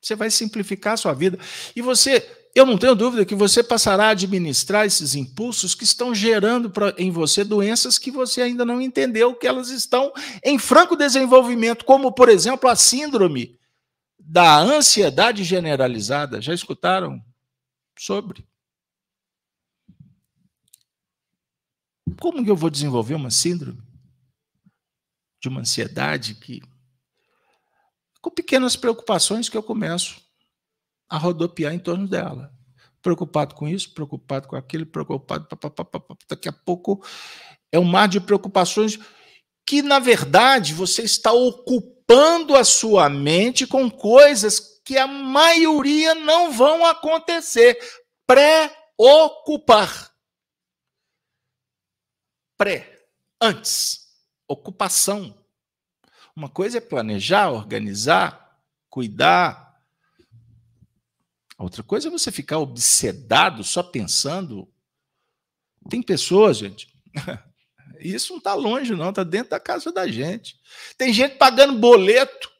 Você 0.00 0.14
vai 0.14 0.30
simplificar 0.30 0.94
a 0.94 0.96
sua 0.96 1.12
vida. 1.12 1.38
E 1.74 1.82
você 1.82 2.20
eu 2.56 2.64
não 2.64 2.78
tenho 2.78 2.94
dúvida 2.94 3.26
que 3.26 3.34
você 3.34 3.62
passará 3.62 4.06
a 4.06 4.10
administrar 4.12 4.86
esses 4.86 5.14
impulsos 5.14 5.74
que 5.74 5.84
estão 5.84 6.14
gerando 6.14 6.72
em 6.96 7.10
você 7.10 7.44
doenças 7.44 7.98
que 7.98 8.10
você 8.10 8.40
ainda 8.40 8.64
não 8.64 8.80
entendeu 8.80 9.34
que 9.34 9.46
elas 9.46 9.68
estão 9.68 10.10
em 10.42 10.58
franco 10.58 10.96
desenvolvimento, 10.96 11.84
como, 11.84 12.10
por 12.10 12.30
exemplo, 12.30 12.70
a 12.70 12.74
síndrome 12.74 13.60
da 14.18 14.58
ansiedade 14.58 15.44
generalizada. 15.44 16.40
Já 16.40 16.54
escutaram 16.54 17.22
sobre? 17.98 18.48
Como 22.18 22.42
que 22.42 22.50
eu 22.50 22.56
vou 22.56 22.70
desenvolver 22.70 23.16
uma 23.16 23.30
síndrome 23.30 23.82
de 25.42 25.50
uma 25.50 25.60
ansiedade 25.60 26.36
que 26.36 26.62
com 28.22 28.30
pequenas 28.30 28.76
preocupações 28.76 29.50
que 29.50 29.58
eu 29.58 29.62
começo 29.62 30.25
a 31.08 31.18
rodopiar 31.18 31.72
em 31.72 31.78
torno 31.78 32.08
dela. 32.08 32.52
Preocupado 33.00 33.54
com 33.54 33.68
isso, 33.68 33.92
preocupado 33.94 34.48
com 34.48 34.56
aquilo, 34.56 34.84
preocupado. 34.86 35.46
Pá, 35.46 35.70
pá, 35.70 35.84
pá, 35.84 36.16
daqui 36.28 36.48
a 36.48 36.52
pouco 36.52 37.04
é 37.70 37.78
um 37.78 37.84
mar 37.84 38.08
de 38.08 38.20
preocupações 38.20 38.98
que, 39.64 39.82
na 39.82 39.98
verdade, 39.98 40.72
você 40.72 41.02
está 41.02 41.32
ocupando 41.32 42.56
a 42.56 42.64
sua 42.64 43.08
mente 43.08 43.66
com 43.66 43.90
coisas 43.90 44.80
que 44.84 44.96
a 44.96 45.06
maioria 45.06 46.14
não 46.14 46.52
vão 46.52 46.86
acontecer. 46.86 47.76
Pré-ocupar. 48.26 50.12
Pré, 52.56 53.06
antes, 53.40 54.06
ocupação. 54.48 55.36
Uma 56.34 56.48
coisa 56.48 56.78
é 56.78 56.80
planejar, 56.80 57.50
organizar, 57.50 58.60
cuidar, 58.88 59.65
Outra 61.58 61.82
coisa 61.82 62.08
é 62.08 62.10
você 62.10 62.30
ficar 62.30 62.58
obsedado 62.58 63.64
só 63.64 63.82
pensando. 63.82 64.68
Tem 65.88 66.02
pessoas, 66.02 66.58
gente. 66.58 66.88
Isso 67.98 68.32
não 68.32 68.38
está 68.38 68.54
longe, 68.54 68.94
não, 68.94 69.10
está 69.10 69.24
dentro 69.24 69.50
da 69.50 69.60
casa 69.60 69.90
da 69.90 70.06
gente. 70.06 70.60
Tem 70.98 71.12
gente 71.12 71.36
pagando 71.36 71.78
boleto 71.78 72.50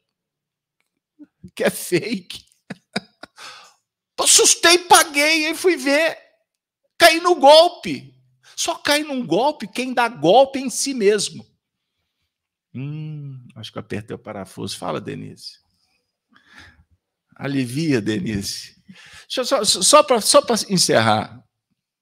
que 1.54 1.62
é 1.62 1.70
fake. 1.70 2.44
Assustei, 4.18 4.78
paguei, 4.78 5.46
aí 5.46 5.54
fui 5.54 5.76
ver. 5.76 6.18
Caí 6.98 7.20
no 7.20 7.34
golpe. 7.34 8.14
Só 8.56 8.74
cai 8.74 9.02
num 9.02 9.26
golpe 9.26 9.68
quem 9.68 9.92
dá 9.92 10.08
golpe 10.08 10.58
em 10.58 10.70
si 10.70 10.94
mesmo. 10.94 11.46
Hum, 12.74 13.46
acho 13.54 13.70
que 13.72 13.78
apertei 13.78 14.14
o 14.14 14.18
parafuso. 14.18 14.76
Fala, 14.78 15.00
Denise. 15.00 15.58
Alivia, 17.34 18.00
Denise. 18.00 18.75
Deixa 19.28 19.44
só 19.44 19.64
só 19.64 20.02
para 20.02 20.20
só 20.20 20.40
encerrar, 20.68 21.42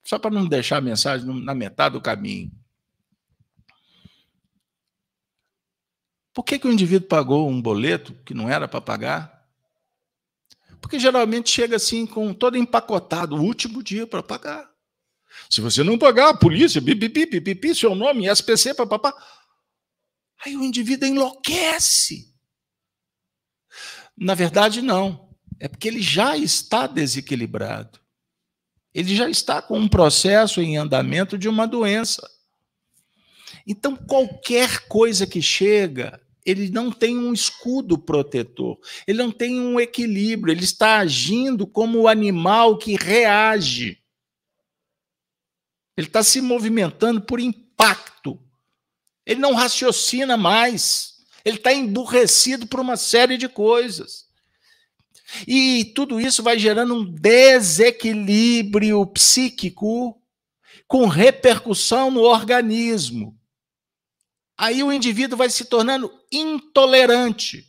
só 0.04 0.18
para 0.18 0.30
não 0.30 0.46
deixar 0.46 0.78
a 0.78 0.82
mensagem 0.82 1.26
na 1.42 1.54
metade 1.54 1.94
do 1.94 2.00
caminho. 2.00 2.50
Por 6.34 6.44
que, 6.44 6.58
que 6.58 6.66
o 6.66 6.72
indivíduo 6.72 7.08
pagou 7.08 7.48
um 7.48 7.62
boleto 7.62 8.12
que 8.24 8.34
não 8.34 8.48
era 8.50 8.66
para 8.66 8.80
pagar? 8.80 9.46
Porque 10.80 10.98
geralmente 10.98 11.48
chega 11.48 11.76
assim 11.76 12.06
com 12.06 12.34
todo 12.34 12.58
empacotado, 12.58 13.36
o 13.36 13.42
último 13.42 13.82
dia 13.82 14.06
para 14.06 14.22
pagar. 14.22 14.68
Se 15.48 15.60
você 15.60 15.82
não 15.82 15.98
pagar, 15.98 16.30
a 16.30 16.36
polícia, 16.36 16.80
bibibi, 16.80 17.26
bibibi, 17.26 17.74
seu 17.74 17.94
nome, 17.94 18.28
SPC, 18.28 18.74
papapá. 18.74 19.14
Aí 20.44 20.56
o 20.56 20.62
indivíduo 20.62 21.08
enlouquece. 21.08 22.34
Na 24.16 24.34
verdade, 24.34 24.82
não. 24.82 25.23
É 25.64 25.68
porque 25.68 25.88
ele 25.88 26.02
já 26.02 26.36
está 26.36 26.86
desequilibrado. 26.86 27.98
Ele 28.92 29.16
já 29.16 29.30
está 29.30 29.62
com 29.62 29.78
um 29.78 29.88
processo 29.88 30.60
em 30.60 30.76
andamento 30.76 31.38
de 31.38 31.48
uma 31.48 31.66
doença. 31.66 32.30
Então, 33.66 33.96
qualquer 33.96 34.86
coisa 34.88 35.26
que 35.26 35.40
chega, 35.40 36.20
ele 36.44 36.68
não 36.68 36.92
tem 36.92 37.16
um 37.16 37.32
escudo 37.32 37.96
protetor, 37.96 38.78
ele 39.06 39.16
não 39.16 39.30
tem 39.30 39.58
um 39.58 39.80
equilíbrio, 39.80 40.52
ele 40.52 40.64
está 40.64 40.98
agindo 40.98 41.66
como 41.66 42.00
o 42.00 42.08
animal 42.08 42.76
que 42.76 42.94
reage. 42.96 43.98
Ele 45.96 46.08
está 46.08 46.22
se 46.22 46.42
movimentando 46.42 47.22
por 47.22 47.40
impacto. 47.40 48.38
Ele 49.24 49.40
não 49.40 49.54
raciocina 49.54 50.36
mais. 50.36 51.24
Ele 51.42 51.56
está 51.56 51.72
emburrecido 51.72 52.66
por 52.66 52.80
uma 52.80 52.98
série 52.98 53.38
de 53.38 53.48
coisas. 53.48 54.23
E 55.46 55.92
tudo 55.94 56.20
isso 56.20 56.42
vai 56.42 56.58
gerando 56.58 56.94
um 56.94 57.04
desequilíbrio 57.04 59.04
psíquico 59.06 60.20
com 60.86 61.06
repercussão 61.06 62.10
no 62.10 62.22
organismo. 62.22 63.38
Aí 64.56 64.82
o 64.82 64.92
indivíduo 64.92 65.36
vai 65.36 65.50
se 65.50 65.64
tornando 65.64 66.12
intolerante. 66.30 67.68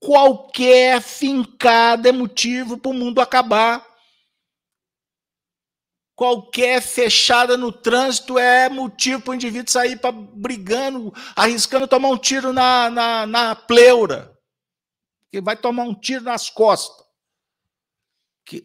Qualquer 0.00 1.00
fincada 1.00 2.08
é 2.08 2.12
motivo 2.12 2.76
para 2.76 2.90
o 2.90 2.94
mundo 2.94 3.20
acabar. 3.20 3.86
Qualquer 6.16 6.80
fechada 6.80 7.56
no 7.56 7.72
trânsito 7.72 8.38
é 8.38 8.68
motivo 8.68 9.22
para 9.22 9.32
o 9.32 9.34
indivíduo 9.34 9.72
sair 9.72 9.98
para 9.98 10.12
brigando, 10.12 11.12
arriscando 11.34 11.88
tomar 11.88 12.08
um 12.08 12.18
tiro 12.18 12.52
na, 12.52 12.90
na, 12.90 13.26
na 13.26 13.54
pleura. 13.54 14.33
Que 15.34 15.40
vai 15.40 15.56
tomar 15.56 15.82
um 15.82 15.92
tiro 15.92 16.22
nas 16.22 16.48
costas. 16.48 17.04
Que, 18.44 18.64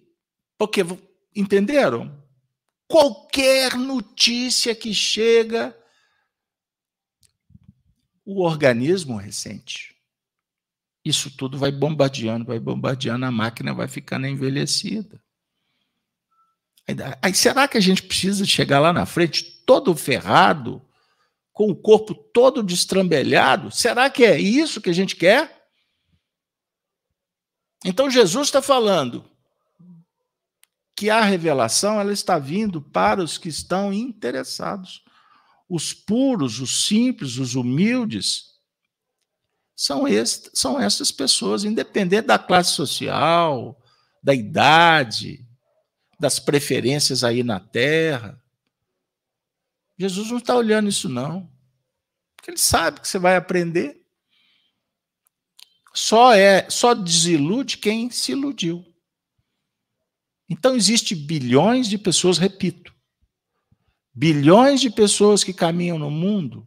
porque, 0.56 0.82
entenderam? 1.36 2.24
Qualquer 2.88 3.76
notícia 3.76 4.76
que 4.76 4.94
chega, 4.94 5.76
o 8.24 8.44
organismo 8.44 9.18
ressente. 9.18 9.96
Isso 11.04 11.36
tudo 11.36 11.58
vai 11.58 11.72
bombardeando, 11.72 12.46
vai 12.46 12.60
bombardeando, 12.60 13.26
a 13.26 13.32
máquina 13.32 13.74
vai 13.74 13.88
ficando 13.88 14.28
envelhecida. 14.28 15.20
Aí 17.20 17.34
será 17.34 17.68
que 17.68 17.80
a 17.80 17.82
gente 17.82 18.04
precisa 18.04 18.46
chegar 18.46 18.80
lá 18.80 18.94
na 18.94 19.08
frente 19.08 19.44
todo 19.66 19.96
ferrado, 19.96 20.88
com 21.52 21.72
o 21.72 21.76
corpo 21.76 22.14
todo 22.14 22.62
destrambelhado? 22.62 23.72
Será 23.72 24.08
que 24.08 24.24
é 24.24 24.40
isso 24.40 24.80
que 24.80 24.92
a 24.92 24.94
gente 24.94 25.16
quer? 25.16 25.59
Então 27.84 28.10
Jesus 28.10 28.48
está 28.48 28.62
falando 28.62 29.26
que 30.96 31.10
a 31.10 31.22
revelação 31.22 32.00
ela 32.00 32.12
está 32.12 32.38
vindo 32.38 32.82
para 32.82 33.24
os 33.24 33.38
que 33.38 33.48
estão 33.48 33.94
interessados. 33.94 35.04
Os 35.70 35.94
puros, 35.94 36.60
os 36.60 36.86
simples, 36.86 37.38
os 37.38 37.56
humildes, 37.56 38.50
são, 39.76 40.06
este, 40.06 40.50
são 40.54 40.78
essas 40.78 41.10
pessoas, 41.10 41.64
independente 41.64 42.28
da 42.28 42.38
classe 42.38 42.72
social, 42.72 43.82
da 44.22 44.34
idade, 44.34 45.48
das 46.20 46.38
preferências 46.38 47.24
aí 47.24 47.44
na 47.44 47.62
terra. 47.62 48.38
Jesus 49.98 50.30
não 50.32 50.38
está 50.38 50.54
olhando 50.54 50.90
isso, 50.90 51.08
não. 51.08 51.50
Porque 52.36 52.52
ele 52.52 52.58
sabe 52.58 53.00
que 53.00 53.08
você 53.08 53.18
vai 53.18 53.38
aprender. 53.38 53.99
Só 56.02 56.34
é, 56.34 56.70
só 56.70 56.94
desilude 56.94 57.78
quem 57.78 58.10
se 58.10 58.32
iludiu. 58.32 58.86
Então 60.50 60.74
existe 60.74 61.14
bilhões 61.14 61.90
de 61.90 61.98
pessoas, 61.98 62.38
repito, 62.38 62.96
bilhões 64.14 64.80
de 64.80 64.90
pessoas 64.90 65.44
que 65.44 65.54
caminham 65.54 66.00
no 66.00 66.10
mundo 66.10 66.66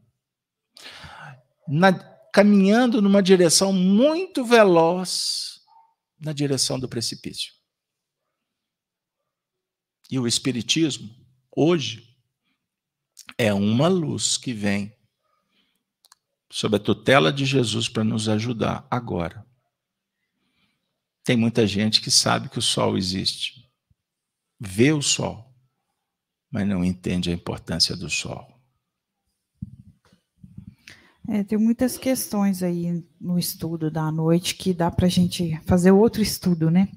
na, 1.67 1.99
caminhando 2.31 3.01
numa 3.01 3.23
direção 3.23 3.73
muito 3.73 4.45
veloz 4.45 5.63
na 6.21 6.35
direção 6.35 6.79
do 6.79 6.87
precipício. 6.87 7.55
E 10.11 10.19
o 10.19 10.27
Espiritismo, 10.27 11.09
hoje, 11.57 12.07
é 13.39 13.53
uma 13.53 13.89
luz 13.89 14.37
que 14.37 14.53
vem 14.53 14.95
sob 16.53 16.77
a 16.77 16.79
tutela 16.79 17.33
de 17.33 17.47
Jesus 17.47 17.89
para 17.89 18.05
nos 18.05 18.29
ajudar 18.29 18.87
agora. 18.91 19.43
Tem 21.25 21.35
muita 21.35 21.67
gente 21.67 22.03
que 22.03 22.11
sabe 22.11 22.51
que 22.51 22.59
o 22.59 22.63
sol 22.63 22.99
existe, 22.99 23.67
vê 24.61 24.93
o 24.93 25.01
sol, 25.01 25.51
mas 26.51 26.69
não 26.69 26.85
entende 26.85 27.31
a 27.31 27.33
importância 27.33 27.97
do 27.97 28.11
sol. 28.11 28.47
É, 31.27 31.43
tem 31.43 31.57
muitas 31.57 31.97
questões 31.97 32.63
aí 32.63 33.03
no 33.19 33.39
estudo 33.39 33.91
da 33.91 34.13
noite 34.13 34.55
que 34.55 34.75
dá 34.75 34.91
para 34.91 35.07
a 35.07 35.11
gente 35.11 35.59
fazer 35.65 35.91
outro 35.91 36.21
estudo, 36.21 36.71
né? 36.71 36.93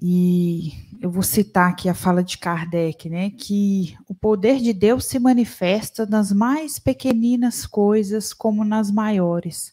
E 0.00 0.72
eu 1.00 1.10
vou 1.10 1.22
citar 1.22 1.70
aqui 1.70 1.88
a 1.88 1.94
fala 1.94 2.22
de 2.22 2.36
Kardec, 2.36 3.08
né, 3.08 3.30
que 3.30 3.96
o 4.06 4.14
poder 4.14 4.60
de 4.60 4.72
Deus 4.72 5.06
se 5.06 5.18
manifesta 5.18 6.04
nas 6.04 6.32
mais 6.32 6.78
pequeninas 6.78 7.66
coisas 7.66 8.32
como 8.32 8.64
nas 8.64 8.90
maiores. 8.90 9.72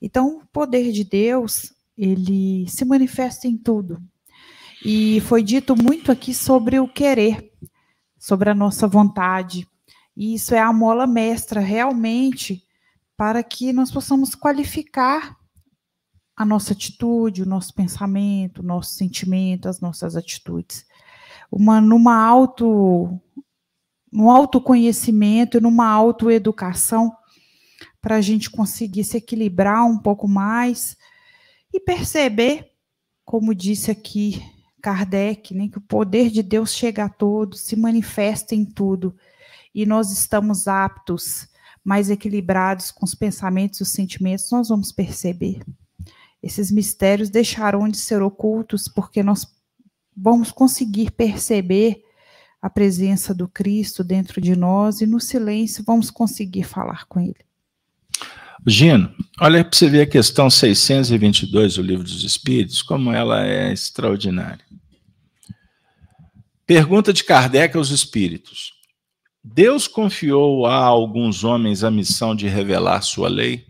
Então, 0.00 0.38
o 0.38 0.46
poder 0.46 0.92
de 0.92 1.02
Deus, 1.02 1.72
ele 1.96 2.68
se 2.68 2.84
manifesta 2.84 3.48
em 3.48 3.56
tudo. 3.56 4.00
E 4.84 5.20
foi 5.22 5.42
dito 5.42 5.74
muito 5.74 6.12
aqui 6.12 6.32
sobre 6.32 6.78
o 6.78 6.86
querer, 6.86 7.52
sobre 8.16 8.50
a 8.50 8.54
nossa 8.54 8.86
vontade. 8.86 9.66
E 10.16 10.34
isso 10.34 10.54
é 10.54 10.60
a 10.60 10.72
mola 10.72 11.06
mestra 11.06 11.60
realmente 11.60 12.62
para 13.16 13.42
que 13.42 13.72
nós 13.72 13.90
possamos 13.90 14.36
qualificar 14.36 15.36
a 16.38 16.44
nossa 16.44 16.72
atitude, 16.72 17.42
o 17.42 17.46
nosso 17.46 17.74
pensamento, 17.74 18.60
o 18.60 18.64
nosso 18.64 18.94
sentimento, 18.94 19.68
as 19.68 19.80
nossas 19.80 20.14
atitudes. 20.14 20.86
Uma, 21.50 21.80
numa 21.80 22.14
auto, 22.14 23.20
no 24.12 24.30
autoconhecimento, 24.30 25.60
numa 25.60 25.88
autoeducação, 25.88 27.12
para 28.00 28.14
a 28.14 28.20
gente 28.20 28.48
conseguir 28.48 29.02
se 29.02 29.16
equilibrar 29.16 29.84
um 29.84 29.98
pouco 29.98 30.28
mais 30.28 30.96
e 31.74 31.80
perceber, 31.80 32.70
como 33.24 33.52
disse 33.52 33.90
aqui 33.90 34.40
Kardec, 34.80 35.52
né, 35.52 35.66
que 35.66 35.78
o 35.78 35.88
poder 35.88 36.30
de 36.30 36.44
Deus 36.44 36.72
chega 36.72 37.06
a 37.06 37.08
todos, 37.08 37.62
se 37.62 37.74
manifesta 37.74 38.54
em 38.54 38.64
tudo, 38.64 39.12
e 39.74 39.84
nós 39.84 40.12
estamos 40.12 40.68
aptos, 40.68 41.48
mais 41.84 42.10
equilibrados 42.10 42.92
com 42.92 43.04
os 43.04 43.14
pensamentos 43.16 43.80
e 43.80 43.82
os 43.82 43.88
sentimentos, 43.88 44.48
nós 44.52 44.68
vamos 44.68 44.92
perceber 44.92 45.64
esses 46.42 46.70
mistérios 46.70 47.30
deixarão 47.30 47.88
de 47.88 47.96
ser 47.96 48.22
ocultos, 48.22 48.88
porque 48.88 49.22
nós 49.22 49.46
vamos 50.16 50.50
conseguir 50.50 51.10
perceber 51.10 52.02
a 52.60 52.68
presença 52.68 53.34
do 53.34 53.48
Cristo 53.48 54.02
dentro 54.02 54.40
de 54.40 54.56
nós 54.56 55.00
e 55.00 55.06
no 55.06 55.20
silêncio 55.20 55.84
vamos 55.84 56.10
conseguir 56.10 56.64
falar 56.64 57.06
com 57.06 57.20
Ele. 57.20 57.46
Gino, 58.66 59.14
olha 59.40 59.64
para 59.64 59.76
você 59.76 59.88
ver 59.88 60.02
a 60.02 60.06
questão 60.06 60.50
622 60.50 61.76
do 61.76 61.82
Livro 61.82 62.02
dos 62.02 62.24
Espíritos, 62.24 62.82
como 62.82 63.12
ela 63.12 63.46
é 63.46 63.72
extraordinária. 63.72 64.64
Pergunta 66.66 67.12
de 67.12 67.22
Kardec 67.24 67.76
aos 67.76 67.90
Espíritos: 67.90 68.72
Deus 69.42 69.86
confiou 69.86 70.66
a 70.66 70.74
alguns 70.74 71.44
homens 71.44 71.84
a 71.84 71.90
missão 71.90 72.34
de 72.34 72.48
revelar 72.48 73.00
sua 73.02 73.28
lei? 73.28 73.66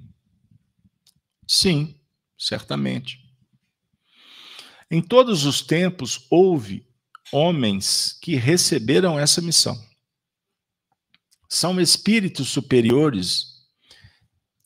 Sim 1.47 1.98
certamente. 2.39 3.19
Em 4.91 5.03
todos 5.03 5.45
os 5.45 5.61
tempos 5.61 6.27
houve 6.31 6.87
homens 7.33 8.19
que 8.23 8.37
receberam 8.37 9.19
essa 9.19 9.43
missão. 9.43 9.79
São 11.49 11.81
espíritos 11.81 12.49
superiores 12.49 13.59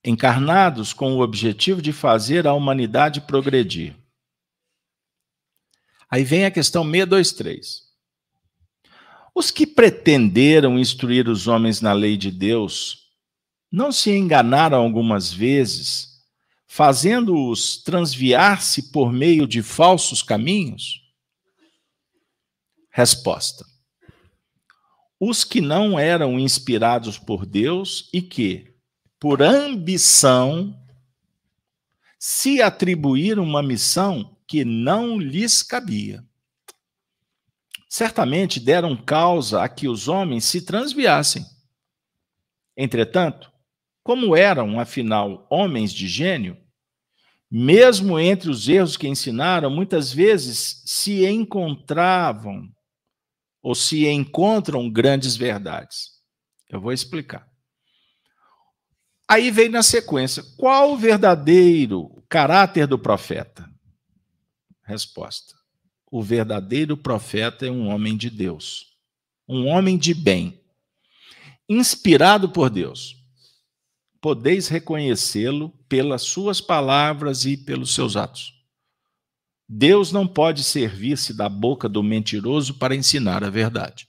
encarnados 0.05 0.93
com 0.93 1.15
o 1.15 1.21
objetivo 1.21 1.81
de 1.81 1.93
fazer 1.93 2.47
a 2.47 2.53
humanidade 2.53 3.21
progredir. 3.21 3.97
Aí 6.11 6.25
vem 6.25 6.45
a 6.45 6.51
questão 6.51 6.85
623. 6.85 7.91
Os 9.35 9.51
que 9.51 9.67
pretenderam 9.67 10.79
instruir 10.79 11.29
os 11.29 11.47
homens 11.47 11.81
na 11.81 11.93
lei 11.93 12.17
de 12.17 12.31
Deus 12.31 13.09
não 13.71 13.91
se 13.91 14.11
enganaram 14.11 14.83
algumas 14.83 15.33
vezes 15.33 16.12
fazendo-os 16.75 17.77
transviar-se 17.77 18.91
por 18.91 19.13
meio 19.13 19.47
de 19.47 19.63
falsos 19.63 20.23
caminhos? 20.23 21.03
Resposta: 22.91 23.67
Os 25.21 25.45
que 25.45 25.61
não 25.61 25.99
eram 25.99 26.41
inspirados 26.41 27.19
por 27.19 27.45
Deus 27.45 28.09
e 28.11 28.23
que, 28.23 28.75
por 29.21 29.43
ambição, 29.43 30.75
se 32.19 32.63
atribuíram 32.63 33.43
uma 33.43 33.63
missão 33.63 34.35
que 34.47 34.65
não 34.65 35.19
lhes 35.19 35.63
cabia. 35.63 36.27
Certamente 37.87 38.59
deram 38.59 38.97
causa 38.97 39.63
a 39.63 39.69
que 39.69 39.87
os 39.87 40.09
homens 40.09 40.47
se 40.47 40.63
transviassem. 40.63 41.45
Entretanto, 42.75 43.53
Como 44.03 44.35
eram, 44.35 44.81
afinal, 44.81 45.47
homens 45.49 45.93
de 45.93 46.09
gênio, 46.09 46.62
mesmo 47.55 48.19
entre 48.19 48.49
os 48.49 48.67
erros 48.67 48.97
que 48.97 49.07
ensinaram, 49.07 49.69
muitas 49.69 50.11
vezes 50.11 50.83
se 50.87 51.27
encontravam 51.27 52.67
ou 53.61 53.75
se 53.75 54.09
encontram 54.09 54.91
grandes 54.91 55.37
verdades. 55.37 56.13
Eu 56.71 56.81
vou 56.81 56.95
explicar. 56.95 57.47
Aí 59.29 59.51
vem 59.51 59.69
na 59.69 59.83
sequência: 59.83 60.43
qual 60.57 60.93
o 60.93 60.97
verdadeiro 60.97 62.25
caráter 62.27 62.87
do 62.87 62.99
profeta? 62.99 63.71
Resposta: 64.83 65.55
o 66.11 66.23
verdadeiro 66.23 66.97
profeta 66.97 67.67
é 67.67 67.71
um 67.71 67.87
homem 67.89 68.17
de 68.17 68.31
Deus, 68.31 68.97
um 69.47 69.67
homem 69.67 69.99
de 69.99 70.15
bem, 70.15 70.59
inspirado 71.69 72.49
por 72.49 72.71
Deus. 72.71 73.22
Podeis 74.23 74.69
reconhecê-lo 74.69 75.71
pelas 75.89 76.23
suas 76.23 76.61
palavras 76.61 77.45
e 77.45 77.57
pelos 77.57 77.93
seus 77.93 78.17
atos. 78.17 78.55
Deus 79.69 80.13
não 80.13 80.29
pode 80.29 80.63
servir-se 80.63 81.35
da 81.35 81.49
boca 81.49 81.89
do 81.89 82.05
mentiroso 82.05 82.75
para 82.75 82.95
ensinar 82.95 83.43
a 83.43 83.51
verdade. 83.51 84.09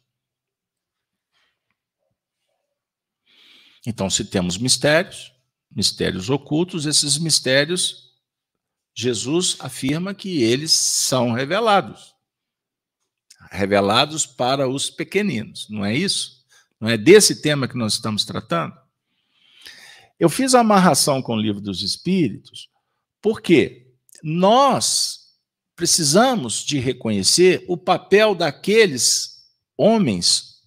Então, 3.88 4.08
se 4.08 4.24
temos 4.26 4.56
mistérios, 4.56 5.34
mistérios 5.76 6.30
ocultos, 6.30 6.86
esses 6.86 7.18
mistérios, 7.18 8.14
Jesus 8.94 9.58
afirma 9.60 10.14
que 10.14 10.44
eles 10.44 10.72
são 10.72 11.32
revelados. 11.32 12.14
Revelados 13.50 14.28
para 14.28 14.70
os 14.70 14.92
pequeninos, 14.92 15.68
não 15.72 15.84
é 15.84 15.96
isso? 15.96 16.46
Não 16.80 16.88
é 16.88 17.00
desse 17.00 17.42
tema 17.42 17.68
que 17.68 17.76
nós 17.76 17.94
estamos 17.94 18.26
tratando? 18.26 18.83
Eu 20.24 20.30
fiz 20.30 20.56
a 20.56 20.62
amarração 20.62 21.22
com 21.22 21.34
o 21.34 21.42
livro 21.42 21.60
dos 21.60 21.82
Espíritos, 21.82 22.70
porque 23.22 23.94
nós 24.24 25.34
precisamos 25.76 26.64
de 26.64 26.80
reconhecer 26.80 27.66
o 27.68 27.76
papel 27.76 28.34
daqueles 28.34 29.44
homens 29.78 30.62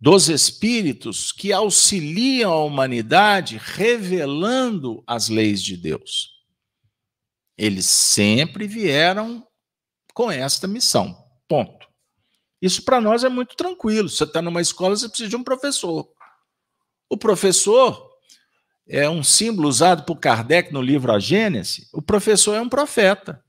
dos 0.00 0.30
espíritos 0.30 1.30
que 1.30 1.52
auxiliam 1.52 2.50
a 2.50 2.64
humanidade 2.64 3.60
revelando 3.62 5.04
as 5.06 5.28
leis 5.28 5.62
de 5.62 5.76
Deus. 5.76 6.30
Eles 7.54 7.84
sempre 7.84 8.66
vieram 8.66 9.46
com 10.14 10.30
esta 10.30 10.66
missão. 10.66 11.22
Ponto. 11.46 11.86
Isso 12.62 12.82
para 12.82 12.98
nós 12.98 13.24
é 13.24 13.28
muito 13.28 13.54
tranquilo. 13.54 14.08
Você 14.08 14.24
está 14.24 14.40
numa 14.40 14.62
escola, 14.62 14.96
você 14.96 15.06
precisa 15.06 15.28
de 15.28 15.36
um 15.36 15.44
professor. 15.44 16.10
O 17.10 17.18
professor 17.18 18.07
é 18.88 19.08
um 19.08 19.22
símbolo 19.22 19.68
usado 19.68 20.04
por 20.04 20.16
Kardec 20.16 20.72
no 20.72 20.80
livro 20.80 21.12
A 21.12 21.18
Gênese. 21.18 21.88
O 21.92 22.00
professor 22.00 22.54
é 22.54 22.60
um 22.60 22.68
profeta. 22.68 23.44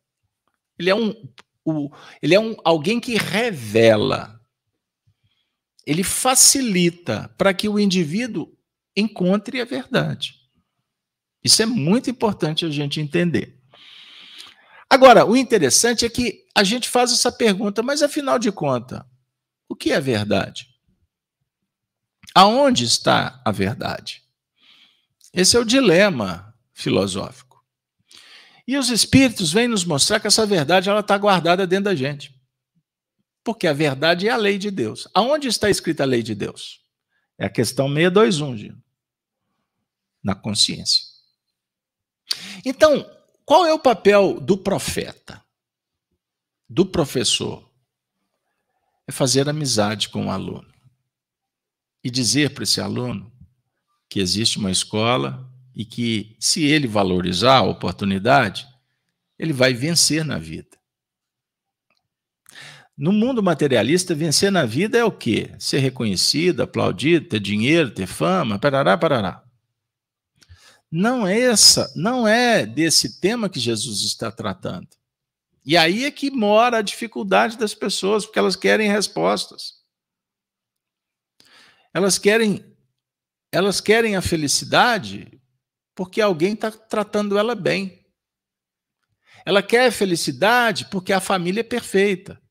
Ele 0.78 0.90
é 0.90 0.96
um, 0.96 1.16
o, 1.64 1.90
ele 2.22 2.36
é 2.36 2.40
um 2.40 2.56
alguém 2.64 3.00
que 3.00 3.16
revela. 3.16 4.40
Ele 5.86 6.04
facilita 6.04 7.34
para 7.38 7.54
que 7.54 7.70
o 7.70 7.80
indivíduo 7.80 8.52
encontre 8.96 9.62
a 9.62 9.66
verdade. 9.66 10.36
Isso 11.42 11.62
é 11.62 11.66
muito 11.66 12.10
importante 12.10 12.66
a 12.66 12.70
gente 12.70 13.00
entender. 13.00 13.58
Agora, 14.90 15.26
o 15.26 15.38
interessante 15.38 16.06
é 16.06 16.10
que 16.10 16.46
a 16.54 16.64
gente 16.64 16.90
faz 16.90 17.14
essa 17.14 17.32
pergunta, 17.32 17.82
mas 17.82 18.02
afinal 18.02 18.38
de 18.38 18.52
contas, 18.52 19.02
o 19.70 19.76
que 19.76 19.92
é 19.92 20.02
verdade? 20.02 20.68
Aonde 22.36 22.84
está 22.84 23.42
a 23.46 23.52
verdade? 23.52 24.24
Esse 25.34 25.56
é 25.56 25.60
o 25.60 25.66
dilema 25.66 26.56
filosófico. 26.74 27.64
E 28.68 28.78
os 28.78 28.90
espíritos 28.90 29.52
vêm 29.52 29.68
nos 29.68 29.84
mostrar 29.84 30.20
que 30.20 30.28
essa 30.28 30.46
verdade 30.46 30.90
ela 30.90 31.00
está 31.00 31.18
guardada 31.18 31.66
dentro 31.66 31.86
da 31.86 31.96
gente. 31.96 32.40
Porque 33.44 33.66
a 33.66 33.74
verdade 33.74 34.28
é 34.28 34.32
a 34.32 34.38
lei 34.38 34.58
de 34.58 34.70
Deus. 34.70 35.08
Aonde 35.14 35.48
está 35.48 35.70
escrita 35.70 36.04
a 36.04 36.06
lei 36.06 36.22
de 36.22 36.36
Deus? 36.36 36.84
É 37.38 37.46
a 37.46 37.50
questão 37.50 37.88
621, 37.88 38.58
Gino. 38.58 38.84
Na 40.24 40.36
consciência. 40.36 41.02
Então, 42.64 43.10
qual 43.46 43.66
é 43.66 43.74
o 43.74 43.80
papel 43.80 44.40
do 44.40 44.58
profeta? 44.58 45.44
Do 46.68 46.86
professor? 46.86 47.68
É 49.08 49.12
fazer 49.12 49.50
amizade 49.50 50.10
com 50.10 50.28
o 50.28 50.32
aluno. 50.32 50.72
E 52.04 52.12
dizer 52.12 52.54
para 52.54 52.64
esse 52.64 52.80
aluno 52.80 53.32
que 54.10 54.20
existe 54.20 54.58
uma 54.58 54.72
escola 54.72 55.48
e 55.76 55.86
que, 55.86 56.36
se 56.40 56.66
ele 56.66 56.88
valorizar 56.88 57.58
a 57.58 57.64
oportunidade, 57.64 58.68
ele 59.38 59.54
vai 59.54 59.74
vencer 59.74 60.26
na 60.26 60.38
vida. 60.38 60.78
No 62.98 63.14
mundo 63.14 63.42
materialista, 63.42 64.14
vencer 64.14 64.52
na 64.52 64.66
vida 64.66 64.98
é 64.98 65.06
o 65.06 65.12
quê? 65.12 65.56
Ser 65.58 65.80
reconhecido, 65.80 66.62
aplaudido, 66.62 67.30
ter 67.30 67.40
dinheiro, 67.40 67.92
ter 67.92 68.08
fama, 68.08 68.60
parará, 68.60 68.98
parará. 68.98 69.44
Não 70.92 71.26
é 71.26 71.40
essa, 71.40 71.94
não 71.96 72.28
é 72.28 72.66
desse 72.66 73.22
tema 73.22 73.48
que 73.48 73.60
Jesus 73.60 74.02
está 74.02 74.30
tratando. 74.32 74.90
E 75.66 75.78
aí 75.78 76.04
é 76.04 76.12
que 76.12 76.32
mora 76.32 76.80
a 76.80 76.82
dificuldade 76.82 77.58
das 77.58 77.74
pessoas, 77.74 78.26
porque 78.26 78.40
elas 78.40 78.56
querem 78.56 78.92
respostas. 78.92 79.76
Elas 81.94 82.18
querem 82.18 82.69
elas 83.52 83.82
querem 83.82 84.16
a 84.16 84.22
felicidade 84.22 85.40
porque 85.96 86.22
alguém 86.22 86.54
está 86.54 86.72
tratando 86.72 87.38
ela 87.38 87.56
bem. 87.56 88.06
Ela 89.46 89.64
quer 89.64 89.92
felicidade 89.92 90.86
porque 90.86 91.12
a 91.12 91.20
família 91.20 91.62
é 91.62 91.64
perfeita. 91.64 92.42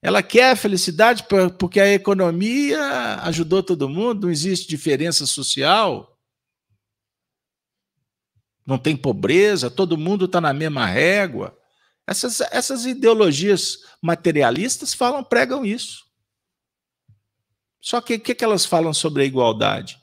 Ela 0.00 0.22
quer 0.22 0.56
felicidade 0.56 1.24
porque 1.58 1.80
a 1.80 1.92
economia 1.92 3.20
ajudou 3.22 3.62
todo 3.62 3.88
mundo, 3.88 4.22
não 4.22 4.30
existe 4.30 4.68
diferença 4.68 5.26
social, 5.26 6.18
não 8.66 8.78
tem 8.78 8.96
pobreza, 8.96 9.70
todo 9.70 9.96
mundo 9.96 10.24
está 10.24 10.40
na 10.40 10.52
mesma 10.52 10.86
régua. 10.86 11.56
Essas, 12.04 12.40
essas 12.40 12.84
ideologias 12.84 13.78
materialistas 14.02 14.92
falam, 14.92 15.22
pregam 15.22 15.64
isso. 15.64 16.04
Só 17.80 18.00
que 18.00 18.14
o 18.14 18.20
que, 18.20 18.34
que 18.34 18.44
elas 18.44 18.66
falam 18.66 18.92
sobre 18.92 19.22
a 19.22 19.26
igualdade? 19.26 20.01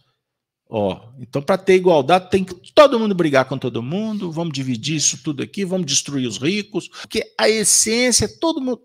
Ó, 0.71 1.13
então 1.17 1.41
para 1.41 1.57
ter 1.57 1.73
igualdade 1.73 2.29
tem 2.29 2.43
que 2.43 2.71
todo 2.73 2.99
mundo 2.99 3.15
brigar 3.15 3.45
com 3.45 3.57
todo 3.57 3.81
mundo, 3.81 4.31
vamos 4.31 4.53
dividir 4.53 4.97
isso 4.97 5.23
tudo 5.23 5.41
aqui, 5.41 5.65
vamos 5.65 5.87
destruir 5.87 6.27
os 6.27 6.37
ricos, 6.37 6.87
porque 6.87 7.33
a 7.39 7.49
essência 7.49 8.29
todo 8.39 8.61
mundo 8.61 8.79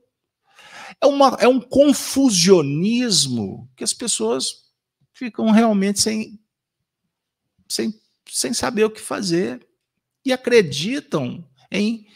é, 0.99 1.07
uma, 1.07 1.37
é 1.39 1.47
um 1.47 1.61
confusionismo 1.61 3.71
que 3.77 3.85
as 3.85 3.93
pessoas 3.93 4.65
ficam 5.13 5.51
realmente 5.51 6.01
sem, 6.01 6.41
sem, 7.69 7.93
sem 8.31 8.55
saber 8.55 8.85
o 8.85 8.91
que 8.91 9.01
fazer 9.01 9.67
e 10.25 10.33
acreditam 10.33 11.47
em 11.71 12.07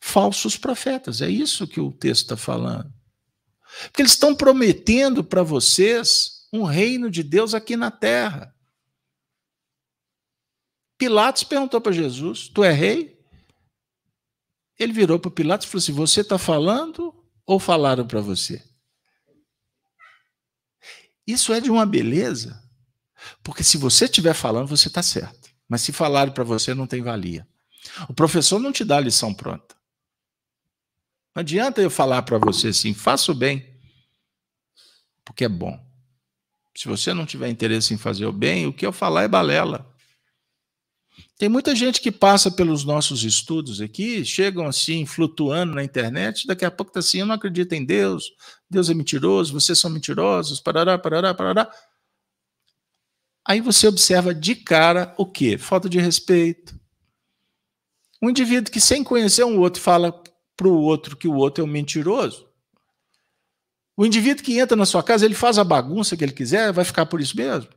falsos 0.00 0.56
profetas. 0.56 1.20
É 1.20 1.28
isso 1.28 1.66
que 1.66 1.80
o 1.80 1.92
texto 1.92 2.22
está 2.22 2.36
falando. 2.36 2.92
Porque 3.82 4.02
eles 4.02 4.12
estão 4.12 4.34
prometendo 4.34 5.22
para 5.22 5.42
vocês 5.42 6.46
um 6.52 6.62
reino 6.62 7.10
de 7.10 7.22
Deus 7.22 7.52
aqui 7.52 7.76
na 7.76 7.90
terra. 7.90 8.54
Pilatos 10.98 11.44
perguntou 11.44 11.80
para 11.80 11.92
Jesus: 11.92 12.48
Tu 12.48 12.64
é 12.64 12.72
rei? 12.72 13.16
Ele 14.76 14.92
virou 14.92 15.18
para 15.18 15.30
Pilatos 15.30 15.66
e 15.66 15.70
falou 15.70 15.82
assim: 15.82 15.92
Você 15.92 16.20
está 16.20 16.36
falando 16.36 17.14
ou 17.46 17.60
falaram 17.60 18.06
para 18.06 18.20
você? 18.20 18.62
Isso 21.26 21.52
é 21.52 21.60
de 21.60 21.70
uma 21.70 21.86
beleza, 21.86 22.60
porque 23.42 23.62
se 23.62 23.76
você 23.76 24.06
estiver 24.06 24.34
falando, 24.34 24.66
você 24.66 24.88
está 24.88 25.02
certo. 25.02 25.50
Mas 25.68 25.82
se 25.82 25.92
falaram 25.92 26.32
para 26.32 26.42
você, 26.42 26.74
não 26.74 26.86
tem 26.86 27.02
valia. 27.02 27.46
O 28.08 28.14
professor 28.14 28.58
não 28.58 28.72
te 28.72 28.84
dá 28.84 28.96
a 28.96 29.00
lição 29.00 29.34
pronta. 29.34 29.76
Não 31.34 31.40
adianta 31.40 31.80
eu 31.80 31.90
falar 31.90 32.22
para 32.22 32.38
você 32.38 32.68
assim, 32.68 32.94
faça 32.94 33.30
o 33.30 33.34
bem, 33.34 33.78
porque 35.24 35.44
é 35.44 35.48
bom. 35.48 35.78
Se 36.74 36.88
você 36.88 37.12
não 37.12 37.26
tiver 37.26 37.48
interesse 37.48 37.92
em 37.92 37.98
fazer 37.98 38.24
o 38.24 38.32
bem, 38.32 38.66
o 38.66 38.72
que 38.72 38.86
eu 38.86 38.92
falar 38.92 39.24
é 39.24 39.28
balela. 39.28 39.94
Tem 41.38 41.48
muita 41.48 41.72
gente 41.72 42.00
que 42.00 42.10
passa 42.10 42.50
pelos 42.50 42.82
nossos 42.82 43.22
estudos 43.22 43.80
aqui, 43.80 44.24
chegam 44.24 44.66
assim, 44.66 45.06
flutuando 45.06 45.72
na 45.72 45.84
internet, 45.84 46.48
daqui 46.48 46.64
a 46.64 46.70
pouco 46.70 46.90
está 46.90 46.98
assim, 46.98 47.20
eu 47.20 47.26
não 47.26 47.36
acredito 47.36 47.72
em 47.74 47.84
Deus, 47.84 48.32
Deus 48.68 48.90
é 48.90 48.94
mentiroso, 48.94 49.52
vocês 49.52 49.78
são 49.78 49.88
mentirosos, 49.88 50.58
parará, 50.58 50.98
parará, 50.98 51.32
parará. 51.32 51.70
Aí 53.46 53.60
você 53.60 53.86
observa 53.86 54.34
de 54.34 54.56
cara 54.56 55.14
o 55.16 55.24
quê? 55.24 55.56
Falta 55.56 55.88
de 55.88 56.00
respeito. 56.00 56.78
Um 58.20 58.28
indivíduo 58.28 58.72
que 58.72 58.80
sem 58.80 59.04
conhecer 59.04 59.44
um 59.44 59.60
outro 59.60 59.80
fala 59.80 60.12
para 60.56 60.66
o 60.66 60.82
outro 60.82 61.16
que 61.16 61.28
o 61.28 61.34
outro 61.34 61.62
é 61.62 61.64
um 61.64 61.70
mentiroso. 61.70 62.48
O 63.96 64.04
indivíduo 64.04 64.44
que 64.44 64.58
entra 64.58 64.76
na 64.76 64.84
sua 64.84 65.04
casa, 65.04 65.24
ele 65.24 65.34
faz 65.34 65.56
a 65.56 65.62
bagunça 65.62 66.16
que 66.16 66.24
ele 66.24 66.32
quiser, 66.32 66.72
vai 66.72 66.84
ficar 66.84 67.06
por 67.06 67.20
isso 67.20 67.36
mesmo. 67.36 67.70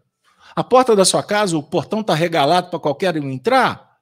A 0.56 0.64
porta 0.64 0.96
da 0.96 1.06
sua 1.06 1.24
casa, 1.24 1.58
o 1.58 1.64
portão 1.64 2.02
está 2.02 2.14
regalado 2.14 2.70
para 2.70 2.80
qualquer 2.80 3.18
um 3.18 3.30
entrar? 3.30 4.00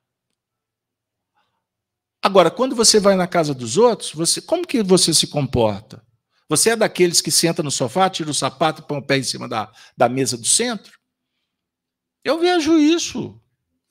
Agora, 2.21 2.51
quando 2.51 2.75
você 2.75 2.99
vai 2.99 3.15
na 3.15 3.27
casa 3.27 3.53
dos 3.53 3.77
outros, 3.77 4.11
você, 4.11 4.41
como 4.41 4.67
que 4.67 4.83
você 4.83 5.13
se 5.13 5.27
comporta? 5.27 6.03
Você 6.49 6.71
é 6.71 6.75
daqueles 6.75 7.21
que 7.21 7.31
senta 7.31 7.61
no 7.61 7.71
sofá, 7.71 8.09
tira 8.09 8.29
o 8.29 8.33
sapato 8.33 8.81
e 8.81 8.85
põe 8.85 8.97
o 8.97 9.05
pé 9.05 9.17
em 9.17 9.23
cima 9.23 9.47
da, 9.47 9.71
da 9.95 10.09
mesa 10.09 10.35
do 10.35 10.47
centro? 10.47 10.99
Eu 12.23 12.39
vejo 12.39 12.77
isso. 12.77 13.39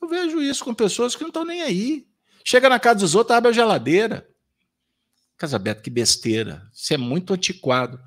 Eu 0.02 0.08
vejo 0.08 0.42
isso 0.42 0.64
com 0.64 0.74
pessoas 0.74 1.14
que 1.14 1.22
não 1.22 1.28
estão 1.28 1.44
nem 1.44 1.62
aí. 1.62 2.06
Chega 2.44 2.68
na 2.68 2.80
casa 2.80 3.00
dos 3.00 3.14
outros, 3.14 3.36
abre 3.36 3.50
a 3.50 3.54
geladeira. 3.54 4.28
Casa 5.36 5.58
Beto, 5.58 5.82
que 5.82 5.90
besteira. 5.90 6.68
Isso 6.74 6.92
é 6.92 6.96
muito 6.96 7.32
antiquado. 7.32 8.00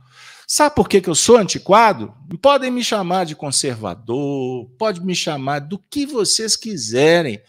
Sabe 0.53 0.75
por 0.75 0.89
que, 0.89 0.99
que 0.99 1.09
eu 1.09 1.15
sou 1.15 1.37
antiquado? 1.37 2.13
Podem 2.41 2.69
me 2.69 2.83
chamar 2.83 3.25
de 3.25 3.37
conservador, 3.37 4.69
pode 4.77 4.99
me 4.99 5.15
chamar 5.15 5.59
do 5.59 5.79
que 5.79 6.05
vocês 6.05 6.57
quiserem, 6.57 7.41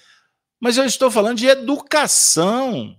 mas 0.60 0.76
eu 0.76 0.84
estou 0.84 1.10
falando 1.10 1.38
de 1.38 1.48
educação. 1.48 2.96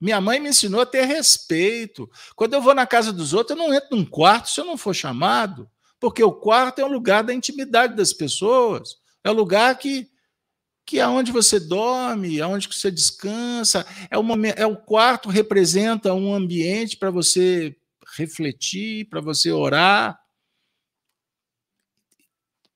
Minha 0.00 0.18
mãe 0.18 0.40
me 0.40 0.48
ensinou 0.48 0.80
a 0.80 0.86
ter 0.86 1.04
respeito. 1.04 2.08
Quando 2.34 2.54
eu 2.54 2.62
vou 2.62 2.74
na 2.74 2.86
casa 2.86 3.12
dos 3.12 3.34
outros, 3.34 3.50
eu 3.50 3.62
não 3.62 3.74
entro 3.74 3.94
num 3.94 4.02
quarto 4.02 4.48
se 4.48 4.58
eu 4.62 4.64
não 4.64 4.78
for 4.78 4.94
chamado, 4.94 5.68
porque 6.00 6.24
o 6.24 6.32
quarto 6.32 6.78
é 6.78 6.84
o 6.86 6.90
lugar 6.90 7.22
da 7.22 7.34
intimidade 7.34 7.94
das 7.94 8.14
pessoas, 8.14 8.96
é 9.22 9.28
o 9.30 9.34
lugar 9.34 9.76
que 9.76 10.08
que 10.86 11.00
é 11.00 11.06
onde 11.06 11.32
você 11.32 11.60
dorme, 11.60 12.38
é 12.38 12.46
onde 12.46 12.66
você 12.66 12.90
descansa, 12.90 13.84
é 14.10 14.16
o 14.16 14.22
momento, 14.22 14.58
é 14.58 14.66
o 14.66 14.74
quarto 14.76 15.28
representa 15.28 16.14
um 16.14 16.32
ambiente 16.32 16.96
para 16.96 17.10
você 17.10 17.76
refletir, 18.16 19.08
para 19.08 19.20
você 19.20 19.50
orar. 19.50 20.18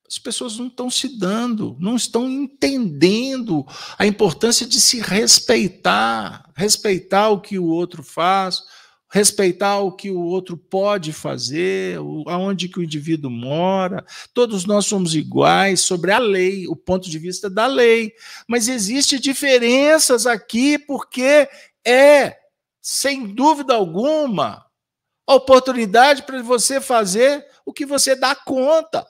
As 0.06 0.18
pessoas 0.18 0.58
não 0.58 0.66
estão 0.66 0.90
se 0.90 1.18
dando, 1.18 1.76
não 1.78 1.94
estão 1.94 2.28
entendendo 2.28 3.64
a 3.96 4.06
importância 4.06 4.66
de 4.66 4.80
se 4.80 5.00
respeitar, 5.00 6.50
respeitar 6.56 7.28
o 7.28 7.40
que 7.40 7.58
o 7.58 7.66
outro 7.66 8.02
faz, 8.02 8.60
respeitar 9.08 9.78
o 9.78 9.92
que 9.92 10.10
o 10.10 10.20
outro 10.20 10.56
pode 10.56 11.12
fazer, 11.12 11.98
aonde 12.26 12.68
que 12.68 12.78
o 12.78 12.82
indivíduo 12.82 13.30
mora. 13.30 14.04
Todos 14.32 14.64
nós 14.64 14.86
somos 14.86 15.14
iguais 15.14 15.80
sobre 15.80 16.12
a 16.12 16.18
lei, 16.18 16.66
o 16.68 16.76
ponto 16.76 17.10
de 17.10 17.18
vista 17.18 17.50
da 17.50 17.66
lei, 17.66 18.12
mas 18.48 18.68
existe 18.68 19.18
diferenças 19.18 20.26
aqui 20.26 20.78
porque 20.78 21.48
é, 21.86 22.36
sem 22.80 23.26
dúvida 23.34 23.74
alguma, 23.74 24.64
oportunidade 25.26 26.22
para 26.22 26.42
você 26.42 26.80
fazer 26.80 27.46
o 27.64 27.72
que 27.72 27.86
você 27.86 28.14
dá 28.16 28.34
conta. 28.34 29.06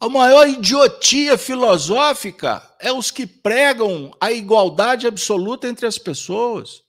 A 0.00 0.08
maior 0.08 0.48
idiotia 0.48 1.38
filosófica 1.38 2.60
é 2.80 2.92
os 2.92 3.12
que 3.12 3.24
pregam 3.24 4.10
a 4.20 4.32
igualdade 4.32 5.06
absoluta 5.06 5.68
entre 5.68 5.86
as 5.86 5.96
pessoas. 5.96 6.82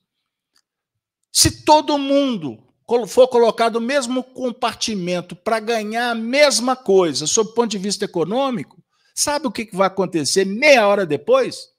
Se 1.31 1.63
todo 1.63 1.99
mundo 1.99 2.63
for 3.07 3.27
colocado 3.27 3.79
no 3.79 3.85
mesmo 3.85 4.23
compartimento 4.23 5.35
para 5.35 5.59
ganhar 5.59 6.09
a 6.09 6.15
mesma 6.15 6.75
coisa, 6.75 7.27
sob 7.27 7.51
o 7.51 7.53
ponto 7.53 7.69
de 7.69 7.77
vista 7.77 8.05
econômico, 8.05 8.83
sabe 9.13 9.45
o 9.45 9.51
que 9.51 9.69
vai 9.73 9.87
acontecer 9.87 10.43
meia 10.43 10.87
hora 10.87 11.05
depois? 11.05 11.72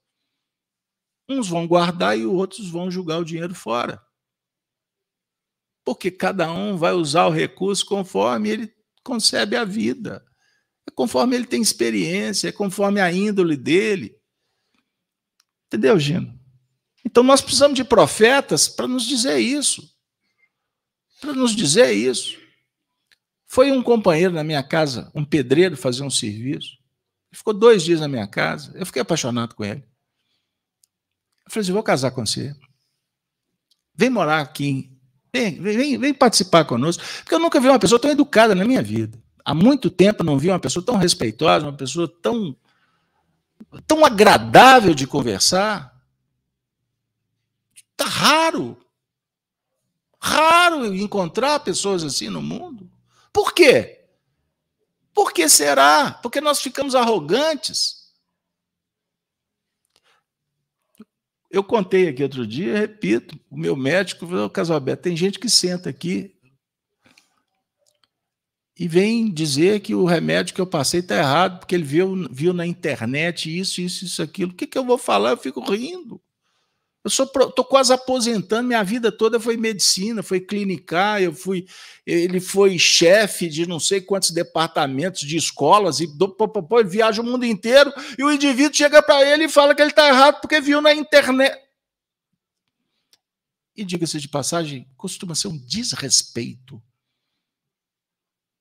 Uns 1.27 1.47
vão 1.47 1.67
guardar 1.67 2.17
e 2.17 2.25
outros 2.25 2.69
vão 2.69 2.89
jogar 2.91 3.17
o 3.17 3.25
dinheiro 3.25 3.55
fora. 3.55 4.01
Porque 5.83 6.09
cada 6.09 6.51
um 6.51 6.77
vai 6.77 6.93
usar 6.93 7.25
o 7.27 7.31
recurso 7.31 7.85
conforme 7.85 8.49
ele 8.49 8.75
concebe 9.03 9.55
a 9.55 9.63
vida. 9.63 10.25
É 10.87 10.91
conforme 10.91 11.35
ele 11.35 11.45
tem 11.45 11.61
experiência, 11.61 12.49
é 12.49 12.51
conforme 12.51 12.99
a 12.99 13.11
índole 13.11 13.57
dele. 13.57 14.15
Entendeu, 15.67 15.99
Gino? 15.99 16.39
Então 17.03 17.23
nós 17.23 17.41
precisamos 17.41 17.75
de 17.75 17.83
profetas 17.83 18.67
para 18.67 18.87
nos 18.87 19.05
dizer 19.05 19.37
isso. 19.37 19.87
Para 21.21 21.33
nos 21.33 21.55
dizer 21.55 21.91
isso. 21.91 22.39
Foi 23.47 23.71
um 23.71 23.81
companheiro 23.81 24.33
na 24.33 24.43
minha 24.43 24.63
casa, 24.63 25.11
um 25.13 25.23
pedreiro, 25.23 25.77
fazer 25.77 26.03
um 26.03 26.09
serviço. 26.09 26.77
Ele 27.31 27.37
ficou 27.37 27.53
dois 27.53 27.83
dias 27.83 27.99
na 27.99 28.07
minha 28.07 28.27
casa. 28.27 28.71
Eu 28.75 28.85
fiquei 28.85 29.01
apaixonado 29.01 29.55
com 29.55 29.63
ele. 29.63 29.83
Eu 31.45 31.51
falei 31.51 31.61
assim: 31.61 31.73
vou 31.73 31.83
casar 31.83 32.11
com 32.11 32.25
você. 32.25 32.55
Vem 33.93 34.09
morar 34.09 34.41
aqui. 34.41 34.91
Vem, 35.33 35.61
vem, 35.61 35.97
vem 35.97 36.13
participar 36.13 36.65
conosco. 36.65 37.03
Porque 37.19 37.35
eu 37.35 37.39
nunca 37.39 37.59
vi 37.59 37.67
uma 37.67 37.79
pessoa 37.79 37.99
tão 37.99 38.11
educada 38.11 38.55
na 38.55 38.65
minha 38.65 38.81
vida 38.81 39.23
há 39.45 39.53
muito 39.53 39.91
tempo 39.91 40.23
não 40.23 40.39
vi 40.39 40.49
uma 40.49 40.59
pessoa 40.59 40.83
tão 40.83 40.97
respeitosa, 40.97 41.67
uma 41.67 41.77
pessoa 41.77 42.11
tão, 42.21 42.57
tão 43.85 44.03
agradável 44.03 44.95
de 44.95 45.05
conversar. 45.05 45.95
Está 47.91 48.05
raro. 48.05 48.75
Raro 50.19 50.93
encontrar 50.95 51.59
pessoas 51.59 52.03
assim 52.03 52.29
no 52.29 52.41
mundo. 52.41 52.89
Por 53.31 53.53
quê? 53.53 54.07
Por 55.13 55.31
que 55.31 55.47
será? 55.47 56.11
Porque 56.11 56.41
nós 56.41 56.59
ficamos 56.59 56.95
arrogantes. 56.95 58.04
Eu 61.49 61.63
contei 61.63 62.07
aqui 62.07 62.23
outro 62.23 62.45
dia, 62.45 62.77
repito, 62.77 63.39
o 63.49 63.57
meu 63.57 63.75
médico 63.75 64.27
falou, 64.27 64.49
Casalberto, 64.49 65.03
tem 65.03 65.15
gente 65.15 65.39
que 65.39 65.49
senta 65.49 65.89
aqui 65.89 66.35
e 68.77 68.89
vem 68.89 69.31
dizer 69.31 69.79
que 69.79 69.95
o 69.95 70.03
remédio 70.03 70.53
que 70.53 70.59
eu 70.59 70.67
passei 70.67 70.99
está 70.99 71.17
errado, 71.17 71.59
porque 71.59 71.73
ele 71.73 71.85
viu, 71.85 72.27
viu 72.29 72.53
na 72.53 72.67
internet 72.67 73.57
isso, 73.57 73.79
isso, 73.79 74.03
isso, 74.03 74.21
aquilo. 74.21 74.51
O 74.51 74.55
que, 74.55 74.67
que 74.67 74.77
eu 74.77 74.83
vou 74.83 74.97
falar? 74.97 75.31
Eu 75.31 75.37
fico 75.37 75.61
rindo. 75.61 76.21
Eu 77.05 77.09
estou 77.09 77.63
quase 77.63 77.93
aposentando, 77.93 78.67
minha 78.67 78.83
vida 78.83 79.11
toda 79.11 79.39
foi 79.39 79.55
medicina, 79.55 80.23
foi 80.23 80.39
clinicar, 80.39 81.21
eu 81.21 81.31
fui, 81.31 81.67
ele 82.03 82.39
foi 82.39 82.79
chefe 82.79 83.47
de 83.47 83.67
não 83.67 83.79
sei 83.79 84.01
quantos 84.01 84.31
departamentos 84.31 85.21
de 85.21 85.37
escolas, 85.37 85.99
e 85.99 86.07
do, 86.07 86.27
pô, 86.27 86.47
pô, 86.47 86.79
ele 86.79 86.89
viaja 86.89 87.21
o 87.21 87.25
mundo 87.25 87.45
inteiro, 87.45 87.93
e 88.17 88.23
o 88.23 88.31
indivíduo 88.31 88.75
chega 88.75 89.03
para 89.03 89.23
ele 89.23 89.43
e 89.43 89.49
fala 89.49 89.75
que 89.75 89.83
ele 89.83 89.91
está 89.91 90.07
errado 90.07 90.41
porque 90.41 90.59
viu 90.59 90.81
na 90.81 90.95
internet. 90.95 91.55
E 93.77 93.85
diga-se 93.85 94.19
de 94.19 94.27
passagem, 94.27 94.87
costuma 94.97 95.35
ser 95.35 95.49
um 95.49 95.57
desrespeito 95.57 96.81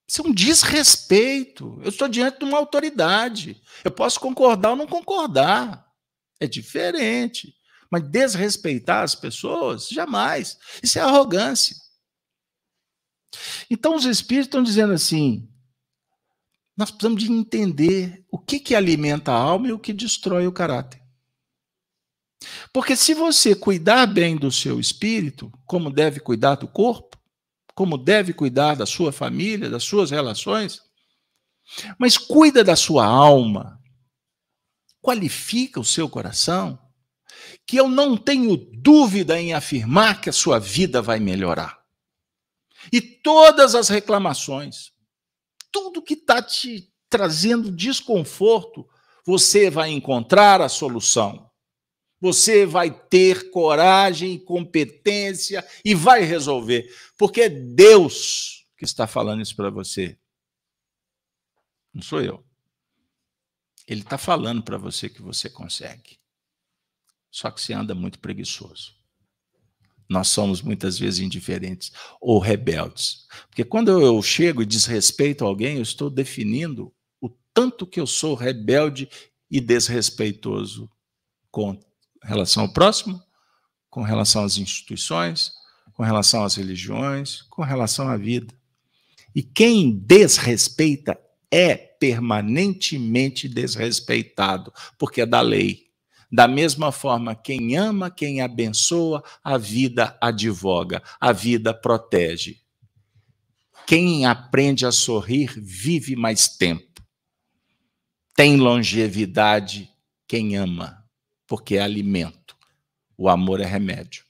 isso 0.06 0.22
é 0.22 0.24
um 0.24 0.32
desrespeito. 0.32 1.80
Eu 1.82 1.88
estou 1.88 2.08
diante 2.08 2.38
de 2.38 2.44
uma 2.44 2.58
autoridade. 2.58 3.60
Eu 3.82 3.90
posso 3.90 4.20
concordar 4.20 4.70
ou 4.70 4.76
não 4.76 4.86
concordar. 4.86 5.90
É 6.38 6.46
diferente. 6.46 7.54
Mas 7.94 8.10
desrespeitar 8.10 9.04
as 9.04 9.14
pessoas, 9.14 9.88
jamais. 9.88 10.58
Isso 10.82 10.98
é 10.98 11.02
arrogância. 11.02 11.76
Então 13.70 13.94
os 13.94 14.04
espíritos 14.04 14.48
estão 14.48 14.64
dizendo 14.64 14.92
assim: 14.92 15.48
nós 16.76 16.90
precisamos 16.90 17.22
de 17.22 17.30
entender 17.30 18.26
o 18.32 18.36
que, 18.36 18.58
que 18.58 18.74
alimenta 18.74 19.30
a 19.30 19.36
alma 19.36 19.68
e 19.68 19.72
o 19.72 19.78
que 19.78 19.92
destrói 19.92 20.44
o 20.44 20.52
caráter. 20.52 21.00
Porque 22.72 22.96
se 22.96 23.14
você 23.14 23.54
cuidar 23.54 24.06
bem 24.06 24.36
do 24.36 24.50
seu 24.50 24.80
espírito, 24.80 25.52
como 25.64 25.88
deve 25.88 26.18
cuidar 26.18 26.56
do 26.56 26.66
corpo, 26.66 27.16
como 27.76 27.96
deve 27.96 28.32
cuidar 28.32 28.74
da 28.74 28.86
sua 28.86 29.12
família, 29.12 29.70
das 29.70 29.84
suas 29.84 30.10
relações, 30.10 30.82
mas 31.96 32.18
cuida 32.18 32.64
da 32.64 32.74
sua 32.74 33.06
alma, 33.06 33.80
qualifica 35.00 35.78
o 35.78 35.84
seu 35.84 36.08
coração, 36.08 36.83
que 37.66 37.76
eu 37.76 37.88
não 37.88 38.16
tenho 38.16 38.56
dúvida 38.56 39.40
em 39.40 39.52
afirmar 39.52 40.20
que 40.20 40.28
a 40.28 40.32
sua 40.32 40.58
vida 40.58 41.00
vai 41.00 41.18
melhorar. 41.20 41.82
E 42.92 43.00
todas 43.00 43.74
as 43.74 43.88
reclamações, 43.88 44.92
tudo 45.72 46.02
que 46.02 46.14
está 46.14 46.42
te 46.42 46.92
trazendo 47.08 47.70
desconforto, 47.70 48.86
você 49.24 49.70
vai 49.70 49.90
encontrar 49.90 50.60
a 50.60 50.68
solução. 50.68 51.50
Você 52.20 52.64
vai 52.64 52.90
ter 52.90 53.50
coragem, 53.50 54.38
competência 54.38 55.66
e 55.84 55.94
vai 55.94 56.22
resolver, 56.22 56.88
porque 57.18 57.42
é 57.42 57.48
Deus 57.48 58.66
que 58.76 58.84
está 58.84 59.06
falando 59.06 59.42
isso 59.42 59.54
para 59.54 59.70
você. 59.70 60.18
Não 61.92 62.02
sou 62.02 62.20
eu. 62.20 62.44
Ele 63.86 64.00
está 64.00 64.16
falando 64.16 64.62
para 64.62 64.78
você 64.78 65.08
que 65.08 65.20
você 65.20 65.50
consegue. 65.50 66.18
Só 67.34 67.50
que 67.50 67.60
você 67.60 67.72
anda 67.72 67.96
muito 67.96 68.20
preguiçoso. 68.20 68.94
Nós 70.08 70.28
somos 70.28 70.62
muitas 70.62 70.96
vezes 70.96 71.18
indiferentes 71.18 71.90
ou 72.20 72.38
rebeldes. 72.38 73.26
Porque 73.48 73.64
quando 73.64 73.90
eu 73.90 74.22
chego 74.22 74.62
e 74.62 74.66
desrespeito 74.66 75.44
alguém, 75.44 75.78
eu 75.78 75.82
estou 75.82 76.08
definindo 76.08 76.94
o 77.20 77.28
tanto 77.52 77.88
que 77.88 77.98
eu 77.98 78.06
sou 78.06 78.36
rebelde 78.36 79.08
e 79.50 79.60
desrespeitoso 79.60 80.88
com 81.50 81.76
relação 82.22 82.62
ao 82.62 82.72
próximo, 82.72 83.20
com 83.90 84.02
relação 84.02 84.44
às 84.44 84.56
instituições, 84.56 85.50
com 85.92 86.04
relação 86.04 86.44
às 86.44 86.54
religiões, 86.54 87.42
com 87.50 87.62
relação 87.62 88.08
à 88.08 88.16
vida. 88.16 88.54
E 89.34 89.42
quem 89.42 89.90
desrespeita 89.90 91.18
é 91.50 91.74
permanentemente 91.74 93.48
desrespeitado, 93.48 94.72
porque 94.96 95.22
é 95.22 95.26
da 95.26 95.40
lei. 95.40 95.84
Da 96.30 96.48
mesma 96.48 96.90
forma, 96.90 97.34
quem 97.34 97.76
ama, 97.76 98.10
quem 98.10 98.40
abençoa, 98.40 99.22
a 99.42 99.56
vida 99.56 100.16
advoga, 100.20 101.02
a 101.20 101.32
vida 101.32 101.72
protege. 101.72 102.60
Quem 103.86 104.26
aprende 104.26 104.86
a 104.86 104.92
sorrir 104.92 105.52
vive 105.56 106.16
mais 106.16 106.48
tempo. 106.48 107.02
Tem 108.34 108.56
longevidade 108.56 109.90
quem 110.26 110.56
ama, 110.56 111.04
porque 111.46 111.76
é 111.76 111.82
alimento. 111.82 112.56
O 113.16 113.28
amor 113.28 113.60
é 113.60 113.66
remédio. 113.66 114.24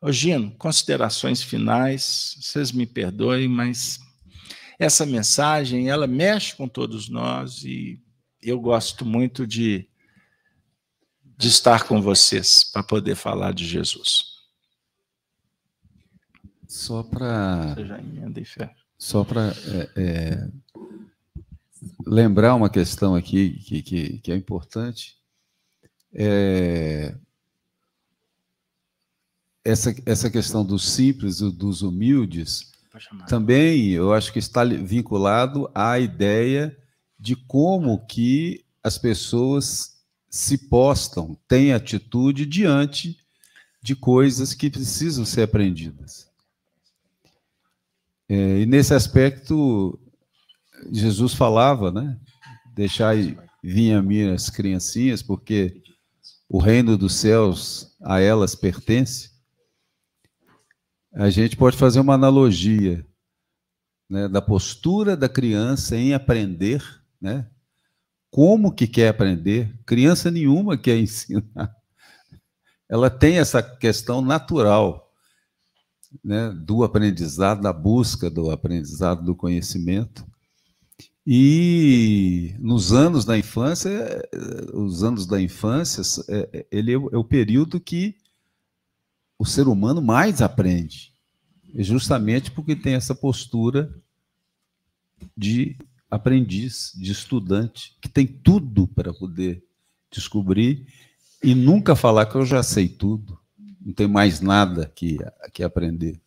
Ô 0.00 0.10
Gino, 0.10 0.50
considerações 0.52 1.42
finais, 1.42 2.36
vocês 2.40 2.72
me 2.72 2.86
perdoem, 2.86 3.46
mas 3.46 4.00
essa 4.78 5.06
mensagem, 5.06 5.88
ela 5.88 6.06
mexe 6.06 6.56
com 6.56 6.66
todos 6.66 7.08
nós 7.08 7.62
e 7.62 8.00
eu 8.42 8.58
gosto 8.58 9.04
muito 9.04 9.46
de, 9.46 9.88
de 11.42 11.48
estar 11.48 11.88
com 11.88 12.00
vocês 12.00 12.62
para 12.62 12.84
poder 12.84 13.16
falar 13.16 13.52
de 13.52 13.66
Jesus. 13.66 14.42
Só 16.68 17.02
para. 17.02 17.74
Só 18.96 19.24
para 19.24 19.48
é, 19.48 19.90
é, 19.96 20.48
lembrar 22.06 22.54
uma 22.54 22.70
questão 22.70 23.16
aqui 23.16 23.58
que, 23.58 23.82
que, 23.82 24.18
que 24.18 24.30
é 24.30 24.36
importante. 24.36 25.18
É, 26.14 27.12
essa, 29.64 29.92
essa 30.06 30.30
questão 30.30 30.64
dos 30.64 30.88
simples, 30.88 31.40
dos 31.40 31.82
humildes, 31.82 32.70
também 33.26 33.88
eu 33.88 34.12
acho 34.12 34.32
que 34.32 34.38
está 34.38 34.62
vinculado 34.62 35.68
à 35.74 35.98
ideia 35.98 36.76
de 37.18 37.34
como 37.34 38.06
que 38.06 38.64
as 38.80 38.96
pessoas 38.96 39.91
se 40.32 40.56
postam, 40.56 41.38
têm 41.46 41.74
atitude 41.74 42.46
diante 42.46 43.18
de 43.82 43.94
coisas 43.94 44.54
que 44.54 44.70
precisam 44.70 45.26
ser 45.26 45.42
aprendidas. 45.42 46.26
É, 48.26 48.60
e 48.60 48.66
nesse 48.66 48.94
aspecto, 48.94 50.00
Jesus 50.90 51.34
falava, 51.34 51.92
né? 51.92 52.18
Deixar 52.74 53.14
vir 53.62 53.92
a 53.92 54.00
mim 54.00 54.30
as 54.30 54.48
criancinhas, 54.48 55.22
porque 55.22 55.82
o 56.48 56.58
reino 56.58 56.96
dos 56.96 57.14
céus 57.14 57.94
a 58.00 58.18
elas 58.18 58.54
pertence 58.54 59.32
a 61.14 61.28
gente 61.28 61.56
pode 61.56 61.76
fazer 61.76 62.00
uma 62.00 62.14
analogia 62.14 63.06
né, 64.08 64.28
da 64.28 64.40
postura 64.40 65.14
da 65.14 65.28
criança 65.28 65.94
em 65.94 66.14
aprender, 66.14 66.82
né? 67.20 67.46
Como 68.32 68.72
que 68.72 68.86
quer 68.86 69.08
aprender? 69.08 69.78
Criança 69.84 70.30
nenhuma 70.30 70.78
quer 70.78 70.96
ensinar. 70.98 71.76
Ela 72.88 73.10
tem 73.10 73.38
essa 73.38 73.62
questão 73.62 74.22
natural 74.22 75.12
né, 76.24 76.50
do 76.50 76.82
aprendizado, 76.82 77.60
da 77.60 77.74
busca 77.74 78.30
do 78.30 78.50
aprendizado, 78.50 79.22
do 79.22 79.36
conhecimento. 79.36 80.26
E 81.26 82.56
nos 82.58 82.90
anos 82.94 83.26
da 83.26 83.36
infância, 83.36 84.26
os 84.72 85.04
anos 85.04 85.26
da 85.26 85.38
infância, 85.38 86.00
é, 86.26 86.66
ele 86.72 86.94
é 86.94 86.96
o 86.96 87.24
período 87.24 87.78
que 87.78 88.16
o 89.38 89.44
ser 89.44 89.68
humano 89.68 90.00
mais 90.00 90.40
aprende. 90.40 91.12
É 91.74 91.82
justamente 91.82 92.50
porque 92.50 92.74
tem 92.74 92.94
essa 92.94 93.14
postura 93.14 93.94
de 95.36 95.76
aprendiz, 96.12 96.92
de 96.94 97.10
estudante, 97.10 97.96
que 97.98 98.06
tem 98.06 98.26
tudo 98.26 98.86
para 98.86 99.14
poder 99.14 99.64
descobrir 100.10 100.86
e 101.42 101.54
nunca 101.54 101.96
falar 101.96 102.26
que 102.26 102.34
eu 102.34 102.44
já 102.44 102.62
sei 102.62 102.86
tudo, 102.86 103.38
não 103.80 103.94
tem 103.94 104.06
mais 104.06 104.42
nada 104.42 104.92
que, 104.94 105.16
que 105.54 105.62
aprender. 105.62 106.20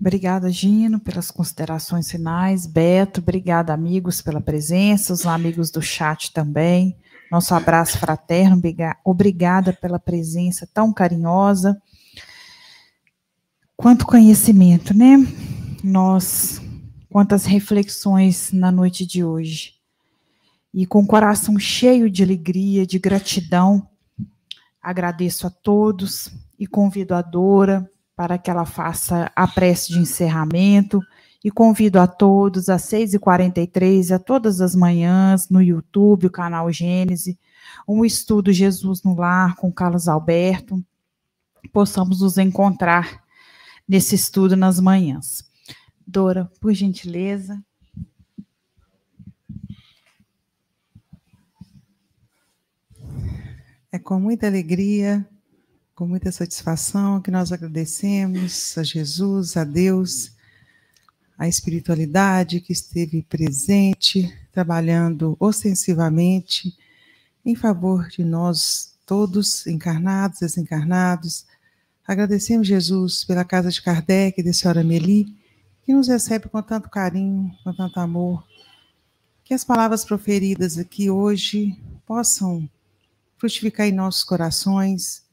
Obrigada, 0.00 0.48
Gino, 0.50 1.00
pelas 1.00 1.32
considerações 1.32 2.08
finais. 2.08 2.64
Beto, 2.64 3.20
obrigada, 3.20 3.74
amigos, 3.74 4.22
pela 4.22 4.40
presença, 4.40 5.12
os 5.12 5.26
amigos 5.26 5.72
do 5.72 5.82
chat 5.82 6.32
também. 6.32 6.96
Nosso 7.28 7.56
abraço 7.56 7.98
fraterno, 7.98 8.60
obrigada 9.04 9.72
pela 9.72 9.98
presença 9.98 10.64
tão 10.72 10.92
carinhosa. 10.92 11.80
Quanto 13.76 14.06
conhecimento, 14.06 14.96
né? 14.96 15.16
Nós, 15.82 16.62
quantas 17.10 17.44
reflexões 17.44 18.52
na 18.52 18.70
noite 18.70 19.04
de 19.04 19.24
hoje. 19.24 19.74
E 20.72 20.86
com 20.86 21.00
o 21.00 21.06
coração 21.06 21.58
cheio 21.58 22.08
de 22.08 22.22
alegria, 22.22 22.86
de 22.86 22.98
gratidão, 23.00 23.88
agradeço 24.80 25.46
a 25.46 25.50
todos 25.50 26.30
e 26.58 26.66
convido 26.66 27.14
a 27.14 27.20
Dora 27.20 27.90
para 28.14 28.38
que 28.38 28.48
ela 28.48 28.64
faça 28.64 29.30
a 29.34 29.48
prece 29.48 29.92
de 29.92 29.98
encerramento 29.98 31.00
e 31.44 31.50
convido 31.50 31.98
a 31.98 32.06
todos 32.06 32.68
às 32.68 32.82
6h43, 32.82 34.14
a 34.14 34.18
todas 34.20 34.60
as 34.60 34.76
manhãs, 34.76 35.48
no 35.48 35.60
YouTube, 35.60 36.28
o 36.28 36.30
canal 36.30 36.70
Gênese, 36.70 37.36
um 37.88 38.04
estudo 38.04 38.52
Jesus 38.52 39.02
no 39.02 39.16
Lar 39.16 39.56
com 39.56 39.72
Carlos 39.72 40.06
Alberto, 40.06 40.82
possamos 41.72 42.20
nos 42.20 42.38
encontrar 42.38 43.22
nesse 43.88 44.14
estudo 44.14 44.56
nas 44.56 44.78
manhãs. 44.78 45.51
Dora, 46.06 46.50
por 46.60 46.72
gentileza. 46.74 47.62
É 53.90 53.98
com 53.98 54.18
muita 54.18 54.46
alegria, 54.46 55.28
com 55.94 56.06
muita 56.06 56.32
satisfação 56.32 57.20
que 57.20 57.30
nós 57.30 57.52
agradecemos 57.52 58.76
a 58.78 58.82
Jesus, 58.82 59.56
a 59.56 59.64
Deus, 59.64 60.32
a 61.36 61.46
espiritualidade 61.46 62.60
que 62.60 62.72
esteve 62.72 63.22
presente, 63.22 64.32
trabalhando 64.50 65.36
ostensivamente 65.38 66.76
em 67.44 67.54
favor 67.54 68.08
de 68.08 68.24
nós 68.24 68.94
todos, 69.04 69.66
encarnados, 69.66 70.40
desencarnados. 70.40 71.44
Agradecemos 72.06 72.66
Jesus 72.66 73.24
pela 73.24 73.44
casa 73.44 73.70
de 73.70 73.82
Kardec 73.82 74.42
da 74.42 74.52
senhora 74.52 74.82
Meli, 74.82 75.36
que 75.84 75.92
nos 75.92 76.08
recebe 76.08 76.48
com 76.48 76.62
tanto 76.62 76.88
carinho, 76.88 77.50
com 77.64 77.74
tanto 77.74 77.98
amor. 77.98 78.44
Que 79.44 79.54
as 79.54 79.64
palavras 79.64 80.04
proferidas 80.04 80.78
aqui 80.78 81.10
hoje 81.10 81.78
possam 82.06 82.68
frutificar 83.38 83.86
em 83.86 83.92
nossos 83.92 84.24
corações, 84.24 85.24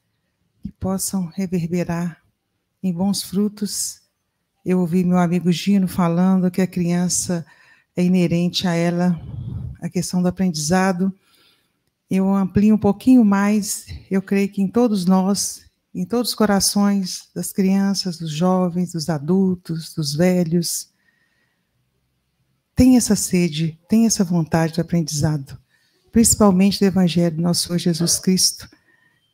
que 0.61 0.71
possam 0.71 1.27
reverberar 1.27 2.21
em 2.81 2.91
bons 2.91 3.21
frutos 3.21 4.01
eu 4.65 4.81
ouvi 4.81 5.03
meu 5.05 5.17
amigo 5.17 5.51
Gino 5.51 5.87
falando 5.87 6.51
que 6.51 6.61
a 6.61 6.67
criança 6.67 7.45
é 7.95 8.03
inerente 8.03 8.67
a 8.67 8.75
ela 8.75 9.19
a 9.81 9.89
questão 9.89 10.21
do 10.21 10.27
aprendizado. 10.27 11.13
Eu 12.07 12.31
amplio 12.33 12.75
um 12.75 12.77
pouquinho 12.77 13.23
mais, 13.23 13.87
eu 14.11 14.21
creio 14.21 14.49
que 14.49 14.61
em 14.61 14.67
todos 14.67 15.05
nós, 15.05 15.65
em 15.93 16.05
todos 16.05 16.29
os 16.29 16.35
corações 16.35 17.29
das 17.33 17.51
crianças, 17.51 18.17
dos 18.17 18.31
jovens, 18.31 18.93
dos 18.93 19.09
adultos, 19.09 19.93
dos 19.93 20.13
velhos, 20.13 20.89
tem 22.75 22.95
essa 22.95 23.15
sede, 23.15 23.77
tem 23.89 24.05
essa 24.05 24.23
vontade 24.23 24.73
de 24.73 24.81
aprendizado, 24.81 25.57
principalmente 26.11 26.79
do 26.79 26.85
Evangelho 26.85 27.35
do 27.35 27.41
nosso 27.41 27.67
Senhor 27.67 27.77
Jesus 27.77 28.19
Cristo, 28.19 28.69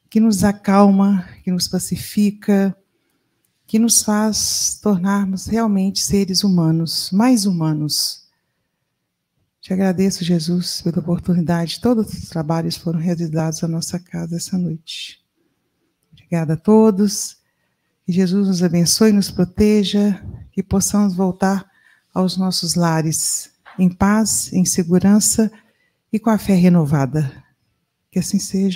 que 0.09 0.19
nos 0.19 0.43
acalma, 0.43 1.27
que 1.43 1.51
nos 1.51 1.67
pacifica, 1.67 2.75
que 3.67 3.77
nos 3.77 4.01
faz 4.01 4.79
tornarmos 4.81 5.45
realmente 5.47 6.01
seres 6.01 6.43
humanos, 6.43 7.11
mais 7.11 7.45
humanos. 7.45 8.23
Te 9.59 9.73
agradeço, 9.73 10.23
Jesus, 10.23 10.81
pela 10.81 10.99
oportunidade. 10.99 11.81
Todos 11.81 12.13
os 12.13 12.29
trabalhos 12.29 12.77
foram 12.77 12.99
realizados 12.99 13.61
na 13.61 13.67
nossa 13.67 13.99
casa 13.99 14.35
essa 14.35 14.57
noite. 14.57 15.24
Obrigada 16.35 16.55
a 16.55 16.57
todos. 16.57 17.37
Que 18.05 18.11
Jesus 18.11 18.49
nos 18.49 18.61
abençoe 18.61 19.13
nos 19.13 19.31
proteja, 19.31 20.21
que 20.51 20.61
possamos 20.61 21.15
voltar 21.15 21.65
aos 22.13 22.35
nossos 22.35 22.75
lares 22.75 23.51
em 23.79 23.89
paz, 23.89 24.51
em 24.51 24.65
segurança 24.65 25.49
e 26.11 26.19
com 26.19 26.29
a 26.29 26.37
fé 26.37 26.53
renovada. 26.53 27.31
Que 28.11 28.19
assim 28.19 28.37
seja. 28.37 28.73